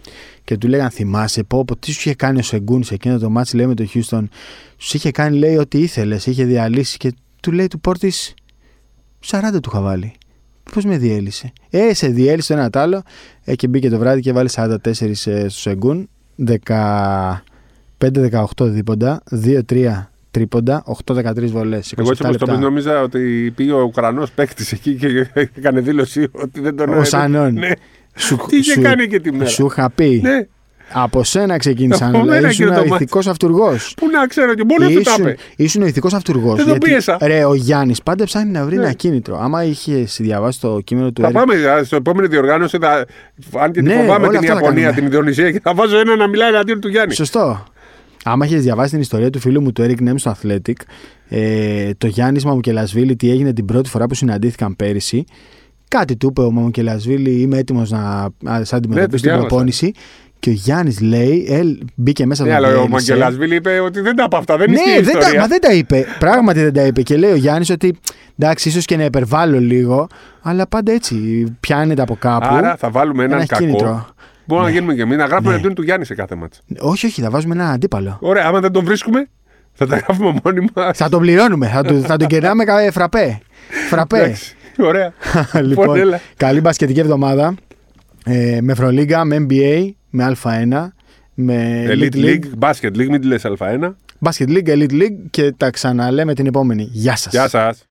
και 0.45 0.57
του 0.57 0.69
λέγαν 0.69 0.91
Θυμάσαι, 0.91 1.43
πω, 1.43 1.65
πω 1.65 1.77
τι 1.77 1.93
σου 1.93 2.01
είχε 2.01 2.15
κάνει 2.15 2.39
ο 2.39 2.43
Σεγκούν 2.43 2.83
σε 2.83 2.95
εκείνο 2.95 3.19
το 3.19 3.31
μάτι, 3.31 3.57
λέει 3.57 3.67
με 3.67 3.75
το 3.75 3.87
Houston; 3.95 4.23
Σου 4.77 4.97
είχε 4.97 5.11
κάνει, 5.11 5.39
λέει, 5.39 5.57
ό,τι 5.57 5.79
ήθελες, 5.79 6.27
είχε 6.27 6.45
διαλύσει 6.45 6.97
και 6.97 7.13
του 7.41 7.53
λέει 7.53 7.67
του 7.67 7.81
Πόρτη 7.81 8.13
40 9.27 9.41
του 9.53 9.71
είχα 9.73 9.81
βάλει. 9.81 10.13
Πώς 10.73 10.85
με 10.85 10.99
διέλυσε; 10.99 11.53
Ε, 11.71 11.95
σε 11.95 12.09
διέλυσε 12.09 12.53
το 12.53 12.59
ένα 12.59 12.71
τ' 12.71 12.77
άλλο. 12.77 13.03
Ε, 13.45 13.55
και 13.55 13.69
μπήκε 13.69 13.89
το 13.89 13.99
βράδυ 13.99 14.21
και 14.21 14.33
βάλει 14.33 14.49
44 14.53 14.77
ε, 15.01 15.13
στο 15.13 15.49
Σεγκούν. 15.49 16.09
15-18 17.99 18.43
δίποντα. 18.59 19.23
2-3 19.45 20.05
τρίποντα. 20.31 20.85
8-13 21.07 21.23
βολές. 21.47 21.93
Εγώ 21.99 22.11
έτσι 22.11 22.23
όπω 22.27 22.37
το 22.39 22.47
πει, 22.53 22.59
νόμιζα 22.59 23.03
ότι 23.03 23.53
πήγε 23.57 23.73
ο 23.73 23.83
Ουκρανός 23.83 24.31
παίκτης 24.31 24.73
εκεί 24.73 24.95
και 24.95 25.27
έκανε 25.59 25.81
δήλωση 25.81 26.29
ότι 26.33 26.61
δεν 26.61 26.77
τον 26.77 26.89
Ο 26.99 27.05
Σανών. 27.05 27.53
Ναι. 27.55 27.71
Σου, 28.17 28.37
Τι 28.49 28.57
είχε 28.57 28.81
κάνει 28.81 29.07
και 29.09 29.21
τη 29.21 29.33
μέρα; 29.33 29.51
Σου 29.51 29.67
είχα 29.67 29.91
πει. 29.91 30.21
Ναι. 30.23 30.47
Από 30.93 31.25
σένα 31.25 31.57
ξεκίνησαν. 31.57 32.09
Από 32.15 32.25
μένα 32.25 32.41
λέει, 32.41 32.51
κύριε 32.51 32.51
ήσουν 32.51 32.67
ο 32.67 32.83
Τωμάτση. 32.83 32.95
ηθικός 33.05 33.27
αυτούργος. 33.27 33.95
Πού 33.97 34.07
να 34.11 34.27
ξέρω 34.27 34.55
και 34.55 34.65
μόνο 34.65 34.89
του 34.91 35.01
τα 35.03 35.11
Ήσουν, 35.11 35.25
είπε. 35.27 35.37
ήσουν 35.57 35.83
ο 35.83 35.87
ηθικός 35.87 36.15
αυτούργος. 36.15 36.57
Δεν 36.57 36.67
τον 36.67 36.79
πίεσα. 36.79 37.19
Ρε, 37.23 37.45
ο 37.45 37.55
Γιάννης 37.55 38.03
πάντα 38.03 38.25
ψάχνει 38.25 38.51
να 38.51 38.65
βρει 38.65 38.77
Ναι. 38.77 38.83
ένα 38.83 38.93
κίνητρο. 38.93 39.39
Άμα 39.41 39.65
είχες 39.65 40.17
διαβάσει 40.21 40.61
το 40.61 40.81
κείμενο 40.85 41.11
του 41.13 41.23
Θα 41.23 41.29
Eric 41.29 41.33
πάμε 41.33 41.55
α, 41.71 41.85
στο 41.85 41.97
επόμενη 41.97 42.27
διοργάνωση. 42.29 42.79
Θα, 42.81 43.07
αν 43.59 43.73
και 43.73 43.81
τη 43.81 43.87
Ναι, 43.87 43.95
φοβάμαι 43.95 44.27
όλα 44.27 44.39
την 44.39 44.39
αυτά 44.39 44.53
θα 44.55 44.61
Ιαπωνία, 44.61 44.83
κάνουμε. 44.83 44.93
την 45.01 45.05
Ινδονησία 45.05 45.51
και 45.51 45.61
θα 45.63 45.75
βάζω 45.75 45.99
ένα 45.99 46.17
να 46.17 46.27
μιλάει 46.29 46.49
εναντίον 46.49 46.81
του 46.81 46.89
Γιάννη. 46.89 47.15
Σωστό. 47.15 47.65
Άμα 48.25 48.45
είχε 48.47 48.57
διαβάσει 48.57 48.91
την 48.91 49.01
ιστορία 49.01 49.31
του 49.31 49.39
φίλου 49.41 49.61
μου 49.63 49.73
του 49.73 49.83
Eric 49.83 50.09
Nem 50.09 50.15
στο 50.17 50.35
Athletic, 50.43 50.73
ε, 51.29 51.91
το 51.99 52.07
Γιάννη 52.07 52.41
Μαμουκελασβίλη 52.45 53.17
τι 53.17 53.31
έγινε 53.31 53.53
την 53.53 53.65
πρώτη 53.65 53.89
φορά 53.89 54.07
που 54.07 54.15
συναντήθηκαν 54.15 54.77
πέρυσι. 54.77 55.25
Κάτι 55.89 56.17
του 56.17 56.27
είπε 56.31 56.41
ο 56.41 56.51
Μαμουκελασβίλη, 56.51 57.31
είμαι 57.41 57.59
έτοιμος 57.59 57.91
να 57.91 57.99
α, 58.51 58.65
σ' 58.65 58.73
αντιμετωπίσω 58.73 59.01
Ναι, 59.01 59.07
την 59.07 59.19
διάβασα. 59.21 59.47
προπόνηση. 59.47 59.93
Και 60.41 60.51
ο 60.51 60.53
Γιάννης 60.53 61.01
λέει, 61.01 61.47
ε, 61.49 61.61
μπήκε 61.95 62.27
μέσα 62.27 62.43
Ναι, 62.45 62.49
τον 62.49 62.57
αλλά 62.57 62.69
ο 62.69 62.71
διέλυσε. 62.73 63.13
Μαγκελασβίλη 63.13 63.55
είπε 63.55 63.79
ότι 63.81 64.01
δεν 64.01 64.17
τα 64.17 64.23
είπε 64.27 64.37
αυτά. 64.37 64.57
Δεν 64.57 64.71
Ναι, 64.71 64.77
ισχύει 64.77 64.99
η 64.99 65.03
δεν 65.03 65.13
τα, 65.13 65.19
ιστορία. 65.19 65.41
μα 65.41 65.47
δεν 65.47 65.61
τα 65.61 65.73
είπε. 65.73 66.05
Πράγματι 66.19 66.61
δεν 66.61 66.73
τα 66.73 66.87
είπε. 66.87 67.03
Και 67.03 67.17
λέει 67.17 67.31
ο 67.31 67.35
Γιάννης 67.37 67.71
ότι 67.71 67.95
εντάξει, 68.39 68.69
ίσως 68.69 68.85
και 68.85 68.97
να 68.97 69.05
υπερβάλλω 69.05 69.61
λίγο, 69.61 70.07
αλλά 70.43 70.67
πάντα 70.69 70.93
έτσι 70.93 71.45
πιάνεται 71.61 72.03
από 72.03 72.17
κάπου. 72.19 72.47
Άρα 72.55 72.77
θα 72.77 72.91
βάλουμε 72.91 73.25
έναν 73.25 73.39
ένα 73.39 73.47
κακό. 73.47 73.65
κίνητρο. 73.65 74.07
Μπορούμε 74.49 74.67
να 74.69 74.73
γίνουμε 74.73 74.95
και 74.95 75.03
εμείς 75.03 75.17
να 75.17 75.25
γράφουμε 75.25 75.49
Ναι. 75.49 75.53
εναντίον 75.55 75.75
του 75.75 75.83
Γιάννη 75.83 76.05
σε 76.05 76.15
κάθε 76.15 76.35
μάτσα. 76.35 76.61
Όχι, 76.79 77.07
όχι, 77.07 77.21
θα 77.23 77.31
βάζουμε 77.31 77.55
έναν 77.55 77.73
αντίπαλο. 77.73 78.17
Ωραία, 78.21 78.47
άμα 78.47 78.61
δεν 78.61 78.73
τον 78.73 78.85
βρίσκουμε, 78.85 79.29
θα 79.73 79.87
τα 79.87 79.97
γράφουμε 79.97 80.41
μόνοι 80.45 80.67
μας. 80.75 80.97
θα 80.97 81.09
τον 81.09 81.21
πληρώνουμε, 81.21 81.67
θα, 81.67 81.83
του, 81.85 82.01
θα 82.03 82.17
τον 82.17 82.29
κερνάμε 82.29 82.65
κα- 82.65 82.93
φραπέ. 82.93 83.41
Φραπέ. 83.89 84.37
Ωραία. 84.79 85.13
λοιπόν, 85.69 85.97
έλα. 85.99 86.21
καλή 86.37 86.61
μπασκετική 86.61 87.01
εβδομάδα. 87.01 87.55
Ε, 88.25 88.59
με 88.63 88.73
Ευρωλίγκα, 88.73 89.25
με 89.25 89.47
NBA, 89.49 89.89
με 90.11 90.37
Α1, 90.43 90.89
με 91.35 91.85
Elite 91.89 92.15
League, 92.17 92.45
Basket 92.59 92.97
League, 92.97 93.09
μην 93.09 93.21
τη 93.21 93.27
λες 93.27 93.43
Α1. 93.59 93.91
Basket 94.25 94.49
League, 94.49 94.69
Elite 94.69 94.93
League 94.93 95.17
και 95.31 95.53
τα 95.57 95.71
ξαναλέμε 95.71 96.35
την 96.35 96.47
επόμενη. 96.47 96.89
Γεια 96.93 97.17
σας. 97.17 97.33
Γεια 97.33 97.49
σας. 97.49 97.85